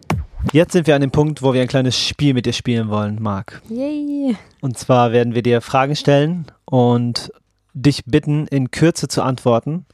Jetzt 0.50 0.72
sind 0.72 0.86
wir 0.86 0.94
an 0.94 1.00
dem 1.00 1.12
Punkt, 1.12 1.42
wo 1.42 1.54
wir 1.54 1.62
ein 1.62 1.68
kleines 1.68 1.96
Spiel 1.96 2.34
mit 2.34 2.46
dir 2.46 2.52
spielen 2.52 2.88
wollen, 2.90 3.22
Marc. 3.22 3.62
Yay! 3.68 4.36
Und 4.60 4.76
zwar 4.76 5.12
werden 5.12 5.34
wir 5.34 5.42
dir 5.42 5.60
Fragen 5.60 5.94
stellen 5.94 6.46
und 6.64 7.32
dich 7.74 8.04
bitten, 8.04 8.46
in 8.48 8.70
Kürze 8.70 9.08
zu 9.08 9.22
antworten. 9.22 9.86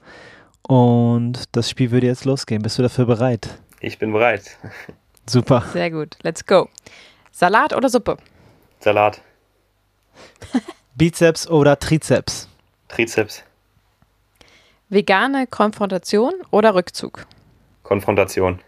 Und 0.63 1.45
das 1.53 1.71
Spiel 1.71 1.91
würde 1.91 2.07
jetzt 2.07 2.25
losgehen. 2.25 2.63
Bist 2.63 2.79
du 2.79 2.83
dafür 2.83 3.05
bereit? 3.05 3.59
Ich 3.81 3.99
bin 3.99 4.13
bereit. 4.13 4.57
Super. 5.27 5.65
Sehr 5.73 5.91
gut. 5.91 6.17
Let's 6.23 6.45
go. 6.45 6.69
Salat 7.31 7.75
oder 7.75 7.89
Suppe? 7.89 8.17
Salat. 8.81 9.21
Bizeps 10.97 11.47
oder 11.47 11.79
Trizeps? 11.79 12.49
Trizeps. 12.89 13.45
Vegane 14.89 15.47
Konfrontation 15.47 16.33
oder 16.51 16.75
Rückzug? 16.75 17.27
Konfrontation. 17.83 18.59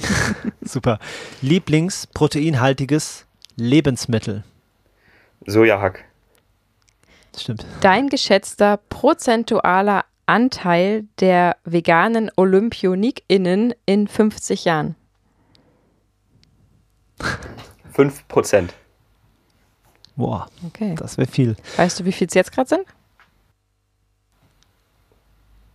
Super. 0.62 0.98
Lieblingsproteinhaltiges 1.42 3.26
Lebensmittel. 3.56 4.44
Sojahack. 5.46 6.04
Stimmt. 7.36 7.66
Dein 7.80 8.08
geschätzter 8.08 8.78
prozentualer 8.88 10.04
Anteil 10.26 11.04
der 11.20 11.56
veganen 11.64 12.30
OlympionikInnen 12.36 13.74
in 13.84 14.08
50 14.08 14.64
Jahren? 14.64 14.96
5 17.92 18.26
Prozent. 18.28 18.74
Boah, 20.16 20.48
Okay. 20.66 20.94
das 20.96 21.18
wäre 21.18 21.28
viel. 21.30 21.56
Weißt 21.76 22.00
du, 22.00 22.04
wie 22.06 22.12
viel 22.12 22.26
es 22.26 22.34
jetzt 22.34 22.52
gerade 22.52 22.68
sind? 22.68 22.86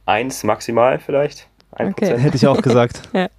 Eins 0.06 0.44
maximal 0.44 1.00
vielleicht. 1.00 1.48
Ein 1.72 1.90
Okay. 1.90 2.06
Prozent. 2.08 2.24
Hätte 2.24 2.36
ich 2.38 2.48
auch 2.48 2.62
gesagt. 2.62 3.02
Ja. 3.14 3.30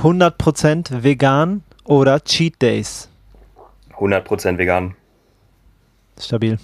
100% 0.00 1.02
vegan 1.02 1.62
oder 1.84 2.20
Cheat 2.20 2.60
Days. 2.60 3.08
100 3.94 4.24
Prozent 4.24 4.58
vegan. 4.58 4.96
Stabil. 6.18 6.58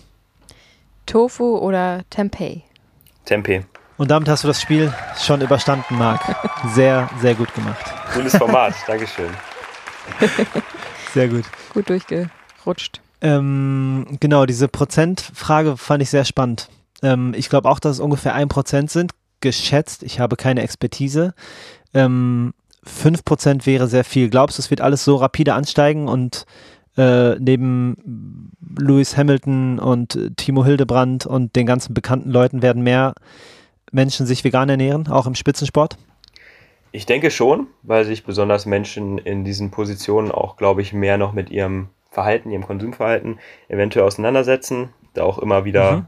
Tofu 1.07 1.59
oder 1.59 2.03
Tempeh? 2.11 2.63
Tempeh. 3.25 3.63
Und 3.97 4.11
damit 4.11 4.29
hast 4.29 4.45
du 4.45 4.49
das 4.49 4.61
Spiel 4.63 4.93
schon 5.21 5.41
überstanden, 5.41 5.97
Marc. 5.97 6.21
Sehr, 6.75 7.11
sehr 7.21 7.35
gut 7.35 7.53
gemacht. 7.55 7.85
Cooles 8.13 8.37
Format. 8.37 8.75
Dankeschön. 8.87 9.31
Sehr 11.13 11.29
gut. 11.29 11.45
Gut 11.73 11.89
durchgerutscht. 11.89 13.01
Ähm, 13.21 14.07
genau, 14.21 14.47
diese 14.47 14.69
Prozentfrage 14.69 15.77
fand 15.77 16.03
ich 16.03 16.11
sehr 16.11 16.25
spannend. 16.25 16.69
Ähm, 17.03 17.35
ich 17.37 17.49
glaube 17.49 17.69
auch, 17.69 17.79
dass 17.79 17.97
es 17.97 18.01
ungefähr 18.01 18.35
ein 18.35 18.49
Prozent 18.49 18.91
sind, 18.91 19.13
geschätzt. 19.41 20.03
Ich 20.03 20.21
habe 20.21 20.37
keine 20.37 20.63
Expertise. 20.63 21.35
Ähm, 21.95 22.53
5% 22.85 23.67
wäre 23.67 23.89
sehr 23.89 24.05
viel. 24.05 24.31
Glaubst 24.31 24.59
du, 24.59 24.63
es 24.63 24.71
wird 24.71 24.81
alles 24.81 25.05
so 25.05 25.17
rapide 25.17 25.55
ansteigen 25.55 26.09
und 26.09 26.47
äh, 26.97 27.37
neben 27.39 28.53
Lewis 28.79 29.17
Hamilton 29.17 29.79
und 29.79 30.19
Timo 30.37 30.65
Hildebrand 30.65 31.27
und 31.27 31.55
den 31.57 31.67
ganzen 31.67 31.95
bekannten 31.95 32.31
Leuten 32.31 32.63
werden 32.63 32.83
mehr 32.83 33.15
Menschen 33.93 34.27
sich 34.27 34.45
vegan 34.45 34.69
ernähren, 34.69 35.09
auch 35.09 35.27
im 35.27 35.35
Spitzensport? 35.35 35.97
Ich 36.91 37.07
denke 37.07 37.31
schon, 37.31 37.67
weil 37.83 38.05
sich 38.05 38.25
besonders 38.25 38.67
Menschen 38.67 39.19
in 39.19 39.45
diesen 39.45 39.71
Positionen 39.71 40.31
auch, 40.31 40.57
glaube 40.57 40.83
ich, 40.83 40.93
mehr 40.93 41.19
noch 41.19 41.33
mit 41.33 41.51
ihrem 41.51 41.89
Verhalten, 42.11 42.51
ihrem 42.51 42.67
Konsumverhalten 42.67 43.39
eventuell 43.69 44.07
auseinandersetzen, 44.07 44.89
da 45.15 45.23
auch 45.23 45.39
immer 45.39 45.65
wieder 45.65 45.97
Mhm. 45.97 46.07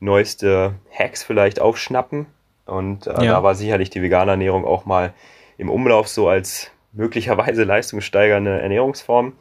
neueste 0.00 0.74
Hacks 0.96 1.22
vielleicht 1.22 1.60
aufschnappen. 1.60 2.26
Und 2.66 3.06
äh, 3.06 3.12
Ja. 3.12 3.24
da 3.24 3.42
war 3.42 3.54
sicherlich 3.54 3.90
die 3.90 4.02
vegane 4.02 4.32
Ernährung 4.32 4.64
auch 4.64 4.84
mal 4.84 5.12
im 5.58 5.68
Umlauf 5.68 6.08
so 6.08 6.28
als 6.28 6.70
möglicherweise 6.92 7.64
leistungssteigernde 7.64 8.60
Ernährungsform. 8.60 9.34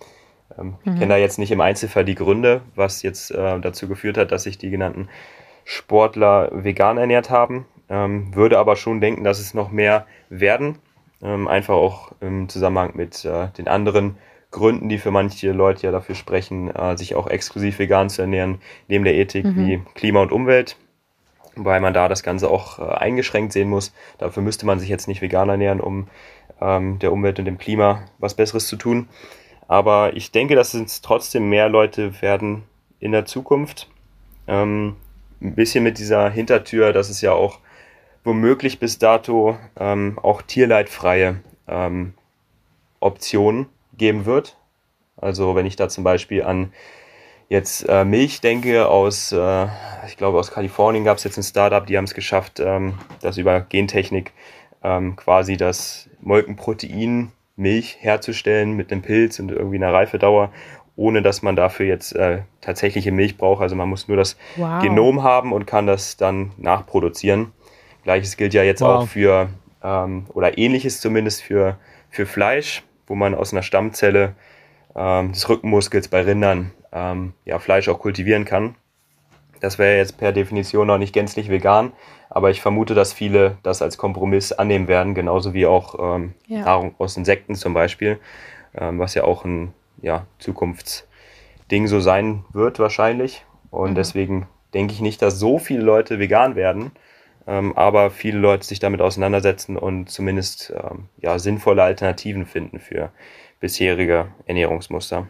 Ähm, 0.58 0.76
Ich 0.84 0.94
kenne 0.94 1.14
da 1.14 1.18
jetzt 1.18 1.40
nicht 1.40 1.52
im 1.52 1.62
Einzelfall 1.62 2.04
die 2.04 2.16
Gründe, 2.16 2.62
was 2.76 3.02
jetzt 3.04 3.32
äh, 3.32 3.60
dazu 3.60 3.88
geführt 3.88 4.18
hat, 4.18 4.32
dass 4.32 4.44
sich 4.44 4.58
die 4.58 4.70
genannten 4.70 5.08
Sportler 5.64 6.50
vegan 6.52 6.98
ernährt 6.98 7.30
haben. 7.30 7.66
Ähm, 7.90 8.36
würde 8.36 8.60
aber 8.60 8.76
schon 8.76 9.00
denken, 9.00 9.24
dass 9.24 9.40
es 9.40 9.54
noch 9.54 9.72
mehr 9.72 10.06
werden. 10.30 10.80
Ähm, 11.22 11.48
einfach 11.48 11.76
auch 11.76 12.12
im 12.20 12.50
Zusammenhang 12.50 12.92
mit 12.96 13.24
äh, 13.26 13.48
den 13.58 13.68
anderen 13.68 14.18
Gründen, 14.52 14.88
die 14.90 14.98
für 14.98 15.12
manche 15.12 15.52
Leute 15.52 15.88
ja 15.88 15.92
dafür 15.92 16.16
sprechen, 16.16 16.74
äh, 16.74 16.98
sich 16.98 17.16
auch 17.16 17.28
exklusiv 17.28 17.80
vegan 17.80 18.10
zu 18.10 18.22
ernähren, 18.22 18.60
neben 18.88 19.04
der 19.04 19.16
Ethik 19.16 19.46
wie 19.58 19.82
Klima 19.96 20.22
und 20.22 20.32
Umwelt. 20.32 20.78
Wobei 21.58 21.80
man 21.80 21.94
da 21.94 22.08
das 22.08 22.24
Ganze 22.24 22.50
auch 22.50 22.80
äh, 22.80 22.84
eingeschränkt 22.84 23.54
sehen 23.54 23.70
muss. 23.70 23.94
Dafür 24.18 24.44
müsste 24.44 24.66
man 24.66 24.80
sich 24.80 24.90
jetzt 24.90 25.08
nicht 25.08 25.22
vegan 25.22 25.50
ernähren, 25.50 25.82
um 25.82 26.08
ähm, 26.62 27.00
der 27.00 27.12
Umwelt 27.12 27.40
und 27.40 27.46
dem 27.46 27.58
Klima 27.58 28.04
was 28.20 28.36
Besseres 28.36 28.68
zu 28.68 28.76
tun. 28.76 29.10
Aber 29.68 30.16
ich 30.16 30.32
denke, 30.32 30.56
dass 30.56 30.74
es 30.74 31.02
trotzdem 31.02 31.50
mehr 31.50 31.68
Leute 31.70 32.22
werden 32.22 32.64
in 33.00 33.12
der 33.12 33.26
Zukunft. 33.26 33.90
Ähm, 34.48 34.96
ein 35.42 35.56
bisschen 35.56 35.84
mit 35.84 36.00
dieser 36.00 36.30
Hintertür, 36.30 36.94
dass 36.94 37.10
es 37.10 37.22
ja 37.22 37.34
auch 37.34 37.60
womöglich 38.24 38.80
bis 38.80 38.98
dato 38.98 39.58
ähm, 39.80 40.20
auch 40.22 40.42
tierleidfreie 40.42 41.42
ähm, 41.68 42.14
Optionen 43.00 43.68
geben 43.98 44.26
wird. 44.26 44.58
Also 45.18 45.56
wenn 45.56 45.66
ich 45.66 45.76
da 45.76 45.90
zum 45.90 46.04
Beispiel 46.04 46.44
an 46.44 46.72
jetzt 47.50 47.88
äh, 47.88 48.04
Milch 48.06 48.42
denke 48.42 48.88
aus, 48.88 49.32
äh, 49.32 49.68
ich 50.08 50.18
glaube 50.18 50.38
aus 50.38 50.52
Kalifornien 50.52 51.04
gab 51.04 51.18
es 51.18 51.24
jetzt 51.24 51.38
ein 51.38 51.44
Startup, 51.44 51.86
die 51.86 51.98
haben 51.98 52.06
es 52.06 52.14
geschafft, 52.14 52.60
ähm, 52.60 52.96
das 53.22 53.38
über 53.38 53.62
Gentechnik 53.62 54.34
ähm, 54.84 55.16
quasi 55.16 55.58
das 55.58 56.10
Molkenprotein 56.22 57.32
Milch 57.56 57.98
herzustellen 58.02 58.74
mit 58.74 58.92
einem 58.92 59.02
Pilz 59.02 59.40
und 59.40 59.52
irgendwie 59.52 59.78
einer 59.78 59.94
Reifedauer, 59.94 60.52
ohne 60.96 61.22
dass 61.22 61.42
man 61.42 61.56
dafür 61.56 61.86
jetzt 61.88 62.16
äh, 62.16 62.40
tatsächliche 62.62 63.12
Milch 63.12 63.38
braucht. 63.38 63.62
Also 63.62 63.76
man 63.76 63.90
muss 63.90 64.08
nur 64.08 64.18
das 64.18 64.38
Wow. 64.56 64.82
Genom 64.82 65.24
haben 65.24 65.54
und 65.54 65.66
kann 65.66 65.88
das 65.88 66.18
dann 66.18 66.52
nachproduzieren. 66.58 67.52
Gleiches 68.04 68.38
gilt 68.38 68.54
ja 68.54 68.64
jetzt 68.64 68.82
Wow. 68.82 69.04
auch 69.04 69.08
für, 69.08 69.50
ähm, 69.84 70.26
oder 70.34 70.58
ähnliches 70.58 71.02
zumindest 71.02 71.42
für, 71.42 71.78
für 72.10 72.26
Fleisch, 72.26 72.84
wo 73.08 73.16
man 73.16 73.34
aus 73.36 73.54
einer 73.54 73.64
Stammzelle 73.64 74.36
ähm, 74.96 75.32
des 75.32 75.50
Rückenmuskels 75.50 76.08
bei 76.08 76.22
Rindern 76.22 76.72
ähm, 76.92 77.34
ja, 77.46 77.60
Fleisch 77.60 77.90
auch 77.90 78.00
kultivieren 78.00 78.46
kann. 78.46 78.76
Das 79.60 79.80
wäre 79.80 79.98
jetzt 79.98 80.18
per 80.18 80.32
Definition 80.32 80.88
noch 80.88 80.98
nicht 80.98 81.14
gänzlich 81.14 81.50
vegan, 81.50 81.92
aber 82.30 82.52
ich 82.52 82.62
vermute, 82.62 82.94
dass 82.94 83.14
viele 83.14 83.58
das 83.64 83.82
als 83.82 83.98
Kompromiss 83.98 84.52
annehmen 84.52 84.88
werden, 84.88 85.16
genauso 85.16 85.54
wie 85.54 85.66
auch 85.66 86.16
ähm, 86.16 86.34
Ja. 86.48 86.62
Nahrung 86.62 86.96
aus 87.00 87.18
Insekten 87.18 87.56
zum 87.56 87.74
Beispiel, 87.74 88.20
ähm, 88.76 89.00
was 89.00 89.16
ja 89.16 89.24
auch 89.24 89.46
ein 89.46 89.74
ja, 90.02 90.28
Zukunftsding 90.40 91.88
so 91.88 92.00
sein 92.00 92.46
wird 92.54 92.80
wahrscheinlich. 92.80 93.46
Und 93.72 93.96
deswegen 93.96 94.48
denke 94.74 94.94
ich 94.94 95.02
nicht, 95.02 95.22
dass 95.22 95.40
so 95.40 95.58
viele 95.58 95.82
Leute 95.82 96.20
vegan 96.20 96.56
werden, 96.56 96.92
ähm, 97.48 97.76
aber 97.76 98.12
viele 98.12 98.38
Leute 98.38 98.66
sich 98.66 98.80
damit 98.80 99.02
auseinandersetzen 99.02 99.78
und 99.78 100.10
zumindest 100.10 100.74
ähm, 100.76 101.10
ja, 101.20 101.40
sinnvolle 101.40 101.84
Alternativen 101.84 102.46
finden 102.46 102.80
für 102.80 103.12
bisherige 103.60 104.28
Ernährungsmuster. 104.46 105.28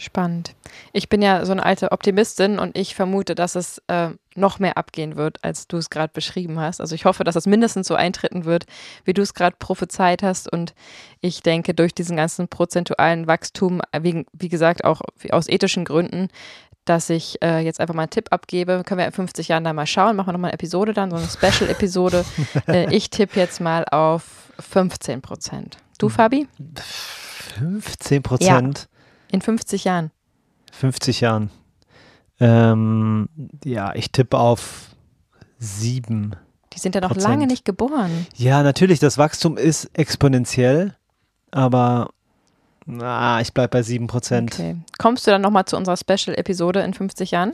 Spannend. 0.00 0.54
Ich 0.92 1.08
bin 1.08 1.22
ja 1.22 1.44
so 1.44 1.52
eine 1.52 1.64
alte 1.64 1.92
Optimistin 1.92 2.58
und 2.58 2.76
ich 2.76 2.94
vermute, 2.94 3.34
dass 3.34 3.54
es 3.54 3.82
äh, 3.88 4.10
noch 4.34 4.58
mehr 4.58 4.76
abgehen 4.76 5.16
wird, 5.16 5.42
als 5.44 5.66
du 5.66 5.76
es 5.76 5.90
gerade 5.90 6.12
beschrieben 6.12 6.60
hast. 6.60 6.80
Also 6.80 6.94
ich 6.94 7.04
hoffe, 7.04 7.24
dass 7.24 7.36
es 7.36 7.46
mindestens 7.46 7.88
so 7.88 7.94
eintreten 7.94 8.44
wird, 8.44 8.66
wie 9.04 9.12
du 9.12 9.22
es 9.22 9.34
gerade 9.34 9.56
prophezeit 9.58 10.22
hast. 10.22 10.50
Und 10.50 10.74
ich 11.20 11.42
denke, 11.42 11.74
durch 11.74 11.94
diesen 11.94 12.16
ganzen 12.16 12.48
prozentualen 12.48 13.26
Wachstum, 13.26 13.82
äh, 13.92 14.02
wie, 14.02 14.24
wie 14.32 14.48
gesagt, 14.48 14.84
auch 14.84 15.00
aus 15.30 15.48
ethischen 15.48 15.84
Gründen, 15.84 16.28
dass 16.84 17.10
ich 17.10 17.42
äh, 17.42 17.58
jetzt 17.60 17.80
einfach 17.80 17.94
mal 17.94 18.02
einen 18.02 18.10
Tipp 18.10 18.28
abgebe. 18.30 18.82
Können 18.84 18.98
wir 18.98 19.06
in 19.06 19.12
50 19.12 19.48
Jahren 19.48 19.64
da 19.64 19.72
mal 19.72 19.86
schauen. 19.86 20.16
Machen 20.16 20.28
wir 20.28 20.32
nochmal 20.32 20.50
eine 20.50 20.54
Episode 20.54 20.92
dann, 20.92 21.10
so 21.10 21.16
eine 21.16 21.26
Special-Episode. 21.26 22.24
äh, 22.68 22.94
ich 22.94 23.10
tippe 23.10 23.38
jetzt 23.38 23.60
mal 23.60 23.84
auf 23.90 24.52
15 24.58 25.20
Prozent. 25.20 25.76
Du, 25.98 26.08
Fabi? 26.08 26.48
15 27.58 28.22
Prozent. 28.22 28.88
In 29.30 29.40
50 29.40 29.84
Jahren. 29.84 30.10
50 30.72 31.20
Jahren. 31.20 31.50
Ähm, 32.40 33.28
ja, 33.64 33.94
ich 33.94 34.12
tippe 34.12 34.38
auf 34.38 34.90
sieben. 35.58 36.36
Die 36.72 36.78
sind 36.78 36.94
ja 36.94 37.00
noch 37.00 37.08
Prozent. 37.10 37.28
lange 37.30 37.46
nicht 37.46 37.64
geboren. 37.64 38.26
Ja, 38.36 38.62
natürlich, 38.62 39.00
das 39.00 39.18
Wachstum 39.18 39.56
ist 39.56 39.90
exponentiell, 39.94 40.94
aber 41.50 42.10
na, 42.86 43.40
ich 43.40 43.52
bleibe 43.52 43.68
bei 43.70 43.82
sieben 43.82 44.06
Prozent. 44.06 44.52
Okay. 44.54 44.76
Kommst 44.98 45.26
du 45.26 45.30
dann 45.30 45.42
nochmal 45.42 45.64
zu 45.64 45.76
unserer 45.76 45.96
Special-Episode 45.96 46.80
in 46.80 46.94
50 46.94 47.32
Jahren? 47.32 47.52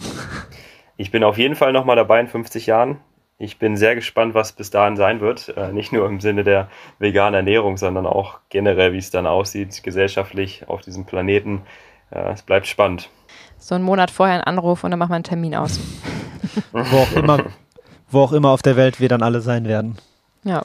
Ich 0.96 1.10
bin 1.10 1.24
auf 1.24 1.38
jeden 1.38 1.56
Fall 1.56 1.72
nochmal 1.72 1.96
dabei 1.96 2.20
in 2.20 2.28
50 2.28 2.66
Jahren. 2.66 3.00
Ich 3.44 3.58
bin 3.58 3.76
sehr 3.76 3.94
gespannt, 3.94 4.34
was 4.34 4.52
bis 4.52 4.70
dahin 4.70 4.96
sein 4.96 5.20
wird. 5.20 5.54
Äh, 5.56 5.72
nicht 5.72 5.92
nur 5.92 6.06
im 6.06 6.18
Sinne 6.20 6.44
der 6.44 6.68
veganen 6.98 7.34
Ernährung, 7.34 7.76
sondern 7.76 8.06
auch 8.06 8.38
generell, 8.48 8.94
wie 8.94 8.98
es 8.98 9.10
dann 9.10 9.26
aussieht, 9.26 9.82
gesellschaftlich 9.82 10.66
auf 10.66 10.80
diesem 10.80 11.04
Planeten. 11.04 11.60
Äh, 12.10 12.32
es 12.32 12.42
bleibt 12.42 12.66
spannend. 12.66 13.10
So 13.58 13.74
einen 13.74 13.84
Monat 13.84 14.10
vorher 14.10 14.34
einen 14.34 14.44
Anruf 14.44 14.82
und 14.82 14.90
dann 14.90 14.98
machen 14.98 15.10
wir 15.10 15.16
einen 15.16 15.24
Termin 15.24 15.54
aus. 15.54 15.78
Wo 16.72 16.96
auch 16.96 17.12
immer, 17.12 17.44
wo 18.10 18.20
auch 18.20 18.32
immer 18.32 18.50
auf 18.50 18.62
der 18.62 18.76
Welt 18.76 19.00
wir 19.00 19.08
dann 19.08 19.22
alle 19.22 19.40
sein 19.40 19.66
werden. 19.66 19.98
Ja. 20.44 20.62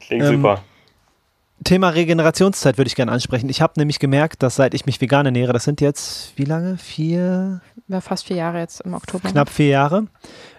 Klingt 0.00 0.24
Ähm, 0.24 0.36
super. 0.36 0.62
Thema 1.64 1.90
Regenerationszeit 1.90 2.78
würde 2.78 2.88
ich 2.88 2.96
gerne 2.96 3.12
ansprechen. 3.12 3.48
Ich 3.48 3.60
habe 3.60 3.74
nämlich 3.76 3.98
gemerkt, 3.98 4.42
dass 4.42 4.56
seit 4.56 4.74
ich 4.74 4.86
mich 4.86 5.00
vegan 5.00 5.26
ernähre, 5.26 5.52
das 5.52 5.64
sind 5.64 5.80
jetzt 5.80 6.32
wie 6.36 6.44
lange? 6.44 6.78
Vier, 6.78 7.60
War 7.88 8.00
fast 8.00 8.26
vier 8.26 8.36
Jahre 8.36 8.58
jetzt 8.58 8.80
im 8.80 8.94
Oktober. 8.94 9.28
knapp 9.28 9.50
vier 9.50 9.68
Jahre, 9.68 10.06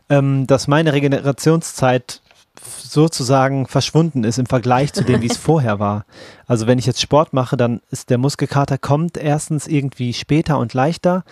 ähm, 0.10 0.46
dass 0.48 0.68
meine 0.68 0.94
Regenerationszeit 0.94 2.22
sozusagen 2.64 3.66
verschwunden 3.68 4.24
ist 4.24 4.38
im 4.38 4.46
Vergleich 4.46 4.94
zu 4.94 5.04
dem, 5.04 5.22
wie 5.22 5.28
es 5.28 5.38
vorher 5.38 5.80
war. 5.80 6.06
Also 6.46 6.68
wenn 6.68 6.78
ich 6.78 6.86
jetzt 6.86 7.02
Sport 7.02 7.34
mache, 7.34 7.58
dann 7.58 7.82
ist 7.90 8.10
der 8.10 8.18
Muskelkater 8.18 8.78
kommt 8.78 9.18
erstens 9.18 9.68
irgendwie 9.68 10.14
später 10.14 10.60
und 10.60 10.74
leichter 10.74 11.24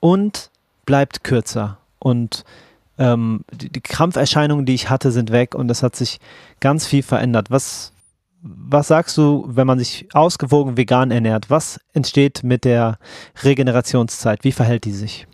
und 0.00 0.50
bleibt 0.84 1.24
kürzer. 1.24 1.78
Und 1.98 2.44
ähm, 2.98 3.44
die, 3.52 3.70
die 3.70 3.80
Krampferscheinungen, 3.80 4.66
die 4.66 4.74
ich 4.74 4.90
hatte, 4.90 5.10
sind 5.12 5.32
weg 5.32 5.54
und 5.54 5.70
es 5.70 5.82
hat 5.82 5.96
sich 5.96 6.20
ganz 6.60 6.86
viel 6.86 7.02
verändert. 7.02 7.50
Was, 7.50 7.93
was 8.44 8.88
sagst 8.88 9.16
du, 9.16 9.46
wenn 9.48 9.66
man 9.66 9.78
sich 9.78 10.06
ausgewogen 10.12 10.76
vegan 10.76 11.10
ernährt? 11.10 11.48
Was 11.48 11.80
entsteht 11.94 12.44
mit 12.44 12.64
der 12.64 12.98
Regenerationszeit? 13.42 14.44
Wie 14.44 14.52
verhält 14.52 14.84
die 14.84 14.92
sich? 14.92 15.26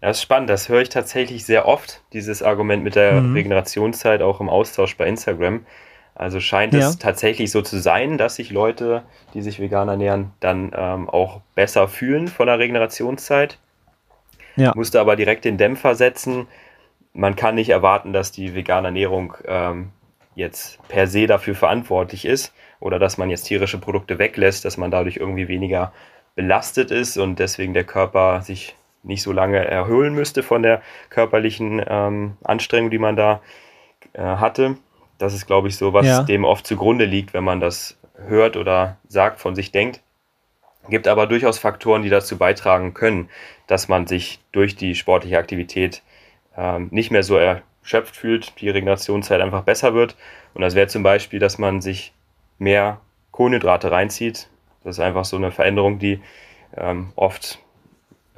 Das 0.00 0.18
ist 0.18 0.22
spannend, 0.22 0.48
das 0.48 0.68
höre 0.68 0.82
ich 0.82 0.88
tatsächlich 0.88 1.44
sehr 1.44 1.66
oft, 1.66 2.02
dieses 2.12 2.42
Argument 2.42 2.82
mit 2.84 2.94
der 2.94 3.20
mhm. 3.20 3.34
Regenerationszeit, 3.34 4.22
auch 4.22 4.40
im 4.40 4.48
Austausch 4.48 4.96
bei 4.96 5.06
Instagram. 5.06 5.66
Also 6.14 6.40
scheint 6.40 6.74
ja. 6.74 6.88
es 6.88 6.98
tatsächlich 6.98 7.50
so 7.50 7.62
zu 7.62 7.80
sein, 7.80 8.18
dass 8.18 8.36
sich 8.36 8.50
Leute, 8.50 9.02
die 9.34 9.42
sich 9.42 9.58
vegan 9.58 9.88
ernähren, 9.88 10.30
dann 10.40 10.72
ähm, 10.74 11.08
auch 11.08 11.40
besser 11.54 11.88
fühlen 11.88 12.28
von 12.28 12.46
der 12.46 12.58
Regenerationszeit. 12.58 13.58
Ja. 14.56 14.72
Musste 14.76 15.00
aber 15.00 15.16
direkt 15.16 15.44
den 15.44 15.56
Dämpfer 15.56 15.94
setzen. 15.94 16.46
Man 17.12 17.34
kann 17.34 17.54
nicht 17.54 17.70
erwarten, 17.70 18.12
dass 18.12 18.30
die 18.30 18.54
vegane 18.54 18.88
Ernährung 18.88 19.34
ähm, 19.46 19.90
jetzt 20.34 20.78
per 20.88 21.06
se 21.06 21.26
dafür 21.26 21.54
verantwortlich 21.54 22.24
ist 22.24 22.52
oder 22.80 22.98
dass 22.98 23.18
man 23.18 23.30
jetzt 23.30 23.44
tierische 23.44 23.78
Produkte 23.78 24.18
weglässt, 24.18 24.64
dass 24.64 24.76
man 24.76 24.90
dadurch 24.90 25.16
irgendwie 25.16 25.48
weniger 25.48 25.92
belastet 26.34 26.90
ist 26.90 27.18
und 27.18 27.38
deswegen 27.38 27.74
der 27.74 27.84
Körper 27.84 28.42
sich 28.42 28.74
nicht 29.02 29.22
so 29.22 29.32
lange 29.32 29.58
erholen 29.64 30.14
müsste 30.14 30.42
von 30.42 30.62
der 30.62 30.80
körperlichen 31.10 31.82
ähm, 31.86 32.36
Anstrengung, 32.44 32.90
die 32.90 32.98
man 32.98 33.16
da 33.16 33.40
äh, 34.12 34.22
hatte. 34.22 34.76
Das 35.18 35.34
ist, 35.34 35.46
glaube 35.46 35.68
ich, 35.68 35.76
so, 35.76 35.92
was 35.92 36.06
ja. 36.06 36.22
dem 36.22 36.44
oft 36.44 36.66
zugrunde 36.66 37.04
liegt, 37.04 37.34
wenn 37.34 37.44
man 37.44 37.60
das 37.60 37.98
hört 38.26 38.56
oder 38.56 38.96
sagt, 39.08 39.40
von 39.40 39.54
sich 39.54 39.72
denkt. 39.72 40.00
Gibt 40.88 41.06
aber 41.06 41.26
durchaus 41.26 41.58
Faktoren, 41.58 42.02
die 42.02 42.08
dazu 42.08 42.38
beitragen 42.38 42.94
können, 42.94 43.28
dass 43.66 43.88
man 43.88 44.06
sich 44.06 44.40
durch 44.50 44.74
die 44.74 44.94
sportliche 44.94 45.38
Aktivität 45.38 46.02
ähm, 46.56 46.88
nicht 46.90 47.10
mehr 47.10 47.22
so 47.22 47.38
erschöpft 47.82 48.16
fühlt, 48.16 48.60
die 48.60 48.70
Regenerationszeit 48.70 49.40
einfach 49.40 49.62
besser 49.62 49.94
wird. 49.94 50.16
Und 50.54 50.62
das 50.62 50.74
wäre 50.74 50.86
zum 50.86 51.02
Beispiel, 51.02 51.38
dass 51.38 51.58
man 51.58 51.80
sich 51.80 52.12
mehr 52.58 53.00
Kohlenhydrate 53.32 53.90
reinzieht. 53.90 54.48
Das 54.84 54.96
ist 54.96 55.00
einfach 55.00 55.24
so 55.24 55.36
eine 55.36 55.50
Veränderung, 55.50 55.98
die 55.98 56.20
ähm, 56.76 57.12
oft 57.16 57.58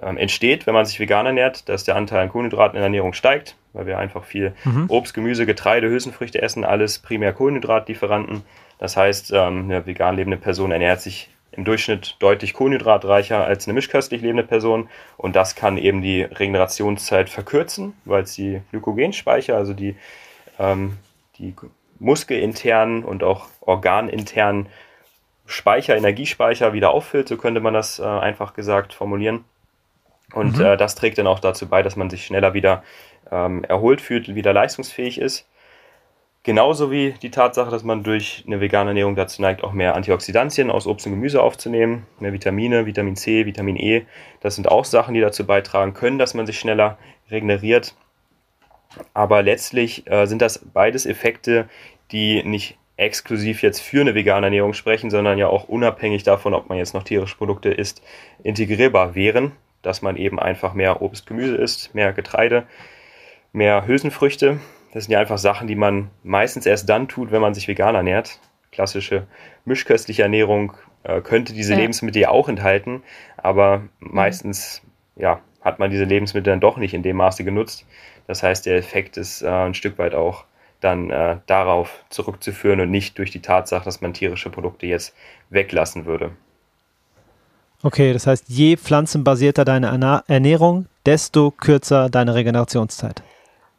ähm, 0.01 0.17
entsteht, 0.17 0.67
wenn 0.67 0.75
man 0.75 0.85
sich 0.85 0.99
vegan 1.01 1.27
ernährt, 1.27 1.69
dass 1.69 1.85
der 1.85 1.97
Anteil 1.97 2.21
an 2.21 2.29
Kohlenhydraten 2.29 2.77
in 2.77 2.81
der 2.81 2.87
Ernährung 2.87 3.13
steigt, 3.13 3.57
weil 3.73 3.87
wir 3.87 3.99
einfach 3.99 4.25
viel 4.25 4.55
mhm. 4.65 4.87
Obst, 4.89 5.15
Gemüse, 5.15 5.47
Getreide, 5.47 5.89
Hülsenfrüchte 5.89 6.43
essen, 6.43 6.65
alles 6.65 6.99
primär 6.99 7.33
Kohlenhydratlieferanten. 7.33 8.43
Das 8.79 8.97
heißt, 8.97 9.33
ähm, 9.33 9.65
eine 9.65 9.87
vegan 9.87 10.17
lebende 10.17 10.37
Person 10.37 10.73
ernährt 10.73 11.01
sich 11.01 11.31
im 11.57 11.65
Durchschnitt 11.65 12.17
deutlich 12.19 12.55
kohlenhydratreicher 12.55 13.45
als 13.45 13.67
eine 13.67 13.75
mischköstlich 13.75 14.23
lebende 14.23 14.43
Person 14.43 14.89
und 15.17 15.37
das 15.37 15.55
kann 15.55 15.79
eben 15.79 16.03
die 16.03 16.23
Regenerationszeit 16.23 17.31
verkürzen, 17.31 17.95
weil 18.05 18.25
es 18.25 18.35
die 18.35 18.61
Glykogenspeicher, 18.71 19.57
also 19.57 19.73
die, 19.73 19.97
ähm, 20.59 20.97
die 21.39 21.55
muskelinternen 21.99 23.05
und 23.05 23.23
auch 23.23 23.47
organinternen 23.61 24.67
Speicher, 25.47 25.97
Energiespeicher 25.97 26.73
wieder 26.73 26.91
auffüllt, 26.91 27.29
so 27.29 27.37
könnte 27.37 27.61
man 27.61 27.75
das 27.75 27.99
äh, 27.99 28.05
einfach 28.05 28.55
gesagt 28.55 28.95
formulieren. 28.95 29.45
Und 30.33 30.59
mhm. 30.59 30.65
äh, 30.65 30.77
das 30.77 30.95
trägt 30.95 31.19
dann 31.19 31.27
auch 31.27 31.41
dazu 31.41 31.69
bei, 31.69 31.83
dass 31.83 31.97
man 31.97 32.11
sich 32.11 32.25
schneller 32.25 32.55
wieder 32.55 32.83
ähm, 33.31 33.63
erholt 33.65 34.01
fühlt, 34.01 34.35
wieder 34.35 34.53
leistungsfähig 34.53 35.19
ist. 35.19 35.47
Genauso 36.45 36.91
wie 36.91 37.13
die 37.21 37.31
Tatsache, 37.31 37.71
dass 37.71 37.83
man 37.83 38.05
durch 38.05 38.45
eine 38.47 38.61
vegane 38.61 38.91
Ernährung 38.91 39.17
dazu 39.17 39.43
neigt, 39.43 39.65
auch 39.65 39.73
mehr 39.73 39.97
Antioxidantien 39.97 40.71
aus 40.71 40.87
Obst 40.87 41.07
und 41.07 41.15
Gemüse 41.15 41.43
aufzunehmen, 41.43 42.07
mehr 42.21 42.33
Vitamine, 42.33 42.87
Vitamin 42.87 43.17
C, 43.17 43.47
Vitamin 43.47 43.77
E. 43.77 44.05
Das 44.41 44.55
sind 44.55 44.71
auch 44.71 44.85
Sachen, 44.85 45.15
die 45.15 45.21
dazu 45.21 45.47
beitragen 45.47 45.95
können, 45.95 46.19
dass 46.19 46.35
man 46.35 46.47
sich 46.47 46.59
schneller 46.59 46.99
regeneriert. 47.31 47.97
Aber 49.15 49.43
letztlich 49.43 50.07
äh, 50.09 50.27
sind 50.27 50.43
das 50.43 50.59
beides 50.59 51.07
Effekte, 51.07 51.69
die 52.13 52.45
nicht 52.45 52.79
exklusiv 52.97 53.63
jetzt 53.63 53.81
für 53.81 54.03
eine 54.03 54.15
vegane 54.15 54.47
Ernährung 54.47 54.75
sprechen, 54.75 55.11
sondern 55.11 55.39
ja 55.39 55.49
auch 55.49 55.69
unabhängig 55.69 56.23
davon, 56.23 56.55
ob 56.55 56.69
man 56.69 56.79
jetzt 56.79 56.95
noch 56.95 57.03
tierische 57.03 57.37
Produkte 57.37 57.71
isst, 57.71 58.03
integrierbar 58.45 59.17
wären 59.17 59.53
dass 59.85 60.03
man 60.03 60.17
eben 60.17 60.41
einfach 60.41 60.75
mehr 60.75 61.03
Obst, 61.03 61.27
Gemüse 61.27 61.57
isst, 61.57 61.95
mehr 61.95 62.13
Getreide, 62.13 62.65
mehr 63.53 63.87
Hülsenfrüchte. 63.87 64.59
Das 64.95 65.05
sind 65.05 65.13
ja 65.13 65.19
einfach 65.19 65.39
Sachen, 65.39 65.67
die 65.67 65.75
man 65.75 66.09
meistens 66.23 66.67
erst 66.67 66.89
dann 66.89 67.09
tut, 67.09 67.33
wenn 67.33 67.43
man 67.43 67.53
sich 67.53 67.67
vegan 67.67 67.97
ernährt. 67.97 68.39
Klassische 68.71 69.27
mischköstliche 69.65 70.23
Ernährung 70.23 70.73
äh, 71.03 71.21
könnte 71.21 71.53
diese 71.53 71.73
ja. 71.73 71.81
Lebensmittel 71.81 72.23
ja 72.23 72.29
auch 72.31 72.49
enthalten, 72.49 73.03
aber 73.37 73.79
mhm. 73.79 73.89
meistens 74.01 74.83
ja, 75.17 75.41
hat 75.61 75.81
man 75.81 75.91
diese 75.91 76.05
Lebensmittel 76.05 76.53
dann 76.53 76.61
doch 76.61 76.77
nicht 76.77 76.95
in 76.95 77.03
dem 77.03 77.17
Maße 77.17 77.43
genutzt. 77.43 77.85
Das 78.29 78.43
heißt, 78.43 78.67
der 78.67 78.77
Effekt 78.77 79.17
ist 79.17 79.43
äh, 79.43 79.49
ein 79.49 79.75
Stück 79.75 79.99
weit 79.99 80.15
auch 80.15 80.45
dann 80.81 81.11
äh, 81.11 81.39
darauf 81.47 82.05
zurückzuführen 82.11 82.81
und 82.81 82.91
nicht 82.91 83.19
durch 83.19 83.33
die 83.33 83.43
Tatsache, 83.43 83.85
dass 83.85 84.01
man 84.01 84.15
tierische 84.15 84.51
Produkte 84.51 84.87
jetzt 84.87 85.15
weglassen 85.51 86.05
würde. 86.05 86.31
Okay, 87.83 88.13
das 88.13 88.27
heißt, 88.27 88.45
je 88.49 88.77
pflanzenbasierter 88.77 89.65
deine 89.65 90.23
Ernährung, 90.29 90.87
desto 91.05 91.51
kürzer 91.51 92.09
deine 92.09 92.35
Regenerationszeit. 92.35 93.23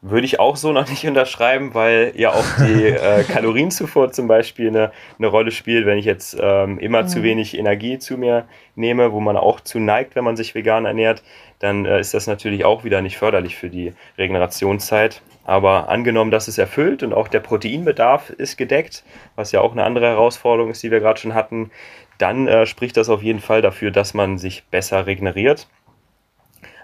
Würde 0.08 0.28
ich 0.28 0.40
auch 0.40 0.56
so 0.56 0.72
noch 0.72 0.88
nicht 0.90 1.08
unterschreiben, 1.08 1.74
weil 1.74 2.14
ja 2.16 2.30
auch 2.30 2.46
die 2.60 2.86
äh, 2.90 3.24
Kalorienzufuhr 3.24 4.12
zum 4.12 4.28
Beispiel 4.28 4.68
eine, 4.68 4.92
eine 5.18 5.28
Rolle 5.28 5.50
spielt. 5.50 5.88
Wenn 5.88 5.98
ich 5.98 6.06
jetzt 6.06 6.38
ähm, 6.40 6.78
immer 6.78 7.04
mhm. 7.04 7.08
zu 7.08 7.24
wenig 7.24 7.58
Energie 7.58 7.98
zu 7.98 8.16
mir 8.16 8.46
nehme, 8.76 9.12
wo 9.14 9.20
man 9.20 9.36
auch 9.36 9.62
zu 9.62 9.80
neigt, 9.80 10.16
wenn 10.16 10.24
man 10.24 10.38
sich 10.38 10.54
vegan 10.54 10.86
ernährt, 10.86 11.24
dann 11.58 11.86
äh, 11.86 12.00
ist 12.00 12.14
das 12.14 12.28
natürlich 12.28 12.66
auch 12.66 12.84
wieder 12.84 13.02
nicht 13.02 13.18
förderlich 13.18 13.56
für 13.56 13.72
die 13.72 13.94
Regenerationszeit. 14.20 15.24
Aber 15.44 15.90
angenommen, 15.90 16.30
dass 16.30 16.48
es 16.48 16.60
erfüllt 16.60 17.02
und 17.02 17.12
auch 17.14 17.28
der 17.28 17.40
Proteinbedarf 17.40 18.30
ist 18.30 18.58
gedeckt, 18.58 19.04
was 19.36 19.52
ja 19.54 19.62
auch 19.62 19.72
eine 19.72 19.86
andere 19.86 20.06
Herausforderung 20.06 20.70
ist, 20.70 20.84
die 20.84 20.92
wir 20.92 21.00
gerade 21.00 21.20
schon 21.20 21.34
hatten, 21.34 21.72
dann 22.20 22.48
äh, 22.48 22.68
spricht 22.68 22.96
das 22.96 23.10
auf 23.10 23.24
jeden 23.24 23.40
Fall 23.40 23.64
dafür, 23.64 23.90
dass 23.90 24.14
man 24.14 24.38
sich 24.38 24.66
besser 24.66 25.08
regeneriert. 25.08 25.68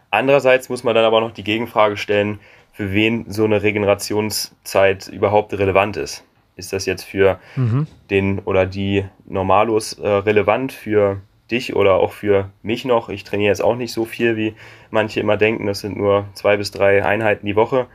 Andererseits 0.09 0.69
muss 0.69 0.83
man 0.83 0.93
dann 0.93 1.05
aber 1.05 1.21
noch 1.21 1.31
die 1.31 1.43
Gegenfrage 1.43 1.95
stellen, 1.95 2.39
für 2.71 2.93
wen 2.93 3.25
so 3.29 3.45
eine 3.45 3.63
Regenerationszeit 3.63 5.07
überhaupt 5.07 5.53
relevant 5.53 5.97
ist. 5.97 6.23
Ist 6.55 6.73
das 6.73 6.85
jetzt 6.85 7.03
für 7.03 7.39
mhm. 7.55 7.87
den 8.09 8.39
oder 8.39 8.65
die 8.65 9.05
Normalos 9.25 9.93
äh, 9.93 10.07
relevant, 10.07 10.71
für 10.71 11.21
dich 11.49 11.75
oder 11.75 11.95
auch 11.95 12.11
für 12.11 12.49
mich 12.61 12.85
noch? 12.85 13.09
Ich 13.09 13.23
trainiere 13.23 13.49
jetzt 13.49 13.63
auch 13.63 13.75
nicht 13.75 13.93
so 13.93 14.05
viel, 14.05 14.35
wie 14.37 14.53
manche 14.89 15.19
immer 15.19 15.37
denken. 15.37 15.65
Das 15.65 15.79
sind 15.79 15.97
nur 15.97 16.25
zwei 16.33 16.57
bis 16.57 16.71
drei 16.71 17.03
Einheiten 17.03 17.45
die 17.45 17.55
Woche. 17.55 17.87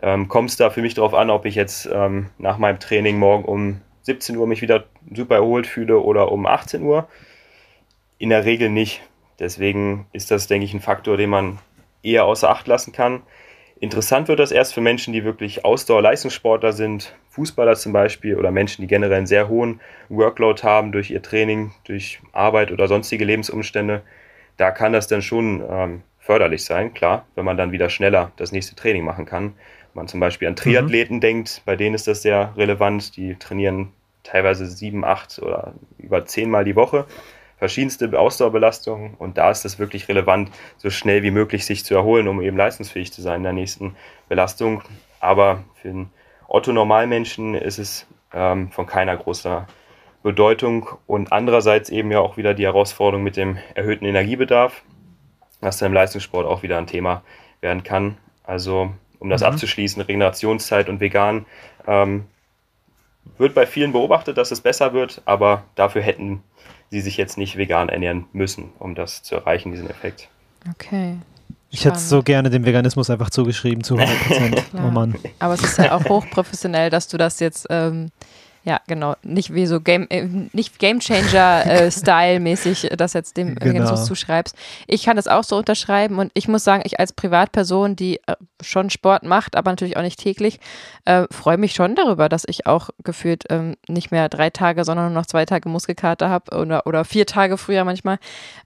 Ähm, 0.00 0.28
Kommt 0.28 0.50
es 0.50 0.56
da 0.56 0.70
für 0.70 0.82
mich 0.82 0.94
darauf 0.94 1.14
an, 1.14 1.30
ob 1.30 1.44
ich 1.44 1.54
jetzt 1.54 1.88
ähm, 1.92 2.26
nach 2.38 2.58
meinem 2.58 2.80
Training 2.80 3.18
morgen 3.18 3.44
um 3.44 3.80
17 4.02 4.36
Uhr 4.36 4.46
mich 4.46 4.62
wieder 4.62 4.84
super 5.12 5.36
erholt 5.36 5.66
fühle 5.66 5.98
oder 5.98 6.32
um 6.32 6.46
18 6.46 6.82
Uhr. 6.82 7.08
In 8.18 8.30
der 8.30 8.44
Regel 8.44 8.70
nicht. 8.70 9.02
Deswegen 9.38 10.06
ist 10.12 10.30
das, 10.30 10.46
denke 10.46 10.64
ich, 10.64 10.74
ein 10.74 10.80
Faktor, 10.80 11.16
den 11.16 11.30
man 11.30 11.58
eher 12.02 12.24
außer 12.24 12.50
Acht 12.50 12.66
lassen 12.66 12.92
kann. 12.92 13.22
Interessant 13.80 14.26
wird 14.26 14.40
das 14.40 14.50
erst 14.50 14.74
für 14.74 14.80
Menschen, 14.80 15.12
die 15.12 15.24
wirklich 15.24 15.64
Ausdauer-Leistungssportler 15.64 16.72
sind, 16.72 17.14
Fußballer 17.30 17.76
zum 17.76 17.92
Beispiel 17.92 18.36
oder 18.36 18.50
Menschen, 18.50 18.82
die 18.82 18.88
generell 18.88 19.18
einen 19.18 19.26
sehr 19.26 19.48
hohen 19.48 19.80
Workload 20.08 20.62
haben 20.62 20.90
durch 20.90 21.10
ihr 21.10 21.22
Training, 21.22 21.72
durch 21.84 22.20
Arbeit 22.32 22.72
oder 22.72 22.88
sonstige 22.88 23.24
Lebensumstände. 23.24 24.02
Da 24.56 24.72
kann 24.72 24.92
das 24.92 25.06
dann 25.06 25.22
schon 25.22 25.62
ähm, 25.70 26.02
förderlich 26.18 26.64
sein, 26.64 26.92
klar, 26.92 27.26
wenn 27.36 27.44
man 27.44 27.56
dann 27.56 27.70
wieder 27.70 27.88
schneller 27.88 28.32
das 28.36 28.50
nächste 28.50 28.74
Training 28.74 29.04
machen 29.04 29.26
kann. 29.26 29.54
Wenn 29.92 30.02
man 30.02 30.08
zum 30.08 30.18
Beispiel 30.18 30.48
an 30.48 30.56
Triathleten 30.56 31.16
mhm. 31.16 31.20
denkt, 31.20 31.62
bei 31.64 31.76
denen 31.76 31.94
ist 31.94 32.08
das 32.08 32.22
sehr 32.22 32.52
relevant. 32.56 33.16
Die 33.16 33.36
trainieren 33.36 33.92
teilweise 34.24 34.66
sieben, 34.66 35.04
acht 35.04 35.38
oder 35.38 35.74
über 35.98 36.26
zehnmal 36.26 36.64
die 36.64 36.76
Woche. 36.76 37.06
Verschiedenste 37.58 38.18
Ausdauerbelastungen 38.18 39.14
und 39.14 39.36
da 39.36 39.50
ist 39.50 39.64
es 39.64 39.78
wirklich 39.78 40.08
relevant, 40.08 40.50
so 40.76 40.90
schnell 40.90 41.22
wie 41.22 41.32
möglich 41.32 41.66
sich 41.66 41.84
zu 41.84 41.94
erholen, 41.94 42.28
um 42.28 42.40
eben 42.40 42.56
leistungsfähig 42.56 43.12
zu 43.12 43.20
sein 43.20 43.38
in 43.38 43.42
der 43.42 43.52
nächsten 43.52 43.96
Belastung. 44.28 44.82
Aber 45.20 45.64
für 45.74 45.88
den 45.88 46.10
Otto-Normalmenschen 46.46 47.54
ist 47.54 47.78
es 47.78 48.06
ähm, 48.32 48.70
von 48.70 48.86
keiner 48.86 49.16
großer 49.16 49.66
Bedeutung 50.22 50.88
und 51.06 51.32
andererseits 51.32 51.90
eben 51.90 52.10
ja 52.10 52.20
auch 52.20 52.36
wieder 52.36 52.54
die 52.54 52.64
Herausforderung 52.64 53.22
mit 53.22 53.36
dem 53.36 53.58
erhöhten 53.74 54.04
Energiebedarf, 54.04 54.82
was 55.60 55.78
dann 55.78 55.86
im 55.86 55.94
Leistungssport 55.94 56.46
auch 56.46 56.62
wieder 56.62 56.78
ein 56.78 56.86
Thema 56.86 57.22
werden 57.60 57.82
kann. 57.82 58.18
Also 58.44 58.92
um 59.18 59.30
das 59.30 59.40
mhm. 59.40 59.48
abzuschließen, 59.48 60.02
Regenerationszeit 60.02 60.88
und 60.88 61.00
vegan 61.00 61.46
ähm, 61.86 62.26
wird 63.36 63.54
bei 63.54 63.66
vielen 63.66 63.92
beobachtet, 63.92 64.38
dass 64.38 64.50
es 64.50 64.60
besser 64.60 64.92
wird, 64.92 65.22
aber 65.24 65.64
dafür 65.74 66.02
hätten 66.02 66.42
sie 66.90 67.00
sich 67.00 67.16
jetzt 67.16 67.38
nicht 67.38 67.56
vegan 67.56 67.88
ernähren 67.88 68.26
müssen, 68.32 68.70
um 68.78 68.94
das 68.94 69.22
zu 69.22 69.34
erreichen, 69.34 69.72
diesen 69.72 69.90
Effekt. 69.90 70.28
Okay. 70.70 71.16
Ich 71.70 71.84
hätte 71.84 71.98
so 71.98 72.22
gerne 72.22 72.48
dem 72.48 72.64
Veganismus 72.64 73.10
einfach 73.10 73.28
zugeschrieben, 73.28 73.84
zu 73.84 73.96
100 73.96 74.26
Prozent. 74.26 74.62
oh 74.74 75.28
Aber 75.38 75.54
es 75.54 75.62
ist 75.62 75.76
ja 75.76 75.94
auch 75.94 76.04
hochprofessionell, 76.08 76.88
dass 76.88 77.08
du 77.08 77.18
das 77.18 77.40
jetzt 77.40 77.66
ähm, 77.68 78.10
Ja, 78.64 78.80
genau. 78.86 79.14
Nicht 79.22 79.54
wie 79.54 79.66
so 79.66 79.80
Game, 79.80 80.06
äh, 80.10 80.24
nicht 80.52 80.78
Game 80.78 81.00
Changer-Style-mäßig 81.00 82.84
äh, 82.92 82.96
das 82.96 83.12
jetzt 83.12 83.36
dem 83.36 83.54
genau. 83.54 83.94
Zuschreibst. 83.94 84.54
Ich 84.86 85.04
kann 85.04 85.16
das 85.16 85.28
auch 85.28 85.44
so 85.44 85.56
unterschreiben 85.56 86.18
und 86.18 86.30
ich 86.34 86.48
muss 86.48 86.64
sagen, 86.64 86.82
ich 86.84 86.98
als 87.00 87.12
Privatperson, 87.12 87.96
die 87.96 88.16
äh, 88.26 88.34
schon 88.60 88.90
Sport 88.90 89.22
macht, 89.22 89.56
aber 89.56 89.70
natürlich 89.70 89.96
auch 89.96 90.02
nicht 90.02 90.18
täglich, 90.18 90.60
äh, 91.04 91.24
freue 91.30 91.56
mich 91.56 91.72
schon 91.72 91.94
darüber, 91.94 92.28
dass 92.28 92.44
ich 92.46 92.66
auch 92.66 92.90
gefühlt 93.04 93.44
ähm, 93.48 93.76
nicht 93.88 94.10
mehr 94.10 94.28
drei 94.28 94.50
Tage, 94.50 94.84
sondern 94.84 95.12
nur 95.12 95.20
noch 95.20 95.26
zwei 95.26 95.46
Tage 95.46 95.68
Muskelkater 95.68 96.28
habe 96.28 96.56
oder, 96.56 96.86
oder 96.86 97.04
vier 97.04 97.26
Tage 97.26 97.56
früher 97.56 97.84
manchmal. 97.84 98.18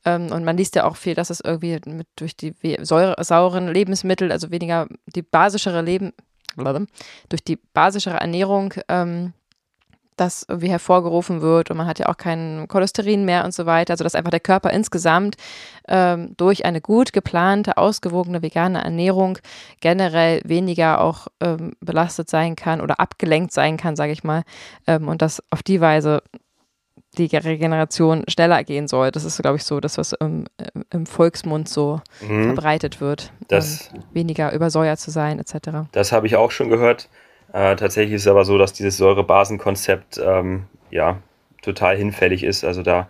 Ähm, 0.04 0.32
und 0.32 0.44
man 0.44 0.56
liest 0.56 0.74
ja 0.74 0.84
auch 0.84 0.96
viel, 0.96 1.14
dass 1.14 1.30
es 1.30 1.40
irgendwie 1.40 1.78
mit, 1.86 2.08
durch 2.16 2.36
die 2.36 2.54
Säure, 2.80 3.22
sauren 3.22 3.68
Lebensmittel, 3.68 4.32
also 4.32 4.50
weniger 4.50 4.88
die 5.06 5.22
basischere 5.22 5.82
Leben, 5.82 6.12
durch 7.28 7.44
die 7.44 7.56
basischere 7.72 8.16
Ernährung 8.16 8.74
ähm, 8.88 9.32
das 10.22 10.44
irgendwie 10.48 10.70
hervorgerufen 10.70 11.42
wird 11.42 11.70
und 11.70 11.76
man 11.76 11.86
hat 11.86 11.98
ja 11.98 12.06
auch 12.06 12.16
kein 12.16 12.66
Cholesterin 12.68 13.24
mehr 13.24 13.44
und 13.44 13.52
so 13.52 13.66
weiter. 13.66 13.92
Also 13.92 14.04
dass 14.04 14.14
einfach 14.14 14.30
der 14.30 14.40
Körper 14.40 14.70
insgesamt 14.70 15.36
ähm, 15.88 16.34
durch 16.36 16.64
eine 16.64 16.80
gut 16.80 17.12
geplante, 17.12 17.76
ausgewogene 17.76 18.42
vegane 18.42 18.82
Ernährung 18.82 19.38
generell 19.80 20.40
weniger 20.44 21.00
auch 21.00 21.26
ähm, 21.40 21.72
belastet 21.80 22.30
sein 22.30 22.56
kann 22.56 22.80
oder 22.80 23.00
abgelenkt 23.00 23.52
sein 23.52 23.76
kann, 23.76 23.96
sage 23.96 24.12
ich 24.12 24.24
mal. 24.24 24.42
Ähm, 24.86 25.08
und 25.08 25.22
dass 25.22 25.42
auf 25.50 25.62
die 25.62 25.80
Weise 25.80 26.22
die 27.18 27.26
Regeneration 27.36 28.24
schneller 28.28 28.64
gehen 28.64 28.88
soll. 28.88 29.10
Das 29.10 29.24
ist, 29.24 29.40
glaube 29.42 29.56
ich, 29.56 29.64
so 29.64 29.80
das, 29.80 29.98
was 29.98 30.12
im, 30.14 30.46
im 30.90 31.04
Volksmund 31.04 31.68
so 31.68 32.00
mhm. 32.26 32.44
verbreitet 32.44 33.00
wird. 33.00 33.32
Das, 33.48 33.90
weniger 34.12 34.52
übersäuert 34.52 34.98
zu 34.98 35.10
sein, 35.10 35.38
etc. 35.38 35.88
Das 35.92 36.12
habe 36.12 36.26
ich 36.26 36.36
auch 36.36 36.50
schon 36.50 36.70
gehört. 36.70 37.10
Äh, 37.52 37.76
tatsächlich 37.76 38.14
ist 38.14 38.22
es 38.22 38.28
aber 38.28 38.44
so, 38.44 38.58
dass 38.58 38.72
dieses 38.72 38.96
Säurebasenkonzept 38.96 40.20
ähm, 40.24 40.64
ja 40.90 41.18
total 41.62 41.96
hinfällig 41.96 42.44
ist. 42.44 42.64
Also 42.64 42.82
da 42.82 43.08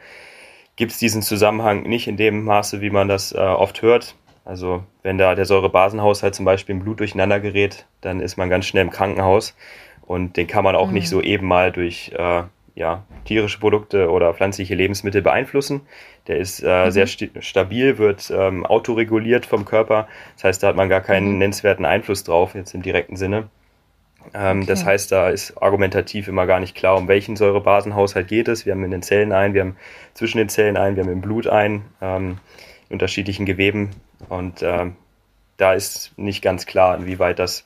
gibt 0.77 0.93
es 0.93 0.99
diesen 0.99 1.23
Zusammenhang 1.23 1.85
nicht 1.85 2.09
in 2.09 2.17
dem 2.17 2.45
Maße, 2.45 2.81
wie 2.81 2.91
man 2.91 3.09
das 3.09 3.33
äh, 3.33 3.39
oft 3.39 3.83
hört. 3.83 4.17
Also 4.45 4.83
wenn 5.03 5.19
da 5.19 5.35
der 5.35 5.45
Säurebasenhaushalt 5.45 6.35
zum 6.35 6.45
Beispiel 6.45 6.75
im 6.75 6.83
Blut 6.83 7.01
durcheinander 7.01 7.39
gerät, 7.39 7.87
dann 8.01 8.21
ist 8.21 8.37
man 8.37 8.51
ganz 8.51 8.67
schnell 8.67 8.83
im 8.83 8.91
Krankenhaus 8.91 9.55
und 10.03 10.37
den 10.37 10.49
kann 10.49 10.65
man 10.65 10.75
auch 10.75 10.89
mhm. 10.89 10.95
nicht 10.95 11.09
so 11.09 11.21
eben 11.21 11.47
mal 11.47 11.71
durch 11.71 12.11
äh, 12.17 12.43
ja, 12.75 13.05
tierische 13.25 13.61
Produkte 13.61 14.11
oder 14.11 14.35
pflanzliche 14.35 14.75
Lebensmittel 14.75 15.23
beeinflussen. 15.23 15.83
Der 16.27 16.39
ist 16.39 16.61
äh, 16.61 16.87
mhm. 16.87 16.91
sehr 16.91 17.07
st 17.07 17.31
stabil, 17.41 17.99
wird 17.99 18.33
ähm, 18.35 18.67
autoreguliert 18.67 19.47
vom 19.47 19.65
Körper. 19.65 20.09
Das 20.35 20.45
heißt, 20.45 20.63
da 20.63 20.69
hat 20.69 20.77
man 20.77 20.89
gar 20.89 21.03
keinen 21.03 21.33
mhm. 21.33 21.39
nennenswerten 21.39 21.85
Einfluss 21.85 22.25
drauf, 22.25 22.55
jetzt 22.57 22.75
im 22.75 22.83
direkten 22.83 23.17
Sinne. 23.17 23.49
Ähm, 24.35 24.59
okay. 24.59 24.67
Das 24.67 24.85
heißt, 24.85 25.13
da 25.13 25.31
ist 25.31 25.61
argumentativ 25.63 26.29
immer 26.29 26.47
gar 26.47 26.61
nicht 26.61 26.75
klar, 26.75 26.97
um 26.97 27.09
welchen 27.09 27.37
Säurebasenhaushalt 27.37 28.29
geht 28.29 28.49
es. 28.49 28.67
Wir 28.67 28.73
haben 28.73 28.85
in 28.85 28.91
den 28.91 29.03
Zellen 29.03 29.33
ein, 29.33 29.55
wir 29.55 29.63
haben 29.63 29.77
zwischen 30.15 30.39
den 30.39 30.49
Zellen 30.49 30.77
ein, 30.77 30.97
wir 30.97 31.05
haben 31.05 31.13
im 31.13 31.21
Blut 31.21 31.47
ein, 31.47 31.85
ähm, 32.01 32.39
in 32.89 32.95
unterschiedlichen 32.95 33.47
Geweben. 33.47 33.91
Und 34.29 34.63
ähm, 34.63 34.97
da 35.57 35.75
ist 35.75 36.13
nicht 36.17 36.43
ganz 36.43 36.67
klar, 36.67 36.97
inwieweit 36.97 37.39
das 37.39 37.65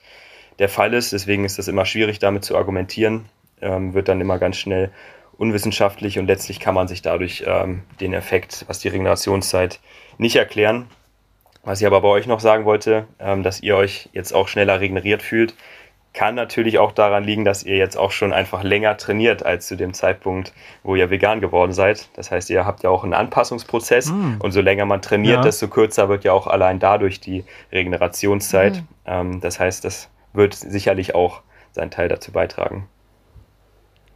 der 0.58 0.68
Fall 0.68 0.94
ist. 0.94 1.12
Deswegen 1.12 1.44
ist 1.44 1.58
das 1.58 1.68
immer 1.68 1.84
schwierig, 1.84 2.18
damit 2.18 2.44
zu 2.44 2.56
argumentieren. 2.56 3.26
Ähm, 3.60 3.94
wird 3.94 4.08
dann 4.08 4.20
immer 4.20 4.38
ganz 4.38 4.56
schnell 4.56 4.90
unwissenschaftlich 5.38 6.18
und 6.18 6.26
letztlich 6.26 6.60
kann 6.60 6.74
man 6.74 6.88
sich 6.88 7.02
dadurch 7.02 7.44
ähm, 7.46 7.82
den 8.00 8.14
Effekt, 8.14 8.64
was 8.68 8.78
die 8.78 8.88
Regenerationszeit 8.88 9.80
nicht 10.18 10.36
erklären. 10.36 10.86
Was 11.62 11.80
ich 11.80 11.86
aber 11.86 12.00
bei 12.00 12.08
euch 12.08 12.26
noch 12.26 12.40
sagen 12.40 12.64
wollte, 12.64 13.06
ähm, 13.18 13.42
dass 13.42 13.60
ihr 13.60 13.76
euch 13.76 14.08
jetzt 14.12 14.32
auch 14.32 14.48
schneller 14.48 14.80
regeneriert 14.80 15.22
fühlt, 15.22 15.54
kann 16.16 16.34
natürlich 16.34 16.78
auch 16.78 16.92
daran 16.92 17.24
liegen, 17.24 17.44
dass 17.44 17.62
ihr 17.62 17.76
jetzt 17.76 17.96
auch 17.96 18.10
schon 18.10 18.32
einfach 18.32 18.64
länger 18.64 18.96
trainiert 18.96 19.44
als 19.44 19.66
zu 19.66 19.76
dem 19.76 19.92
Zeitpunkt, 19.92 20.54
wo 20.82 20.96
ihr 20.96 21.10
vegan 21.10 21.40
geworden 21.40 21.72
seid. 21.72 22.08
Das 22.14 22.30
heißt, 22.30 22.48
ihr 22.48 22.64
habt 22.64 22.82
ja 22.82 22.90
auch 22.90 23.04
einen 23.04 23.12
Anpassungsprozess 23.12 24.10
mm. 24.10 24.36
und 24.40 24.52
so 24.52 24.62
länger 24.62 24.86
man 24.86 25.02
trainiert, 25.02 25.36
ja. 25.36 25.42
desto 25.42 25.68
kürzer 25.68 26.08
wird 26.08 26.24
ja 26.24 26.32
auch 26.32 26.46
allein 26.46 26.78
dadurch 26.78 27.20
die 27.20 27.44
Regenerationszeit. 27.70 28.76
Mm. 28.76 28.86
Ähm, 29.04 29.40
das 29.42 29.60
heißt, 29.60 29.84
das 29.84 30.08
wird 30.32 30.54
sicherlich 30.54 31.14
auch 31.14 31.42
seinen 31.72 31.90
Teil 31.90 32.08
dazu 32.08 32.32
beitragen. 32.32 32.88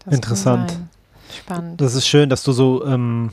Das 0.07 0.15
Interessant. 0.15 0.81
Spannend. 1.37 1.81
Das 1.83 1.95
ist 1.95 2.09
schön, 2.09 2.31
dass 2.31 2.43
du 2.43 2.53
so 2.53 2.85
ähm, 2.87 3.31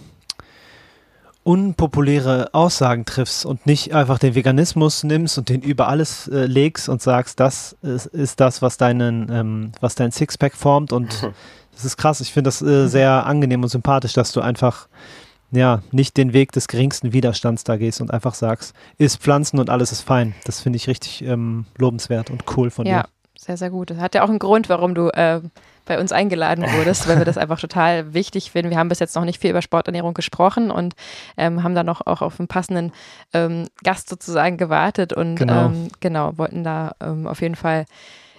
unpopuläre 1.47 2.53
Aussagen 2.53 3.05
triffst 3.05 3.45
und 3.45 3.65
nicht 3.65 3.93
einfach 3.93 4.19
den 4.19 4.35
Veganismus 4.35 5.05
nimmst 5.05 5.37
und 5.37 5.47
den 5.47 5.61
über 5.61 5.87
alles 5.87 6.27
äh, 6.27 6.45
legst 6.45 6.89
und 6.89 7.01
sagst, 7.01 7.39
das 7.39 7.77
ist, 7.81 8.07
ist 8.07 8.41
das, 8.41 8.61
was 8.61 8.75
deinen, 8.75 9.31
ähm, 9.31 9.71
was 9.79 9.95
dein 9.95 10.11
Sixpack 10.11 10.55
formt 10.55 10.91
und 10.91 11.31
das 11.71 11.85
ist 11.85 11.95
krass. 11.95 12.19
Ich 12.19 12.33
finde 12.33 12.49
das 12.49 12.61
äh, 12.61 12.87
sehr 12.87 13.25
angenehm 13.25 13.63
und 13.63 13.69
sympathisch, 13.69 14.11
dass 14.11 14.33
du 14.33 14.41
einfach 14.41 14.89
ja 15.51 15.81
nicht 15.91 16.17
den 16.17 16.33
Weg 16.33 16.51
des 16.51 16.67
geringsten 16.67 17.13
Widerstands 17.13 17.63
da 17.63 17.77
gehst 17.77 18.01
und 18.01 18.11
einfach 18.11 18.33
sagst, 18.33 18.75
isst 18.97 19.21
Pflanzen 19.21 19.57
und 19.57 19.69
alles 19.69 19.93
ist 19.93 20.01
fein. 20.01 20.35
Das 20.43 20.59
finde 20.59 20.75
ich 20.75 20.89
richtig 20.89 21.21
ähm, 21.21 21.65
lobenswert 21.77 22.29
und 22.29 22.43
cool 22.57 22.71
von 22.71 22.85
ja, 22.85 22.91
dir. 22.91 22.97
Ja, 22.97 23.07
sehr, 23.39 23.55
sehr 23.55 23.69
gut. 23.69 23.89
Das 23.91 23.99
hat 23.99 24.15
ja 24.15 24.25
auch 24.25 24.29
einen 24.29 24.39
Grund, 24.39 24.67
warum 24.67 24.93
du 24.93 25.07
äh, 25.11 25.39
bei 25.87 25.99
uns 25.99 26.11
eingeladen 26.11 26.65
wurdest, 26.77 27.07
weil 27.07 27.17
wir 27.17 27.25
das 27.25 27.37
einfach 27.37 27.59
total 27.59 28.13
wichtig 28.13 28.51
finden. 28.51 28.69
Wir 28.69 28.77
haben 28.77 28.89
bis 28.89 28.99
jetzt 28.99 29.15
noch 29.15 29.25
nicht 29.25 29.41
viel 29.41 29.51
über 29.51 29.61
Sporternährung 29.61 30.13
gesprochen 30.13 30.71
und 30.71 30.95
ähm, 31.37 31.63
haben 31.63 31.75
da 31.75 31.83
noch 31.83 32.05
auch 32.05 32.21
auf 32.21 32.39
einen 32.39 32.47
passenden 32.47 32.91
ähm, 33.33 33.67
Gast 33.83 34.09
sozusagen 34.09 34.57
gewartet 34.57 35.13
und 35.13 35.35
genau, 35.35 35.65
ähm, 35.65 35.87
genau 35.99 36.37
wollten 36.37 36.63
da 36.63 36.93
ähm, 37.01 37.27
auf 37.27 37.41
jeden 37.41 37.55
Fall 37.55 37.85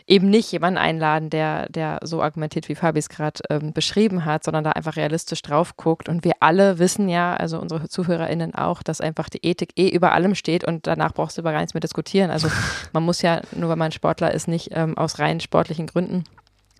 eben 0.08 0.30
nicht 0.30 0.50
jemanden 0.50 0.78
einladen, 0.78 1.28
der, 1.28 1.68
der 1.68 2.00
so 2.02 2.22
argumentiert, 2.22 2.68
wie 2.68 2.74
Fabi 2.74 2.98
es 2.98 3.10
gerade 3.10 3.40
ähm, 3.50 3.72
beschrieben 3.74 4.24
hat, 4.24 4.42
sondern 4.42 4.64
da 4.64 4.72
einfach 4.72 4.96
realistisch 4.96 5.42
drauf 5.42 5.76
guckt. 5.76 6.08
Und 6.08 6.24
wir 6.24 6.32
alle 6.40 6.78
wissen 6.78 7.08
ja, 7.08 7.36
also 7.36 7.60
unsere 7.60 7.88
ZuhörerInnen 7.88 8.54
auch, 8.54 8.82
dass 8.82 9.02
einfach 9.02 9.28
die 9.28 9.44
Ethik 9.44 9.72
eh 9.76 9.88
über 9.88 10.12
allem 10.12 10.34
steht 10.34 10.64
und 10.64 10.86
danach 10.86 11.12
brauchst 11.12 11.36
du 11.36 11.42
über 11.42 11.52
gar 11.52 11.60
nichts 11.60 11.74
mehr 11.74 11.82
diskutieren. 11.82 12.30
Also 12.30 12.48
man 12.92 13.02
muss 13.02 13.20
ja, 13.20 13.42
nur 13.54 13.68
weil 13.68 13.76
man 13.76 13.92
Sportler 13.92 14.32
ist, 14.32 14.48
nicht 14.48 14.70
ähm, 14.72 14.96
aus 14.96 15.18
rein 15.18 15.40
sportlichen 15.40 15.86
Gründen 15.86 16.24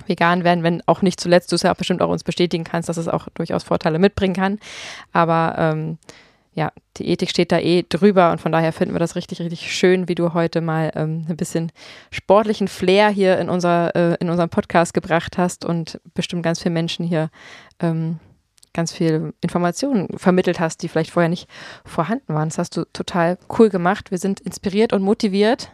vegan 0.09 0.45
werden, 0.45 0.63
wenn 0.63 0.83
auch 0.87 1.03
nicht 1.03 1.21
zuletzt 1.21 1.53
du 1.53 1.57
es 1.57 1.63
ja 1.63 1.73
auch 1.73 1.77
bestimmt 1.77 2.03
auch 2.03 2.11
uns 2.11 2.25
bestätigen 2.25 2.65
kannst, 2.65 2.89
dass 2.89 2.97
es 2.97 3.09
auch 3.09 3.29
durchaus 3.35 3.65
Vorteile 3.65 3.99
mitbringen 3.99 4.35
kann. 4.35 4.59
Aber 5.13 5.55
ähm, 5.59 5.99
ja, 6.55 6.73
die 6.97 7.09
Ethik 7.09 7.31
steht 7.31 7.53
da 7.53 7.59
eh 7.61 7.85
drüber 7.89 8.33
und 8.33 8.41
von 8.41 8.51
daher 8.51 8.73
finden 8.73 8.95
wir 8.95 8.99
das 8.99 9.15
richtig, 9.15 9.41
richtig 9.41 9.73
schön, 9.73 10.09
wie 10.09 10.17
du 10.17 10.35
heute 10.35 10.61
mal 10.61 10.91
ähm, 10.97 11.25
ein 11.29 11.37
bisschen 11.37 11.71
sportlichen 12.11 12.67
Flair 12.67 13.11
hier 13.11 13.39
in, 13.39 13.49
unser, 13.49 13.95
äh, 13.95 14.17
in 14.19 14.29
unserem 14.29 14.51
Podcast 14.51 14.93
gebracht 14.93 15.39
hast 15.39 15.65
und 15.65 16.01
bestimmt 16.15 16.43
ganz 16.43 16.61
viele 16.61 16.73
Menschen 16.73 17.07
hier 17.07 17.31
ähm, 17.79 18.19
ganz 18.73 18.93
viel 18.93 19.35
Informationen 19.41 20.09
vermittelt 20.19 20.59
hast, 20.61 20.83
die 20.83 20.89
vielleicht 20.89 21.11
vorher 21.11 21.29
nicht 21.29 21.49
vorhanden 21.85 22.35
waren. 22.35 22.49
Das 22.49 22.59
hast 22.59 22.77
du 22.77 22.85
total 22.93 23.39
cool 23.59 23.71
gemacht. 23.71 24.11
Wir 24.11 24.19
sind 24.19 24.41
inspiriert 24.41 24.93
und 24.93 25.03
motiviert 25.03 25.71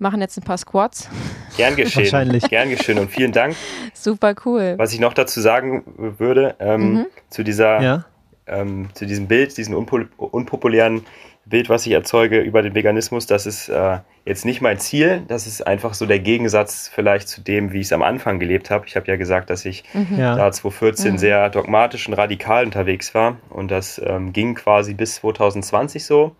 machen 0.00 0.20
jetzt 0.20 0.36
ein 0.38 0.42
paar 0.42 0.58
Squats. 0.58 1.08
Gern 1.56 1.76
geschehen. 1.76 2.04
Wahrscheinlich. 2.04 2.48
Gern 2.48 2.70
geschehen 2.70 2.98
und 2.98 3.10
vielen 3.10 3.32
Dank. 3.32 3.54
Super 3.92 4.34
cool. 4.44 4.74
Was 4.76 4.92
ich 4.92 5.00
noch 5.00 5.12
dazu 5.12 5.40
sagen 5.40 5.84
würde, 6.18 6.56
ähm, 6.58 6.92
mhm. 6.92 7.06
zu 7.28 7.42
dieser, 7.42 7.80
ja. 7.80 8.04
ähm, 8.46 8.88
zu 8.94 9.06
diesem 9.06 9.28
Bild, 9.28 9.56
diesem 9.56 9.74
unpo 9.74 10.00
unpopulären 10.16 11.02
Bild, 11.46 11.68
was 11.68 11.86
ich 11.86 11.92
erzeuge 11.92 12.40
über 12.40 12.62
den 12.62 12.74
Veganismus, 12.74 13.26
das 13.26 13.44
ist 13.44 13.68
äh, 13.68 13.98
jetzt 14.24 14.44
nicht 14.44 14.60
mein 14.60 14.78
Ziel. 14.78 15.22
Das 15.26 15.46
ist 15.46 15.66
einfach 15.66 15.94
so 15.94 16.06
der 16.06 16.20
Gegensatz 16.20 16.88
vielleicht 16.92 17.28
zu 17.28 17.40
dem, 17.40 17.72
wie 17.72 17.80
ich 17.80 17.86
es 17.86 17.92
am 17.92 18.02
Anfang 18.02 18.38
gelebt 18.38 18.70
habe. 18.70 18.86
Ich 18.86 18.94
habe 18.94 19.06
ja 19.08 19.16
gesagt, 19.16 19.50
dass 19.50 19.64
ich 19.64 19.84
mhm. 19.92 20.18
ja. 20.18 20.36
da 20.36 20.52
2014 20.52 21.12
mhm. 21.12 21.18
sehr 21.18 21.50
dogmatisch 21.50 22.06
und 22.06 22.14
radikal 22.14 22.64
unterwegs 22.64 23.14
war 23.14 23.36
und 23.48 23.70
das 23.70 24.00
ähm, 24.04 24.32
ging 24.32 24.54
quasi 24.54 24.94
bis 24.94 25.16
2020 25.16 26.04
so. 26.04 26.36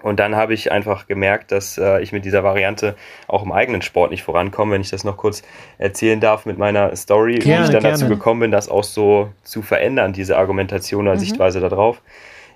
Und 0.00 0.20
dann 0.20 0.36
habe 0.36 0.54
ich 0.54 0.70
einfach 0.70 1.06
gemerkt, 1.08 1.50
dass 1.50 1.76
äh, 1.76 2.00
ich 2.00 2.12
mit 2.12 2.24
dieser 2.24 2.44
Variante 2.44 2.94
auch 3.26 3.42
im 3.42 3.50
eigenen 3.50 3.82
Sport 3.82 4.12
nicht 4.12 4.22
vorankomme. 4.22 4.74
Wenn 4.74 4.80
ich 4.80 4.90
das 4.90 5.02
noch 5.02 5.16
kurz 5.16 5.42
erzählen 5.78 6.20
darf 6.20 6.46
mit 6.46 6.56
meiner 6.56 6.94
Story, 6.94 7.34
gerne, 7.34 7.62
wie 7.62 7.64
ich 7.64 7.70
dann 7.70 7.82
gerne. 7.82 7.98
dazu 7.98 8.08
gekommen 8.08 8.40
bin, 8.40 8.50
das 8.52 8.68
auch 8.68 8.84
so 8.84 9.30
zu 9.42 9.62
verändern, 9.62 10.12
diese 10.12 10.36
Argumentation 10.36 11.06
oder 11.06 11.16
mhm. 11.16 11.20
Sichtweise 11.20 11.60
darauf. 11.60 12.00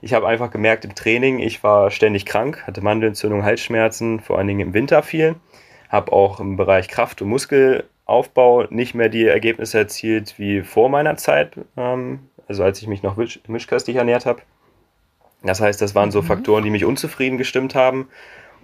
Ich 0.03 0.15
habe 0.15 0.27
einfach 0.27 0.51
gemerkt 0.51 0.85
im 0.85 0.95
Training, 0.95 1.39
ich 1.39 1.63
war 1.63 1.91
ständig 1.91 2.27
krank, 2.27 2.65
hatte 2.67 2.81
Mandelentzündung, 2.81 3.45
Halsschmerzen, 3.45 4.21
vor 4.21 4.39
allen 4.39 4.49
Dingen 4.49 4.61
im 4.61 4.75
Winter 4.75 5.03
viel. 5.03 5.37
Habe 5.89 6.13
auch 6.13 6.41
im 6.41 6.57
Bereich 6.57 6.89
Kraft- 6.89 7.23
und 7.23 7.29
Muskelaufbau 7.29 8.65
nicht 8.71 8.95
mehr 8.95 9.09
die 9.09 9.27
Ergebnisse 9.27 9.79
erzielt 9.79 10.39
wie 10.39 10.63
vor 10.63 10.89
meiner 10.89 11.17
Zeit, 11.17 11.53
ähm, 11.77 12.21
also 12.49 12.63
als 12.65 12.81
ich 12.81 12.89
mich 12.89 13.03
noch 13.03 13.17
mischköstlich 13.47 13.97
ernährt 13.97 14.27
habe. 14.27 14.43
Das 15.45 15.61
heißt, 15.61 15.81
das 15.81 15.95
waren 15.95 16.11
so 16.11 16.23
mhm. 16.23 16.27
Faktoren, 16.27 16.65
die 16.65 16.71
mich 16.71 16.85
unzufrieden 16.85 17.39
gestimmt 17.39 17.75
haben. 17.75 18.09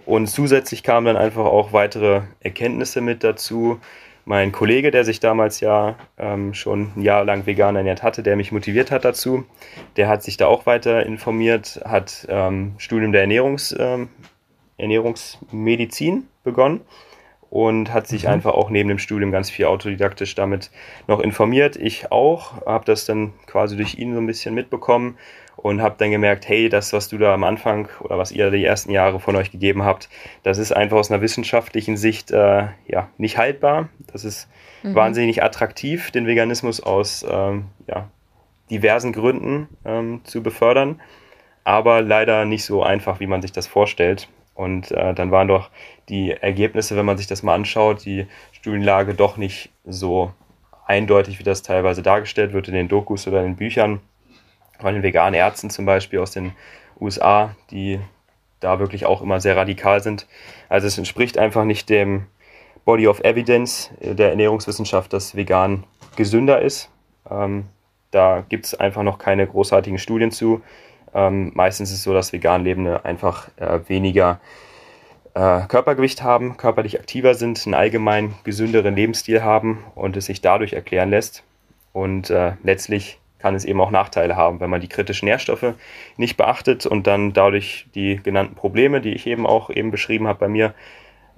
Und 0.05 0.27
zusätzlich 0.27 0.83
kamen 0.83 1.05
dann 1.05 1.17
einfach 1.17 1.45
auch 1.45 1.73
weitere 1.73 2.21
Erkenntnisse 2.39 3.01
mit 3.01 3.23
dazu. 3.23 3.79
Mein 4.25 4.51
Kollege, 4.51 4.91
der 4.91 5.05
sich 5.05 5.19
damals 5.19 5.59
ja 5.59 5.95
ähm, 6.17 6.53
schon 6.53 6.91
ein 6.95 7.01
Jahr 7.01 7.23
lang 7.25 7.45
vegan 7.45 7.75
ernährt 7.75 8.03
hatte, 8.03 8.23
der 8.23 8.35
mich 8.35 8.51
motiviert 8.51 8.91
hat 8.91 9.05
dazu, 9.05 9.45
der 9.97 10.07
hat 10.07 10.23
sich 10.23 10.37
da 10.37 10.47
auch 10.47 10.65
weiter 10.65 11.05
informiert, 11.05 11.81
hat 11.85 12.27
ähm, 12.29 12.75
Studium 12.77 13.11
der 13.11 13.21
Ernährungs, 13.21 13.75
ähm, 13.77 14.09
Ernährungsmedizin 14.77 16.27
begonnen 16.43 16.81
und 17.49 17.93
hat 17.93 18.07
sich 18.07 18.23
mhm. 18.23 18.29
einfach 18.29 18.53
auch 18.53 18.69
neben 18.69 18.89
dem 18.89 18.99
Studium 18.99 19.31
ganz 19.31 19.49
viel 19.49 19.65
autodidaktisch 19.65 20.35
damit 20.35 20.69
noch 21.07 21.19
informiert. 21.19 21.75
Ich 21.75 22.11
auch, 22.11 22.65
habe 22.65 22.85
das 22.85 23.05
dann 23.05 23.33
quasi 23.47 23.75
durch 23.75 23.95
ihn 23.95 24.13
so 24.13 24.19
ein 24.19 24.27
bisschen 24.27 24.53
mitbekommen 24.53 25.17
und 25.55 25.81
habe 25.81 25.95
dann 25.97 26.11
gemerkt, 26.11 26.47
hey, 26.47 26.69
das, 26.69 26.93
was 26.93 27.09
du 27.09 27.17
da 27.17 27.33
am 27.33 27.43
Anfang 27.43 27.89
oder 28.01 28.17
was 28.17 28.31
ihr 28.31 28.49
die 28.51 28.63
ersten 28.63 28.91
Jahre 28.91 29.19
von 29.19 29.35
euch 29.35 29.51
gegeben 29.51 29.83
habt, 29.83 30.09
das 30.43 30.57
ist 30.57 30.71
einfach 30.71 30.97
aus 30.97 31.11
einer 31.11 31.21
wissenschaftlichen 31.21 31.97
Sicht 31.97 32.31
äh, 32.31 32.67
ja, 32.87 33.09
nicht 33.17 33.37
haltbar. 33.37 33.89
Das 34.11 34.23
ist 34.23 34.47
mhm. 34.83 34.95
wahnsinnig 34.95 35.43
attraktiv, 35.43 36.11
den 36.11 36.27
Veganismus 36.27 36.81
aus 36.81 37.25
ähm, 37.29 37.65
ja, 37.87 38.09
diversen 38.69 39.11
Gründen 39.11 39.67
ähm, 39.85 40.21
zu 40.23 40.43
befördern, 40.43 41.01
aber 41.63 42.01
leider 42.01 42.45
nicht 42.45 42.63
so 42.63 42.83
einfach, 42.83 43.19
wie 43.19 43.27
man 43.27 43.41
sich 43.41 43.51
das 43.51 43.67
vorstellt. 43.67 44.29
Und 44.59 44.91
äh, 44.91 45.13
dann 45.13 45.31
waren 45.31 45.47
doch 45.47 45.69
die 46.09 46.31
Ergebnisse, 46.31 46.97
wenn 46.97 47.05
man 47.05 47.17
sich 47.17 47.27
das 47.27 47.43
mal 47.43 47.55
anschaut, 47.55 48.03
die 48.03 48.27
Studienlage 48.51 49.13
doch 49.13 49.37
nicht 49.37 49.69
so 49.85 50.33
eindeutig, 50.85 51.39
wie 51.39 51.43
das 51.43 51.61
teilweise 51.61 52.03
dargestellt 52.03 52.51
wird 52.51 52.67
in 52.67 52.73
den 52.73 52.89
Dokus 52.89 53.25
oder 53.25 53.39
in 53.39 53.51
den 53.51 53.55
Büchern 53.55 54.01
von 54.77 54.93
den 54.93 55.01
veganen 55.01 55.33
Ärzten 55.33 55.69
zum 55.69 55.85
Beispiel 55.85 56.19
aus 56.19 56.31
den 56.31 56.51
USA, 56.99 57.55
die 57.71 58.01
da 58.59 58.79
wirklich 58.79 59.05
auch 59.05 59.21
immer 59.21 59.39
sehr 59.39 59.55
radikal 59.55 60.03
sind. 60.03 60.27
Also 60.67 60.87
es 60.87 60.97
entspricht 60.97 61.37
einfach 61.37 61.63
nicht 61.63 61.89
dem 61.89 62.25
Body 62.83 63.07
of 63.07 63.21
Evidence 63.21 63.91
der 64.01 64.31
Ernährungswissenschaft, 64.31 65.13
dass 65.13 65.37
vegan 65.37 65.85
gesünder 66.17 66.61
ist. 66.61 66.89
Ähm, 67.31 67.67
da 68.11 68.43
gibt 68.49 68.65
es 68.65 68.73
einfach 68.73 69.03
noch 69.03 69.19
keine 69.19 69.47
großartigen 69.47 69.99
Studien 69.99 70.31
zu. 70.31 70.61
Ähm, 71.13 71.51
meistens 71.55 71.89
ist 71.89 71.97
es 71.97 72.03
so, 72.03 72.13
dass 72.13 72.33
vegan 72.33 72.63
Lebende 72.63 73.05
einfach 73.05 73.49
äh, 73.57 73.79
weniger 73.87 74.39
äh, 75.33 75.61
Körpergewicht 75.67 76.23
haben, 76.23 76.57
körperlich 76.57 76.99
aktiver 76.99 77.33
sind, 77.33 77.65
einen 77.65 77.73
allgemein 77.73 78.33
gesünderen 78.43 78.95
Lebensstil 78.95 79.43
haben 79.43 79.83
und 79.95 80.17
es 80.17 80.25
sich 80.25 80.41
dadurch 80.41 80.73
erklären 80.73 81.09
lässt. 81.09 81.43
Und 81.93 82.29
äh, 82.29 82.53
letztlich 82.63 83.19
kann 83.39 83.55
es 83.55 83.65
eben 83.65 83.79
auch 83.81 83.91
Nachteile 83.91 84.35
haben, 84.35 84.59
wenn 84.59 84.69
man 84.69 84.81
die 84.81 84.89
kritischen 84.89 85.25
Nährstoffe 85.25 85.73
nicht 86.17 86.37
beachtet 86.37 86.85
und 86.85 87.07
dann 87.07 87.33
dadurch 87.33 87.87
die 87.95 88.17
genannten 88.21 88.55
Probleme, 88.55 89.01
die 89.01 89.13
ich 89.13 89.25
eben 89.27 89.47
auch 89.47 89.69
eben 89.69 89.91
beschrieben 89.91 90.27
habe, 90.27 90.39
bei 90.39 90.49
mir 90.49 90.73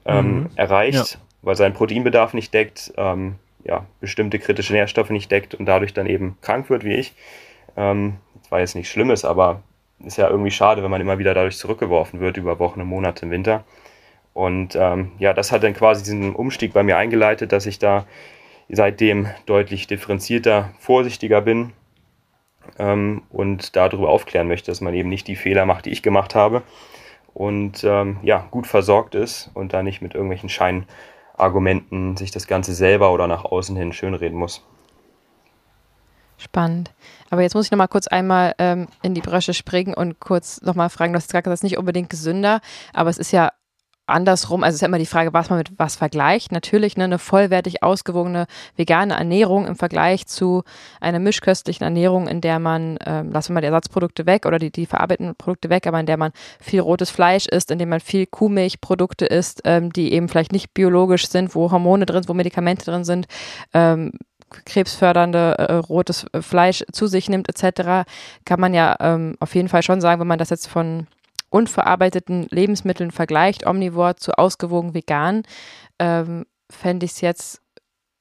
ähm, 0.05 0.25
mhm. 0.25 0.49
erreicht, 0.55 1.13
ja. 1.13 1.19
weil 1.43 1.55
sein 1.55 1.73
Proteinbedarf 1.73 2.33
nicht 2.33 2.53
deckt, 2.53 2.91
ähm, 2.97 3.35
ja, 3.63 3.85
bestimmte 3.99 4.39
kritische 4.39 4.73
Nährstoffe 4.73 5.11
nicht 5.11 5.31
deckt 5.31 5.53
und 5.53 5.67
dadurch 5.67 5.93
dann 5.93 6.07
eben 6.07 6.37
krank 6.41 6.71
wird 6.71 6.83
wie 6.83 6.95
ich. 6.95 7.13
Ähm, 7.77 8.15
war 8.51 8.59
jetzt 8.59 8.75
nichts 8.75 8.91
Schlimmes, 8.91 9.25
aber 9.25 9.63
ist 10.03 10.17
ja 10.17 10.29
irgendwie 10.29 10.51
schade, 10.51 10.83
wenn 10.83 10.91
man 10.91 11.01
immer 11.01 11.19
wieder 11.19 11.33
dadurch 11.33 11.57
zurückgeworfen 11.57 12.19
wird 12.19 12.37
über 12.37 12.59
Wochen 12.59 12.81
und 12.81 12.87
Monate 12.87 13.25
im 13.25 13.31
Winter. 13.31 13.63
Und 14.33 14.75
ähm, 14.75 15.11
ja, 15.19 15.33
das 15.33 15.51
hat 15.51 15.63
dann 15.63 15.73
quasi 15.73 16.03
diesen 16.03 16.35
Umstieg 16.35 16.73
bei 16.73 16.83
mir 16.83 16.97
eingeleitet, 16.97 17.51
dass 17.51 17.65
ich 17.65 17.79
da 17.79 18.05
seitdem 18.69 19.27
deutlich 19.45 19.87
differenzierter, 19.87 20.69
vorsichtiger 20.79 21.41
bin 21.41 21.73
ähm, 22.79 23.23
und 23.29 23.75
darüber 23.75 24.09
aufklären 24.09 24.47
möchte, 24.47 24.71
dass 24.71 24.81
man 24.81 24.93
eben 24.93 25.09
nicht 25.09 25.27
die 25.27 25.35
Fehler 25.35 25.65
macht, 25.65 25.85
die 25.85 25.91
ich 25.91 26.03
gemacht 26.03 26.35
habe 26.35 26.63
und 27.33 27.83
ähm, 27.83 28.17
ja, 28.23 28.47
gut 28.51 28.67
versorgt 28.67 29.15
ist 29.15 29.51
und 29.53 29.73
da 29.73 29.83
nicht 29.83 30.01
mit 30.01 30.13
irgendwelchen 30.15 30.49
Scheinargumenten 30.49 32.15
sich 32.17 32.31
das 32.31 32.47
Ganze 32.47 32.73
selber 32.73 33.11
oder 33.11 33.27
nach 33.27 33.45
außen 33.45 33.75
hin 33.75 33.93
schönreden 33.93 34.37
muss. 34.37 34.65
Spannend. 36.37 36.91
Aber 37.31 37.41
jetzt 37.41 37.55
muss 37.55 37.65
ich 37.65 37.71
noch 37.71 37.77
mal 37.77 37.87
kurz 37.87 38.07
einmal 38.07 38.53
ähm, 38.59 38.87
in 39.01 39.15
die 39.15 39.21
Brösche 39.21 39.55
springen 39.55 39.95
und 39.95 40.19
kurz 40.19 40.61
noch 40.61 40.75
mal 40.75 40.89
fragen, 40.89 41.13
du 41.13 41.17
hast 41.17 41.27
gesagt, 41.27 41.47
das 41.47 41.55
ist 41.55 41.63
nicht 41.63 41.77
unbedingt 41.77 42.11
gesünder, 42.11 42.61
aber 42.93 43.09
es 43.09 43.17
ist 43.17 43.31
ja 43.31 43.51
andersrum, 44.11 44.63
also 44.63 44.75
es 44.75 44.81
ist 44.81 44.87
immer 44.87 44.99
die 44.99 45.05
Frage, 45.05 45.33
was 45.33 45.49
man 45.49 45.59
mit 45.59 45.71
was 45.77 45.95
vergleicht. 45.95 46.51
Natürlich 46.51 46.97
ne, 46.97 47.05
eine 47.05 47.19
vollwertig 47.19 47.81
ausgewogene 47.83 48.45
vegane 48.75 49.15
Ernährung 49.15 49.65
im 49.65 49.75
Vergleich 49.75 50.27
zu 50.27 50.63
einer 50.99 51.19
mischköstlichen 51.19 51.83
Ernährung, 51.83 52.27
in 52.27 52.41
der 52.41 52.59
man, 52.59 52.97
äh, 52.97 53.21
lassen 53.23 53.49
wir 53.49 53.53
mal 53.55 53.61
die 53.61 53.67
Ersatzprodukte 53.67 54.25
weg 54.25 54.45
oder 54.45 54.59
die, 54.59 54.71
die 54.71 54.85
verarbeiteten 54.85 55.35
Produkte 55.35 55.69
weg, 55.69 55.87
aber 55.87 55.99
in 55.99 56.05
der 56.05 56.17
man 56.17 56.31
viel 56.59 56.81
rotes 56.81 57.09
Fleisch 57.09 57.47
isst, 57.47 57.71
in 57.71 57.79
dem 57.79 57.89
man 57.89 57.99
viel 57.99 58.25
Kuhmilchprodukte 58.25 59.25
isst, 59.25 59.61
ähm, 59.65 59.93
die 59.93 60.13
eben 60.13 60.27
vielleicht 60.27 60.51
nicht 60.51 60.73
biologisch 60.73 61.27
sind, 61.27 61.55
wo 61.55 61.71
Hormone 61.71 62.05
drin 62.05 62.23
sind, 62.23 62.29
wo 62.29 62.33
Medikamente 62.33 62.85
drin 62.85 63.03
sind, 63.03 63.27
ähm, 63.73 64.11
krebsfördernde 64.65 65.55
äh, 65.57 65.73
rotes 65.75 66.25
Fleisch 66.39 66.83
zu 66.91 67.07
sich 67.07 67.29
nimmt 67.29 67.49
etc., 67.49 68.09
kann 68.45 68.59
man 68.59 68.73
ja 68.73 68.95
ähm, 68.99 69.35
auf 69.39 69.55
jeden 69.55 69.69
Fall 69.69 69.83
schon 69.83 70.01
sagen, 70.01 70.19
wenn 70.19 70.27
man 70.27 70.39
das 70.39 70.49
jetzt 70.49 70.67
von 70.67 71.07
unverarbeiteten 71.49 72.47
Lebensmitteln 72.49 73.11
vergleicht, 73.11 73.65
omnivor 73.65 74.17
zu 74.17 74.37
ausgewogen 74.37 74.93
vegan, 74.93 75.43
ähm, 75.99 76.45
fände 76.69 77.05
ich 77.05 77.11
es 77.11 77.21
jetzt 77.21 77.61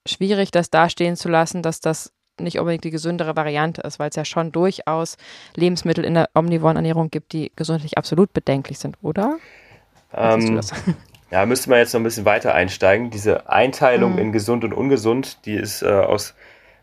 schwierig, 0.07 0.51
das 0.51 0.71
dastehen 0.71 1.17
zu 1.17 1.29
lassen, 1.29 1.63
dass 1.63 1.81
das 1.81 2.13
nicht 2.41 2.59
unbedingt 2.59 2.85
die 2.85 2.91
gesündere 2.91 3.37
Variante 3.37 3.83
ist, 3.83 3.99
weil 3.99 4.11
es 4.11 4.17
ja 4.17 4.25
schon 4.25 4.51
durchaus 4.51 5.17
Lebensmittel 5.55 6.05
in 6.05 6.15
der 6.15 6.31
omnivoren 6.35 6.77
Ernährung 6.77 7.11
gibt, 7.11 7.33
die 7.33 7.53
gesundheitlich 7.55 7.99
absolut 7.99 8.33
bedenklich 8.33 8.79
sind, 8.79 8.97
oder? 9.03 9.37
Ähm, 10.13 10.61
ja, 11.31 11.47
müsste 11.47 11.71
man 11.71 11.79
jetzt 11.79 11.93
noch 11.93 12.01
ein 12.01 12.05
bisschen 12.05 12.25
weiter 12.25 12.55
einsteigen. 12.55 13.11
Diese 13.11 13.49
Einteilung 13.49 14.13
mhm. 14.13 14.19
in 14.19 14.33
gesund 14.33 14.65
und 14.65 14.73
ungesund, 14.73 15.45
die 15.47 15.55
ist 15.55 15.83
äh, 15.83 15.87
aus 15.87 16.35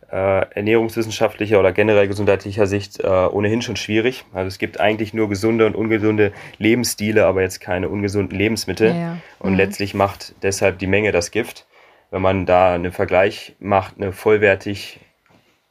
äh, 0.10 0.45
ernährungswissenschaftlicher 0.56 1.60
oder 1.60 1.74
generell 1.74 2.08
gesundheitlicher 2.08 2.66
Sicht 2.66 3.00
äh, 3.02 3.08
ohnehin 3.08 3.62
schon 3.62 3.76
schwierig. 3.76 4.24
Also 4.34 4.48
es 4.48 4.58
gibt 4.58 4.80
eigentlich 4.80 5.14
nur 5.14 5.28
gesunde 5.28 5.66
und 5.66 5.76
ungesunde 5.76 6.32
Lebensstile, 6.58 7.26
aber 7.26 7.41
jetzt 7.41 7.60
keine 7.60 7.89
ungesunden 7.89 8.38
Lebensmittel. 8.38 8.89
Ja, 8.89 8.95
ja. 8.95 9.18
Und 9.39 9.52
mhm. 9.52 9.58
letztlich 9.58 9.93
macht 9.93 10.34
deshalb 10.43 10.80
die 10.80 10.88
Menge 10.88 11.12
das 11.12 11.32
Gift. 11.32 11.68
Wenn 12.10 12.22
man 12.22 12.45
da 12.45 12.74
einen 12.74 12.93
Vergleich 12.93 13.56
macht, 13.60 13.95
eine 13.98 14.14
vollwertig 14.14 15.02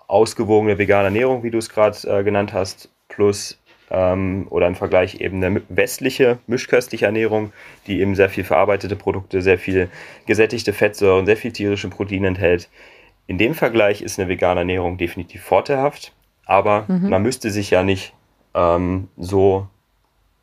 ausgewogene 0.07 0.77
vegane 0.77 1.07
Ernährung, 1.07 1.43
wie 1.43 1.51
du 1.51 1.59
es 1.59 1.70
gerade 1.70 1.97
äh, 2.07 2.22
genannt 2.22 2.53
hast, 2.53 2.91
plus 3.09 3.59
ähm, 3.91 4.47
oder 4.51 4.66
im 4.66 4.74
Vergleich 4.74 5.20
eben 5.20 5.43
eine 5.43 5.62
westliche, 5.68 6.39
mischköstliche 6.47 7.07
Ernährung, 7.07 7.53
die 7.87 8.01
eben 8.01 8.14
sehr 8.14 8.28
viel 8.28 8.45
verarbeitete 8.45 8.97
Produkte, 8.97 9.43
sehr 9.43 9.59
viel 9.59 9.89
gesättigte 10.26 10.72
Fettsäuren, 10.72 11.26
sehr 11.26 11.37
viel 11.37 11.53
tierische 11.53 11.89
Proteine 11.89 12.28
enthält, 12.28 12.68
in 13.26 13.39
dem 13.39 13.55
Vergleich 13.55 14.03
ist 14.03 14.18
eine 14.18 14.28
vegane 14.28 14.61
Ernährung 14.61 14.99
definitiv 14.99 15.43
vorteilhaft, 15.43 16.12
aber 16.45 16.84
mhm. 16.89 17.09
man 17.09 17.22
müsste 17.22 17.51
sich 17.51 17.70
ja 17.70 17.82
nicht 17.82 18.14
ähm, 18.55 19.09
so 19.16 19.66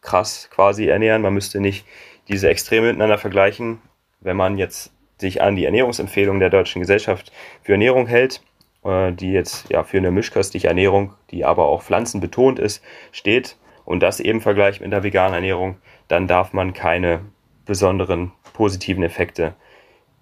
krass 0.02 0.50
quasi 0.52 0.88
ernähren. 0.88 1.22
Man 1.22 1.34
müsste 1.34 1.62
nicht 1.62 1.86
diese 2.28 2.50
Extreme 2.50 2.88
miteinander 2.88 3.18
vergleichen. 3.18 3.82
Wenn 4.20 4.36
man 4.36 4.58
jetzt 4.58 4.92
sich 5.18 5.42
an 5.42 5.56
die 5.56 5.64
Ernährungsempfehlung 5.66 6.40
der 6.40 6.50
Deutschen 6.50 6.82
Gesellschaft 6.82 7.32
für 7.62 7.74
Ernährung 7.74 8.08
hält, 8.08 8.42
die 8.86 9.32
jetzt 9.32 9.70
ja 9.70 9.84
für 9.84 9.98
eine 9.98 10.12
mischköstliche 10.12 10.68
Ernährung, 10.68 11.14
die 11.32 11.46
aber 11.46 11.66
auch 11.66 11.84
pflanzenbetont 11.84 12.60
ist, 12.60 12.84
steht 13.12 13.56
und 13.86 14.02
das 14.02 14.20
eben 14.20 14.42
vergleicht 14.42 14.82
mit 14.82 14.94
einer 14.94 15.04
veganen 15.04 15.36
Ernährung, 15.36 15.78
dann 16.08 16.28
darf 16.28 16.54
man 16.54 16.74
keine 16.74 17.22
besonderen 17.66 18.32
positiven 18.54 19.04
Effekte 19.04 19.54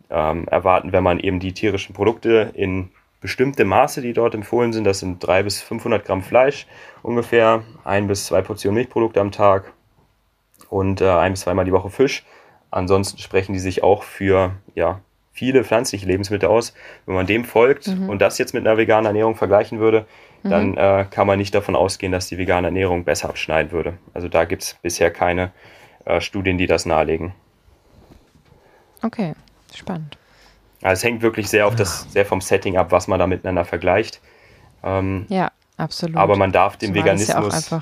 ähm, 0.10 0.48
erwarten, 0.48 0.92
wenn 0.92 1.04
man 1.04 1.20
eben 1.20 1.40
die 1.40 1.54
tierischen 1.54 1.96
Produkte 1.96 2.52
in 2.54 2.92
bestimmte 3.22 3.66
Maße, 3.66 4.02
die 4.02 4.14
dort 4.14 4.36
empfohlen 4.36 4.74
sind, 4.74 4.84
das 4.84 5.00
sind 5.00 5.26
300 5.26 5.44
bis 5.44 5.62
500 5.62 6.06
Gramm 6.06 6.24
Fleisch 6.24 6.68
ungefähr, 7.04 7.64
ein 7.84 8.08
bis 8.08 8.26
zwei 8.26 8.42
Portionen 8.42 8.76
Milchprodukte 8.76 9.22
am 9.22 9.32
Tag 9.32 9.74
und 10.70 11.02
äh, 11.02 11.10
ein 11.10 11.34
bis 11.34 11.42
zweimal 11.42 11.66
die 11.66 11.72
Woche 11.72 11.90
Fisch. 11.90 12.26
Ansonsten 12.72 13.20
sprechen 13.20 13.54
die 13.54 13.60
sich 13.60 13.84
auch 13.84 14.04
für 14.04 14.54
ja, 14.76 15.02
viele 15.32 15.64
pflanzliche 15.64 16.06
Lebensmittel 16.06 16.50
aus. 16.50 16.74
Wenn 17.06 17.16
man 17.16 17.26
dem 17.26 17.46
folgt 17.46 17.88
mhm. 17.88 18.10
und 18.10 18.22
das 18.22 18.38
jetzt 18.38 18.54
mit 18.54 18.66
einer 18.66 18.78
veganen 18.78 19.06
Ernährung 19.06 19.36
vergleichen 19.36 19.80
würde, 19.80 20.06
mhm. 20.44 20.50
dann 20.50 20.78
äh, 20.78 21.06
kann 21.10 21.28
man 21.28 21.38
nicht 21.38 21.56
davon 21.56 21.76
ausgehen, 21.76 22.12
dass 22.12 22.28
die 22.28 22.38
vegane 22.38 22.68
Ernährung 22.68 23.04
besser 23.04 23.30
abschneiden 23.30 23.72
würde. 23.72 23.94
Also 24.14 24.28
da 24.28 24.46
gibt 24.46 24.64
es 24.64 24.74
bisher 24.82 25.12
keine 25.12 25.52
äh, 26.06 26.22
Studien, 26.22 26.58
die 26.58 26.68
das 26.68 26.86
nahelegen. 26.86 27.34
Okay. 29.02 29.34
Spannend. 29.74 30.18
Also 30.82 30.94
es 30.94 31.04
hängt 31.04 31.22
wirklich 31.22 31.50
sehr 31.50 31.68
auf 31.68 31.76
das, 31.76 32.12
sehr 32.12 32.26
vom 32.26 32.42
Setting 32.42 32.78
ab, 32.78 32.92
was 32.92 33.08
man 33.08 33.20
da 33.20 33.28
miteinander 33.28 33.66
vergleicht. 33.66 34.20
Ähm, 34.84 35.26
ja, 35.30 35.52
absolut. 35.78 36.18
Aber 36.18 36.36
man 36.36 36.52
darf 36.52 36.78
dem 36.78 36.90
Zumal 36.90 37.04
Veganismus, 37.04 37.70
ja 37.70 37.80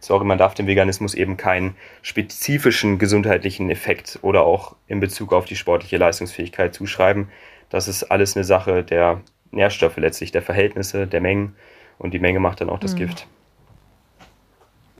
sorry, 0.00 0.24
man 0.24 0.38
darf 0.38 0.54
dem 0.54 0.66
Veganismus 0.66 1.14
eben 1.14 1.36
keinen 1.36 1.76
spezifischen 2.02 2.98
gesundheitlichen 2.98 3.70
Effekt 3.70 4.18
oder 4.22 4.42
auch 4.42 4.74
in 4.88 5.00
Bezug 5.00 5.32
auf 5.32 5.44
die 5.44 5.56
sportliche 5.56 5.98
Leistungsfähigkeit 5.98 6.74
zuschreiben. 6.74 7.28
Das 7.68 7.86
ist 7.86 8.04
alles 8.04 8.36
eine 8.36 8.44
Sache 8.44 8.82
der 8.82 9.20
Nährstoffe 9.52 9.96
letztlich, 9.96 10.32
der 10.32 10.42
Verhältnisse, 10.42 11.06
der 11.06 11.20
Mengen 11.20 11.54
und 11.98 12.14
die 12.14 12.18
Menge 12.18 12.40
macht 12.40 12.60
dann 12.60 12.70
auch 12.70 12.80
das 12.80 12.94
mhm. 12.94 12.98
Gift. 12.98 13.26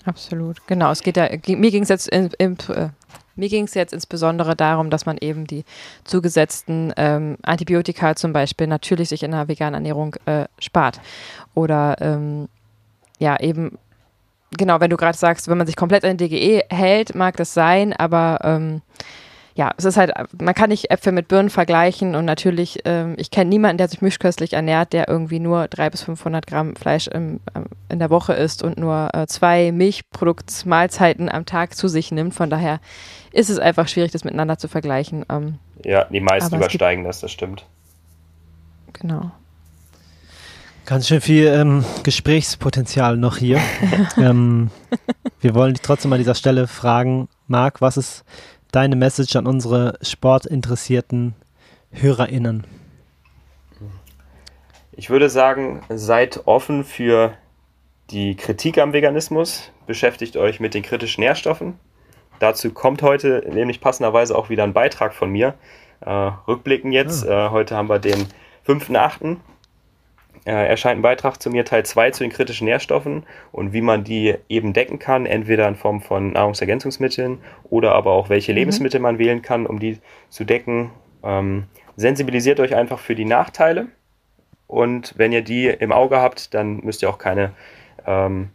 Absolut, 0.05 0.67
genau. 0.67 0.91
Es 0.91 1.03
geht 1.03 1.17
da, 1.17 1.29
mir 1.47 1.71
ging 1.71 1.83
es 1.83 1.89
jetzt 1.89 2.09
in, 2.09 2.31
in, 2.39 2.57
äh, 2.75 2.89
mir 3.37 3.49
ging 3.49 3.65
es 3.65 3.75
jetzt 3.75 3.93
insbesondere 3.93 4.57
darum, 4.57 4.91
dass 4.91 5.07
man 5.07 5.19
eben 5.19 5.47
die 5.47 5.65
zugesetzten 6.05 6.93
ähm, 6.97 7.37
Antibiotika 7.43 8.17
zum 8.17 8.33
Beispiel 8.33 8.67
natürlich 8.67 9.09
sich 9.09 9.23
in 9.23 9.35
einer 9.35 9.49
veganen 9.49 9.75
Ernährung 9.75 10.17
äh, 10.27 10.47
spart. 10.59 11.01
Oder 11.55 11.97
ähm, 12.01 12.49
ja, 13.19 13.39
eben, 13.41 13.79
genau, 14.57 14.81
wenn 14.81 14.91
du 14.91 14.97
gerade 14.97 15.17
sagst, 15.17 15.49
wenn 15.49 15.59
man 15.59 15.67
sich 15.67 15.77
komplett 15.77 16.05
an 16.05 16.17
DGE 16.17 16.65
hält, 16.71 17.15
mag 17.15 17.37
das 17.37 17.55
sein, 17.55 17.93
aber 17.93 18.39
ähm, 18.43 18.83
ja, 19.55 19.73
es 19.77 19.85
ist 19.85 19.97
halt, 19.97 20.13
man 20.41 20.55
kann 20.55 20.71
nicht 20.71 20.91
Äpfel 20.91 21.13
mit 21.13 21.29
Birnen 21.29 21.51
vergleichen 21.51 22.15
und 22.15 22.25
natürlich, 22.25 22.81
ähm, 22.85 23.15
ich 23.19 23.31
kenne 23.31 23.51
niemanden, 23.51 23.79
der 23.79 23.89
sich 23.89 24.01
mischköstlich 24.01 24.53
ernährt, 24.53 24.93
der 24.93 25.09
irgendwie 25.09 25.41
nur 25.41 25.69
300 25.69 25.93
bis 25.93 26.03
500 26.03 26.47
Gramm 26.47 26.77
Fleisch 26.77 27.09
im, 27.09 27.41
ähm, 27.55 27.67
in 27.89 27.99
der 27.99 28.11
Woche 28.11 28.33
isst 28.33 28.63
und 28.63 28.79
nur 28.79 29.11
äh, 29.13 29.27
zwei 29.27 29.73
Milchproduktsmahlzeiten 29.73 31.29
am 31.29 31.47
Tag 31.47 31.75
zu 31.75 31.89
sich 31.89 32.13
nimmt. 32.13 32.35
Von 32.35 32.49
daher 32.49 32.81
ist 33.33 33.51
es 33.51 33.59
einfach 33.59 33.89
schwierig, 33.89 34.13
das 34.13 34.25
miteinander 34.25 34.57
zu 34.57 34.69
vergleichen. 34.69 35.27
Ähm, 35.29 35.59
ja, 35.85 36.05
die 36.05 36.21
meisten 36.21 36.55
übersteigen 36.55 37.05
das, 37.05 37.21
das 37.21 37.33
stimmt. 37.33 37.67
Genau. 38.95 39.31
Ganz 40.87 41.07
schön 41.07 41.20
viel 41.20 41.47
ähm, 41.47 41.85
Gesprächspotenzial 42.03 43.16
noch 43.16 43.37
hier. 43.37 43.61
ähm, 44.16 44.70
wir 45.41 45.55
wollen 45.55 45.74
dich 45.74 45.83
trotzdem 45.83 46.12
an 46.12 46.18
dieser 46.18 46.35
Stelle 46.35 46.66
fragen, 46.66 47.28
Marc, 47.47 47.81
was 47.81 47.97
ist 47.97 48.24
deine 48.72 48.97
Message 48.97 49.37
an 49.37 49.47
unsere 49.47 49.99
sportinteressierten 50.03 51.35
HörerInnen? 51.93 52.66
Ich 54.93 55.11
würde 55.11 55.31
sagen, 55.31 55.83
seid 55.89 56.47
offen 56.47 56.85
für 56.85 57.35
die 58.11 58.37
Kritik 58.37 58.78
am 58.78 58.93
Veganismus, 58.93 59.70
beschäftigt 59.87 60.37
euch 60.37 60.61
mit 60.61 60.74
den 60.74 60.83
kritischen 60.83 61.22
Nährstoffen. 61.22 61.78
Dazu 62.39 62.72
kommt 62.72 63.03
heute 63.03 63.45
nämlich 63.53 63.81
passenderweise 63.81 64.37
auch 64.37 64.49
wieder 64.49 64.64
ein 64.64 64.72
Beitrag 64.72 65.14
von 65.14 65.31
mir. 65.31 65.55
Äh, 66.01 66.11
rückblicken 66.49 66.91
jetzt, 66.93 67.26
ah. 67.28 67.47
äh, 67.47 67.51
heute 67.51 67.76
haben 67.76 67.89
wir 67.89 67.99
den 67.99 68.26
5.8 68.66 69.37
äh, 70.45 70.53
erscheint 70.53 70.99
ein 70.99 71.03
Beitrag 71.03 71.41
zu 71.41 71.51
mir, 71.51 71.64
Teil 71.64 71.84
2 71.84 72.11
zu 72.12 72.24
den 72.24 72.32
kritischen 72.32 72.64
Nährstoffen 72.64 73.24
und 73.53 73.72
wie 73.72 73.80
man 73.80 74.05
die 74.05 74.34
eben 74.49 74.72
decken 74.72 74.99
kann, 74.99 75.26
entweder 75.26 75.68
in 75.68 75.76
Form 75.76 76.01
von 76.01 76.32
Nahrungsergänzungsmitteln 76.32 77.38
oder 77.64 77.93
aber 77.93 78.12
auch 78.12 78.28
welche 78.28 78.53
mhm. 78.53 78.59
Lebensmittel 78.59 79.01
man 79.01 79.18
wählen 79.18 79.43
kann, 79.43 79.66
um 79.66 79.78
die 79.78 79.99
zu 80.28 80.45
decken. 80.45 80.91
Ähm, 81.22 81.64
sensibilisiert 81.97 82.61
euch 82.61 82.74
einfach 82.74 82.99
für 82.99 83.14
die 83.14 83.26
Nachteile 83.26 83.88
und 84.66 85.14
wenn 85.16 85.32
ihr 85.32 85.43
die 85.43 85.66
im 85.66 85.91
Auge 85.91 86.20
habt, 86.20 86.55
dann 86.55 86.76
müsst 86.84 87.03
ihr 87.03 87.11
auch 87.11 87.18
keine 87.18 87.53
ähm, 88.07 88.51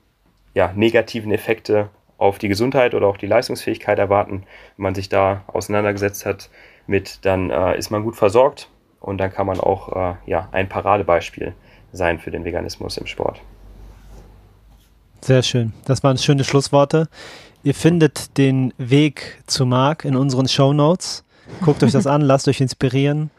ja, 0.53 0.71
negativen 0.73 1.31
Effekte 1.31 1.89
auf 2.17 2.37
die 2.37 2.47
Gesundheit 2.47 2.93
oder 2.93 3.07
auch 3.07 3.17
die 3.17 3.27
Leistungsfähigkeit 3.27 3.99
erwarten. 3.99 4.43
Wenn 4.77 4.83
man 4.83 4.95
sich 4.95 5.09
da 5.09 5.43
auseinandergesetzt 5.47 6.25
hat 6.25 6.49
mit, 6.87 7.25
dann 7.25 7.49
äh, 7.49 7.77
ist 7.77 7.89
man 7.89 8.03
gut 8.03 8.15
versorgt 8.15 8.69
und 9.01 9.17
dann 9.17 9.31
kann 9.31 9.45
man 9.45 9.59
auch 9.59 9.93
äh, 9.93 10.15
ja, 10.25 10.47
ein 10.53 10.69
Paradebeispiel 10.69 11.53
sein 11.95 12.19
für 12.19 12.31
den 12.31 12.45
Veganismus 12.45 12.97
im 12.97 13.07
Sport. 13.07 13.41
Sehr 15.21 15.43
schön. 15.43 15.73
Das 15.85 16.03
waren 16.03 16.17
schöne 16.17 16.43
Schlussworte. 16.43 17.07
Ihr 17.63 17.73
findet 17.73 18.37
den 18.37 18.73
Weg 18.77 19.41
zu 19.47 19.65
Marc 19.65 20.05
in 20.05 20.15
unseren 20.15 20.47
Show 20.47 20.71
Notes. 20.71 21.23
Guckt 21.61 21.83
euch 21.83 21.91
das 21.91 22.05
an, 22.05 22.21
lasst 22.21 22.47
euch 22.47 22.61
inspirieren 22.61 23.31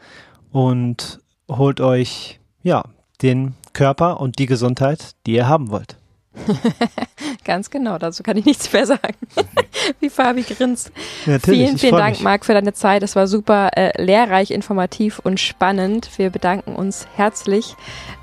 und 0.51 1.19
holt 1.49 1.79
euch 1.79 2.39
ja 2.61 2.83
den 3.21 3.55
Körper 3.73 4.19
und 4.19 4.37
die 4.39 4.47
Gesundheit, 4.47 5.11
die 5.25 5.33
ihr 5.33 5.47
haben 5.47 5.71
wollt. 5.71 5.97
Ganz 7.45 7.69
genau, 7.69 7.97
dazu 7.97 8.23
kann 8.23 8.37
ich 8.37 8.45
nichts 8.45 8.71
mehr 8.71 8.85
sagen. 8.85 9.15
Wie 9.99 10.09
Fabi 10.09 10.43
grinst. 10.43 10.91
Ja, 11.25 11.39
vielen, 11.39 11.77
vielen 11.77 11.95
Dank, 11.95 12.15
mich. 12.15 12.23
Marc, 12.23 12.45
für 12.45 12.53
deine 12.53 12.73
Zeit. 12.73 13.03
Es 13.03 13.15
war 13.15 13.27
super 13.27 13.69
äh, 13.75 14.01
lehrreich, 14.01 14.51
informativ 14.51 15.19
und 15.19 15.39
spannend. 15.39 16.09
Wir 16.17 16.29
bedanken 16.29 16.75
uns 16.75 17.07
herzlich 17.15 17.75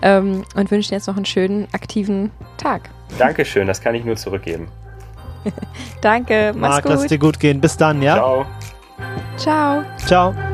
ähm, 0.03 0.45
und 0.55 0.71
wünschen 0.71 0.95
jetzt 0.95 1.07
noch 1.07 1.17
einen 1.17 1.27
schönen, 1.27 1.69
aktiven 1.73 2.31
Tag. 2.57 2.91
Dankeschön, 3.19 3.67
das 3.67 3.81
kann 3.81 3.95
ich 3.95 4.05
nur 4.05 4.17
zurückgeben. 4.17 4.69
Danke, 6.01 6.53
mach's 6.55 6.75
Marc, 6.75 6.85
gut. 6.85 6.93
lass 6.93 7.07
dir 7.07 7.19
gut 7.19 7.39
gehen. 7.41 7.61
Bis 7.61 7.77
dann, 7.77 8.03
ja? 8.03 8.17
Ciao. 8.17 8.47
Ciao. 9.37 9.85
Ciao. 10.07 10.54